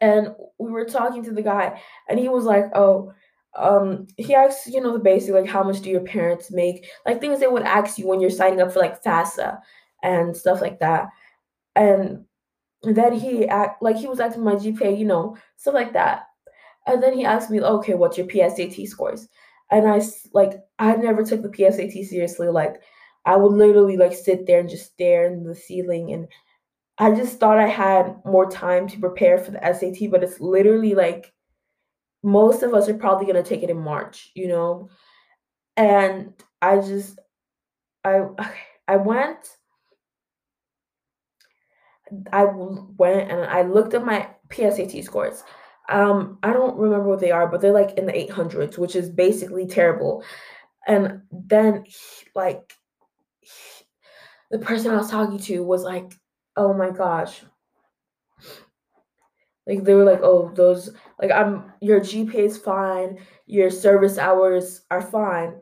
and 0.01 0.35
we 0.59 0.71
were 0.71 0.85
talking 0.85 1.23
to 1.23 1.31
the 1.31 1.41
guy 1.41 1.81
and 2.09 2.19
he 2.19 2.29
was 2.29 2.45
like 2.45 2.65
oh 2.75 3.13
um 3.55 4.07
he 4.17 4.35
asked 4.35 4.67
you 4.67 4.81
know 4.81 4.93
the 4.93 4.99
basic 4.99 5.33
like 5.33 5.47
how 5.47 5.63
much 5.63 5.81
do 5.81 5.89
your 5.89 6.01
parents 6.01 6.51
make 6.51 6.87
like 7.05 7.19
things 7.19 7.39
they 7.39 7.47
would 7.47 7.63
ask 7.63 7.97
you 7.97 8.07
when 8.07 8.19
you're 8.19 8.29
signing 8.29 8.61
up 8.61 8.71
for 8.71 8.79
like 8.79 9.03
fafsa 9.03 9.59
and 10.03 10.35
stuff 10.35 10.61
like 10.61 10.79
that 10.79 11.07
and 11.75 12.25
then 12.83 13.13
he 13.13 13.47
act 13.47 13.81
like 13.81 13.95
he 13.95 14.07
was 14.07 14.19
asking 14.19 14.43
my 14.43 14.55
GPA, 14.55 14.97
you 14.97 15.05
know, 15.05 15.37
stuff 15.57 15.73
like 15.73 15.93
that. 15.93 16.27
And 16.85 17.01
then 17.01 17.13
he 17.13 17.25
asked 17.25 17.49
me, 17.49 17.59
okay, 17.61 17.95
what's 17.95 18.17
your 18.17 18.27
PSAT 18.27 18.87
scores? 18.87 19.27
And 19.71 19.87
I 19.87 20.01
like 20.33 20.53
I 20.79 20.95
never 20.95 21.23
took 21.23 21.41
the 21.41 21.49
PSAT 21.49 22.05
seriously. 22.05 22.47
Like 22.47 22.81
I 23.27 23.37
would 23.37 23.53
literally 23.53 23.97
like 23.97 24.13
sit 24.13 24.47
there 24.47 24.61
and 24.61 24.69
just 24.69 24.93
stare 24.93 25.27
in 25.27 25.43
the 25.45 25.55
ceiling, 25.55 26.13
and 26.13 26.29
I 26.99 27.13
just 27.15 27.39
thought 27.39 27.59
I 27.59 27.67
had 27.67 28.17
more 28.25 28.49
time 28.49 28.87
to 28.89 28.99
prepare 28.99 29.37
for 29.39 29.51
the 29.51 29.63
SAT, 29.63 30.07
but 30.07 30.23
it's 30.23 30.39
literally 30.41 30.95
like 30.95 31.33
most 32.23 32.63
of 32.63 32.73
us 32.73 32.89
are 32.89 32.95
probably 32.97 33.27
gonna 33.27 33.43
take 33.43 33.63
it 33.63 33.69
in 33.69 33.77
March, 33.79 34.31
you 34.35 34.47
know. 34.47 34.89
And 35.77 36.33
I 36.61 36.77
just 36.77 37.19
I 38.05 38.23
I 38.87 38.97
went 38.97 39.57
I 42.31 42.45
went 42.45 43.31
and 43.31 43.41
I 43.45 43.63
looked 43.63 43.93
at 43.93 44.05
my 44.05 44.29
PSAT 44.49 45.03
scores. 45.03 45.43
Um, 45.89 46.37
I 46.43 46.53
don't 46.53 46.77
remember 46.77 47.07
what 47.07 47.19
they 47.19 47.31
are, 47.31 47.47
but 47.47 47.61
they're 47.61 47.71
like 47.71 47.97
in 47.97 48.05
the 48.05 48.17
800s, 48.17 48.77
which 48.77 48.95
is 48.95 49.09
basically 49.09 49.67
terrible. 49.67 50.23
And 50.87 51.21
then, 51.31 51.85
like, 52.35 52.73
the 54.51 54.59
person 54.59 54.91
I 54.91 54.97
was 54.97 55.11
talking 55.11 55.39
to 55.39 55.63
was 55.63 55.83
like, 55.83 56.13
"Oh 56.55 56.73
my 56.73 56.89
gosh." 56.89 57.43
Like 59.65 59.83
they 59.83 59.93
were 59.93 60.05
like, 60.05 60.21
"Oh, 60.23 60.51
those 60.55 60.91
like 61.21 61.31
I'm 61.31 61.73
your 61.81 61.99
GPA 61.99 62.45
is 62.45 62.57
fine, 62.57 63.19
your 63.45 63.69
service 63.69 64.17
hours 64.17 64.81
are 64.89 65.01
fine, 65.01 65.61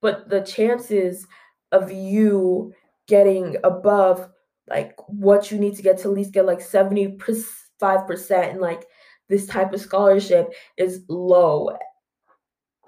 but 0.00 0.28
the 0.28 0.40
chances 0.40 1.26
of 1.72 1.90
you 1.92 2.72
getting 3.06 3.56
above 3.64 4.28
like 4.68 4.94
what 5.08 5.50
you 5.50 5.58
need 5.58 5.76
to 5.76 5.82
get 5.82 5.98
to 5.98 6.08
at 6.08 6.14
least 6.14 6.32
get 6.32 6.46
like 6.46 6.60
75% 6.60 8.50
in 8.50 8.60
like 8.60 8.86
this 9.28 9.46
type 9.46 9.72
of 9.72 9.80
scholarship 9.80 10.52
is 10.76 11.04
low. 11.08 11.70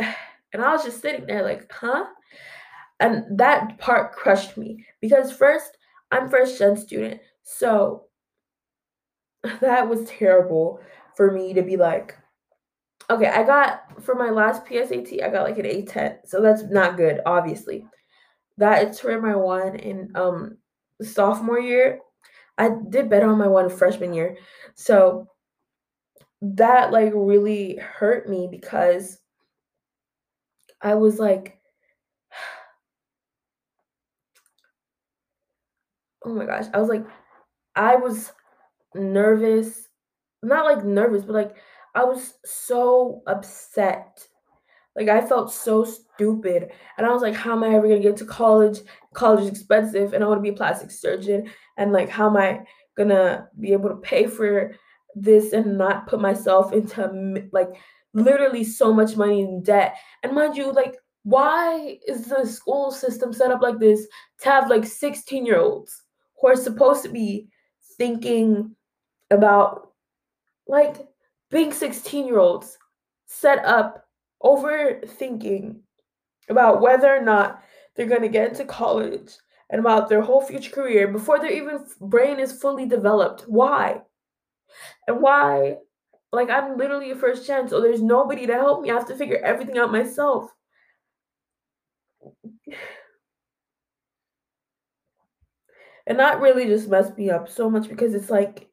And 0.53 0.65
I 0.65 0.73
was 0.73 0.85
just 0.85 1.03
sitting 1.03 1.27
there 1.27 1.43
like, 1.43 1.71
huh? 1.71 2.07
And 3.01 3.39
that 3.39 3.79
part 3.79 4.13
crushed 4.13 4.57
me 4.57 4.85
because 5.01 5.33
first, 5.33 5.77
I'm 6.11 6.31
first 6.31 6.59
gen 6.59 6.77
student. 6.77 7.21
So 7.43 8.05
that 9.61 9.89
was 9.89 10.05
terrible 10.09 10.81
for 11.17 11.31
me 11.31 11.55
to 11.55 11.63
be 11.63 11.77
like, 11.77 12.15
okay, 13.11 13.29
I 13.29 13.45
got 13.45 14.03
for 14.03 14.15
my 14.15 14.31
last 14.31 14.67
PSAT, 14.67 15.23
I 15.23 15.31
got 15.31 15.45
like 15.45 15.59
an 15.59 15.67
A10. 15.67 16.19
So 16.27 16.43
that's 16.43 16.65
not 16.65 16.97
good, 16.97 17.21
obviously. 17.27 17.87
That 18.59 18.89
is 18.89 19.01
for 19.01 19.21
my 19.21 19.37
one 19.37 19.77
in 19.77 20.13
um 20.17 20.59
sophomore 21.03 21.61
year, 21.61 22.01
I 22.59 22.71
did 22.91 23.11
better 23.11 23.31
on 23.31 23.39
my 23.39 23.49
one 23.49 23.71
freshman 23.71 24.15
year. 24.15 24.37
So 24.77 25.29
that 26.43 26.93
like 26.93 27.13
really 27.15 27.77
hurt 27.77 28.29
me 28.29 28.49
because 28.51 29.19
I 30.81 30.95
was 30.95 31.19
like, 31.19 31.56
oh 36.27 36.35
my 36.35 36.45
gosh, 36.45 36.67
I 36.75 36.79
was 36.79 36.89
like, 36.89 37.07
I 37.75 37.97
was 37.97 38.33
nervous, 38.95 39.89
not 40.43 40.67
like 40.67 40.85
nervous, 40.85 41.25
but 41.25 41.35
like 41.35 41.57
I 41.95 42.05
was 42.05 42.35
so 42.45 43.23
upset 43.27 44.27
like 44.97 45.09
I 45.09 45.21
felt 45.21 45.53
so 45.53 45.85
stupid. 45.85 46.71
And 46.97 47.07
I 47.07 47.13
was 47.13 47.21
like, 47.21 47.35
how 47.35 47.53
am 47.53 47.63
I 47.63 47.75
ever 47.75 47.87
gonna 47.87 48.01
get 48.01 48.17
to 48.19 48.25
college? 48.25 48.81
College 49.13 49.45
is 49.45 49.51
expensive 49.51 50.15
and 50.15 50.25
I 50.25 50.27
want 50.27 50.39
to 50.39 50.43
be 50.43 50.49
a 50.49 50.55
plastic 50.55 50.91
surgeon. 50.91 51.51
And 51.77 51.93
like, 51.93 52.09
how 52.09 52.29
am 52.31 52.37
I 52.37 52.61
gonna 52.97 53.49
be 53.61 53.73
able 53.73 53.91
to 53.91 53.97
pay 53.97 54.27
for 54.27 54.75
this 55.15 55.53
and 55.53 55.77
not 55.77 56.07
put 56.09 56.21
myself 56.21 56.73
into 56.73 57.49
like 57.53 57.69
literally 58.15 58.65
so 58.65 58.93
much 58.93 59.17
money 59.17 59.43
in 59.43 59.63
debt? 59.63 59.97
And 60.23 60.35
mind 60.35 60.57
you, 60.57 60.73
like, 60.73 60.97
why 61.25 61.99
is 62.09 62.27
the 62.29 62.47
school 62.47 62.91
system 62.91 63.33
set 63.35 63.51
up 63.51 63.61
like 63.61 63.79
this 63.79 64.07
to 64.41 64.49
have 64.49 64.71
like 64.71 64.87
16 64.87 65.45
year 65.45 65.59
olds 65.59 66.03
who 66.47 66.53
are 66.53 66.57
supposed 66.57 67.03
to 67.03 67.09
be 67.09 67.49
thinking 67.99 68.77
about 69.31 69.91
like 70.69 71.09
being 71.51 71.73
16 71.73 72.27
year 72.27 72.39
olds 72.39 72.79
set 73.27 73.65
up 73.65 74.05
overthinking 74.43 75.77
about 76.49 76.81
whether 76.81 77.15
or 77.15 77.21
not 77.21 77.63
they're 77.95 78.07
going 78.07 78.23
to 78.23 78.29
get 78.29 78.51
into 78.51 78.65
college 78.65 79.33
and 79.71 79.81
about 79.81 80.09
their 80.09 80.21
whole 80.23 80.41
future 80.41 80.71
career 80.71 81.09
before 81.09 81.41
their 81.41 81.51
even 81.51 81.85
brain 82.01 82.39
is 82.39 82.53
fully 82.53 82.87
developed. 82.87 83.43
Why? 83.49 84.03
And 85.09 85.21
why? 85.21 85.79
Like, 86.31 86.51
I'm 86.51 86.77
literally 86.77 87.11
a 87.11 87.17
first 87.17 87.47
gen, 87.47 87.69
so 87.69 87.81
there's 87.81 88.03
nobody 88.03 88.47
to 88.47 88.55
help 88.55 88.83
me. 88.83 88.91
I 88.91 88.95
have 88.95 89.09
to 89.09 89.17
figure 89.17 89.41
everything 89.43 89.79
out 89.79 89.91
myself. 89.91 90.51
And 96.07 96.19
that 96.21 96.41
really 96.41 96.67
just 96.67 96.89
messed 96.89 97.17
me 97.19 97.31
up 97.31 97.49
so 97.49 97.69
much 97.69 97.89
because 97.89 98.15
it's 98.15 98.31
like, 98.31 98.69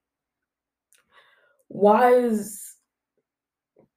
why 1.68 2.14
is 2.14 2.76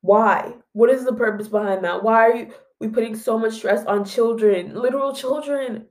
why? 0.01 0.55
What 0.73 0.91
is 0.91 1.05
the 1.05 1.13
purpose 1.13 1.49
behind 1.49 1.85
that? 1.85 2.03
Why 2.03 2.31
are 2.31 2.49
we 2.81 2.89
putting 2.89 3.17
so 3.17 3.39
much 3.39 3.55
stress 3.55 3.85
on 3.85 4.05
children, 4.05 4.75
literal 4.75 5.15
children? 5.15 5.87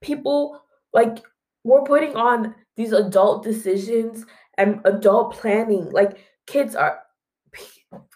People 0.00 0.60
like 0.94 1.22
we're 1.64 1.82
putting 1.82 2.16
on 2.16 2.54
these 2.76 2.92
adult 2.92 3.42
decisions 3.42 4.24
and 4.56 4.80
adult 4.84 5.34
planning. 5.34 5.90
Like 5.90 6.18
kids 6.46 6.74
are 6.74 7.00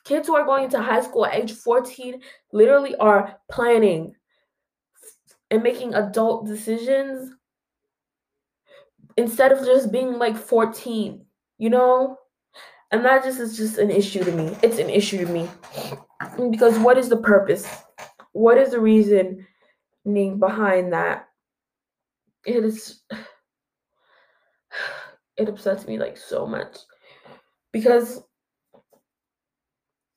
kids 0.04 0.28
who 0.28 0.36
are 0.36 0.46
going 0.46 0.64
into 0.64 0.80
high 0.80 1.02
school 1.02 1.26
at 1.26 1.34
age 1.34 1.52
14 1.52 2.20
literally 2.52 2.96
are 2.96 3.36
planning 3.50 4.14
and 5.50 5.62
making 5.62 5.94
adult 5.94 6.46
decisions 6.46 7.30
instead 9.20 9.52
of 9.52 9.64
just 9.66 9.92
being 9.92 10.18
like 10.18 10.36
14, 10.36 11.24
you 11.58 11.68
know? 11.68 12.16
And 12.90 13.04
that 13.04 13.22
just 13.22 13.38
is 13.38 13.56
just 13.56 13.76
an 13.76 13.90
issue 13.90 14.24
to 14.24 14.32
me. 14.32 14.56
It's 14.62 14.78
an 14.78 14.88
issue 14.88 15.24
to 15.24 15.30
me. 15.30 15.48
Because 16.50 16.78
what 16.78 16.96
is 16.96 17.10
the 17.10 17.18
purpose? 17.18 17.68
What 18.32 18.56
is 18.56 18.70
the 18.70 18.80
reasoning 18.80 19.46
behind 20.38 20.94
that? 20.94 21.28
It 22.46 22.64
is 22.64 23.02
it 25.36 25.48
upsets 25.48 25.86
me 25.86 25.98
like 25.98 26.16
so 26.16 26.46
much. 26.46 26.78
Because 27.72 28.22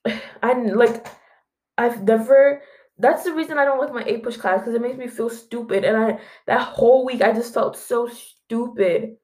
I 0.42 0.54
like 0.54 1.08
I've 1.78 2.04
never 2.04 2.62
that's 2.98 3.24
the 3.24 3.34
reason 3.34 3.58
I 3.58 3.66
don't 3.66 3.80
like 3.80 3.94
my 3.94 4.04
APUSH 4.04 4.40
class 4.40 4.60
because 4.60 4.76
it 4.76 4.82
makes 4.82 4.98
me 4.98 5.08
feel 5.08 5.30
stupid. 5.30 5.84
And 5.84 5.98
I 5.98 6.20
that 6.48 6.62
whole 6.62 7.06
week 7.06 7.22
I 7.22 7.34
just 7.34 7.54
felt 7.54 7.78
so 7.78 8.10
stupid 8.54 9.16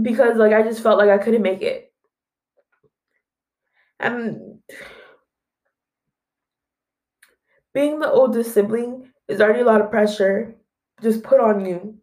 because 0.00 0.36
like 0.36 0.52
I 0.52 0.62
just 0.62 0.82
felt 0.82 0.98
like 0.98 1.08
I 1.08 1.18
couldn't 1.18 1.42
make 1.42 1.62
it. 1.62 1.92
And 4.00 4.60
being 7.74 7.98
the 7.98 8.10
oldest 8.10 8.54
sibling 8.54 9.10
is 9.28 9.40
already 9.40 9.60
a 9.60 9.64
lot 9.64 9.80
of 9.80 9.90
pressure 9.90 10.54
just 11.02 11.22
put 11.22 11.40
on 11.40 11.64
you. 11.64 11.96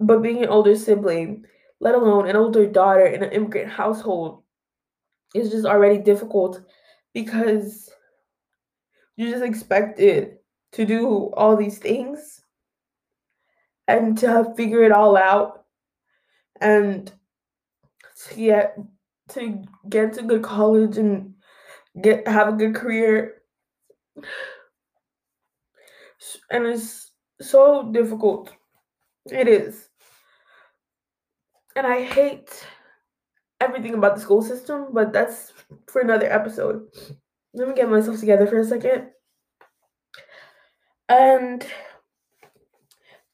But 0.00 0.22
being 0.22 0.42
an 0.42 0.48
older 0.48 0.74
sibling, 0.74 1.44
let 1.80 1.94
alone 1.94 2.28
an 2.28 2.36
older 2.36 2.66
daughter 2.66 3.06
in 3.06 3.22
an 3.22 3.30
immigrant 3.30 3.70
household, 3.70 4.42
is 5.34 5.50
just 5.50 5.64
already 5.64 5.98
difficult 5.98 6.60
because 7.14 7.88
you're 9.16 9.30
just 9.30 9.44
expected 9.44 10.38
to 10.72 10.84
do 10.84 11.30
all 11.34 11.56
these 11.56 11.78
things 11.78 12.41
and 13.88 14.16
to 14.18 14.52
figure 14.56 14.82
it 14.82 14.92
all 14.92 15.16
out 15.16 15.64
and 16.60 17.12
to 18.26 18.34
get 18.34 18.78
to 19.28 19.64
get 19.88 20.26
good 20.26 20.42
college 20.42 20.98
and 20.98 21.34
get 22.00 22.26
have 22.26 22.48
a 22.48 22.52
good 22.52 22.74
career. 22.74 23.42
And 26.50 26.66
it's 26.66 27.10
so 27.40 27.90
difficult. 27.92 28.50
It 29.30 29.48
is. 29.48 29.88
And 31.74 31.86
i 31.86 32.02
hate 32.02 32.66
everything 33.60 33.94
about 33.94 34.16
the 34.16 34.20
school 34.20 34.42
system 34.42 34.88
but 34.92 35.12
that's 35.12 35.52
for 35.88 36.02
another 36.02 36.30
episode. 36.30 36.86
Let 37.54 37.68
me 37.68 37.74
get 37.74 37.88
myself 37.88 38.18
together 38.20 38.46
for 38.46 38.60
a 38.60 38.64
second. 38.64 39.10
And 41.08 41.66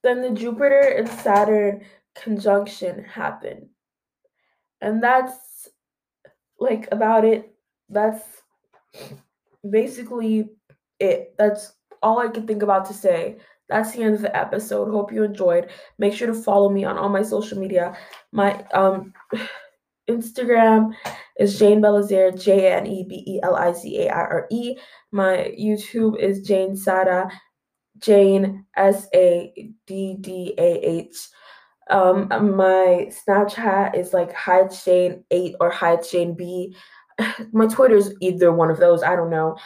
then 0.03 0.23
the 0.23 0.31
jupiter 0.31 0.81
and 0.81 1.09
saturn 1.09 1.83
conjunction 2.15 3.05
happened 3.05 3.69
and 4.81 5.03
that's 5.03 5.69
like 6.59 6.89
about 6.93 7.25
it. 7.25 7.53
That's 7.89 8.23
basically 9.69 10.51
it. 11.01 11.35
That's 11.39 11.73
all 12.01 12.21
i 12.21 12.29
can 12.29 12.47
think 12.47 12.63
about 12.63 12.85
to 12.87 12.95
say. 12.95 13.39
That's 13.69 13.93
the 13.93 14.03
end 14.03 14.15
of 14.15 14.23
the 14.23 14.35
episode. 14.37 14.91
Hope 14.91 15.13
you 15.13 15.25
enjoyed. 15.25 15.71
Make 15.99 16.15
sure 16.15 16.29
to 16.29 16.35
follow 16.35 16.71
me 16.71 16.85
on 16.85 16.97
all 16.97 17.09
my 17.09 17.23
social 17.23 17.59
media. 17.59 17.97
My 18.33 18.65
um 18.73 19.13
instagram 20.09 20.95
is 21.39 21.59
jane 21.59 21.83
belizaire 21.83 22.33
j-n-e-b-e-l-i-z-a-i-r-e 22.43 23.19
my 25.13 25.55
youtube 25.61 26.19
is 26.19 26.41
jane 26.41 26.73
saddah 26.75 27.31
jane 28.01 28.65
s-a-d-d-a-h 28.77 29.59
um, 31.91 32.29
my 32.29 33.11
Snapchat 33.11 33.97
is 33.97 34.13
like 34.13 34.33
Hyde 34.35 34.73
Shane 34.73 35.25
eight 35.31 35.55
or 35.61 35.71
Hyde 35.71 36.05
Shane 36.05 36.35
B. 36.35 36.77
My 37.53 37.67
Twitter 37.67 37.97
is 37.97 38.15
either 38.21 38.53
one 38.53 38.71
of 38.71 38.79
those. 38.79 39.03
I 39.03 39.17
don't 39.17 39.31
know. 39.31 39.57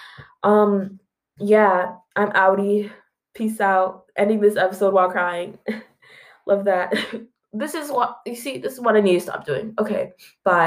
Um, 0.43 0.99
yeah, 1.39 1.95
I'm 2.17 2.31
outie. 2.31 2.91
Peace 3.35 3.61
out. 3.61 4.05
Ending 4.17 4.41
this 4.41 4.57
episode 4.57 4.95
while 4.95 5.11
crying. 5.11 5.59
Love 6.47 6.65
that. 6.65 6.95
this 7.53 7.75
is 7.75 7.91
what 7.91 8.19
you 8.25 8.37
see. 8.37 8.59
This 8.59 8.75
is 8.75 8.81
what 8.81 8.97
I 8.97 9.01
need 9.01 9.15
to 9.15 9.21
stop 9.21 9.45
doing. 9.45 9.75
Okay, 9.79 10.13
bye. 10.45 10.61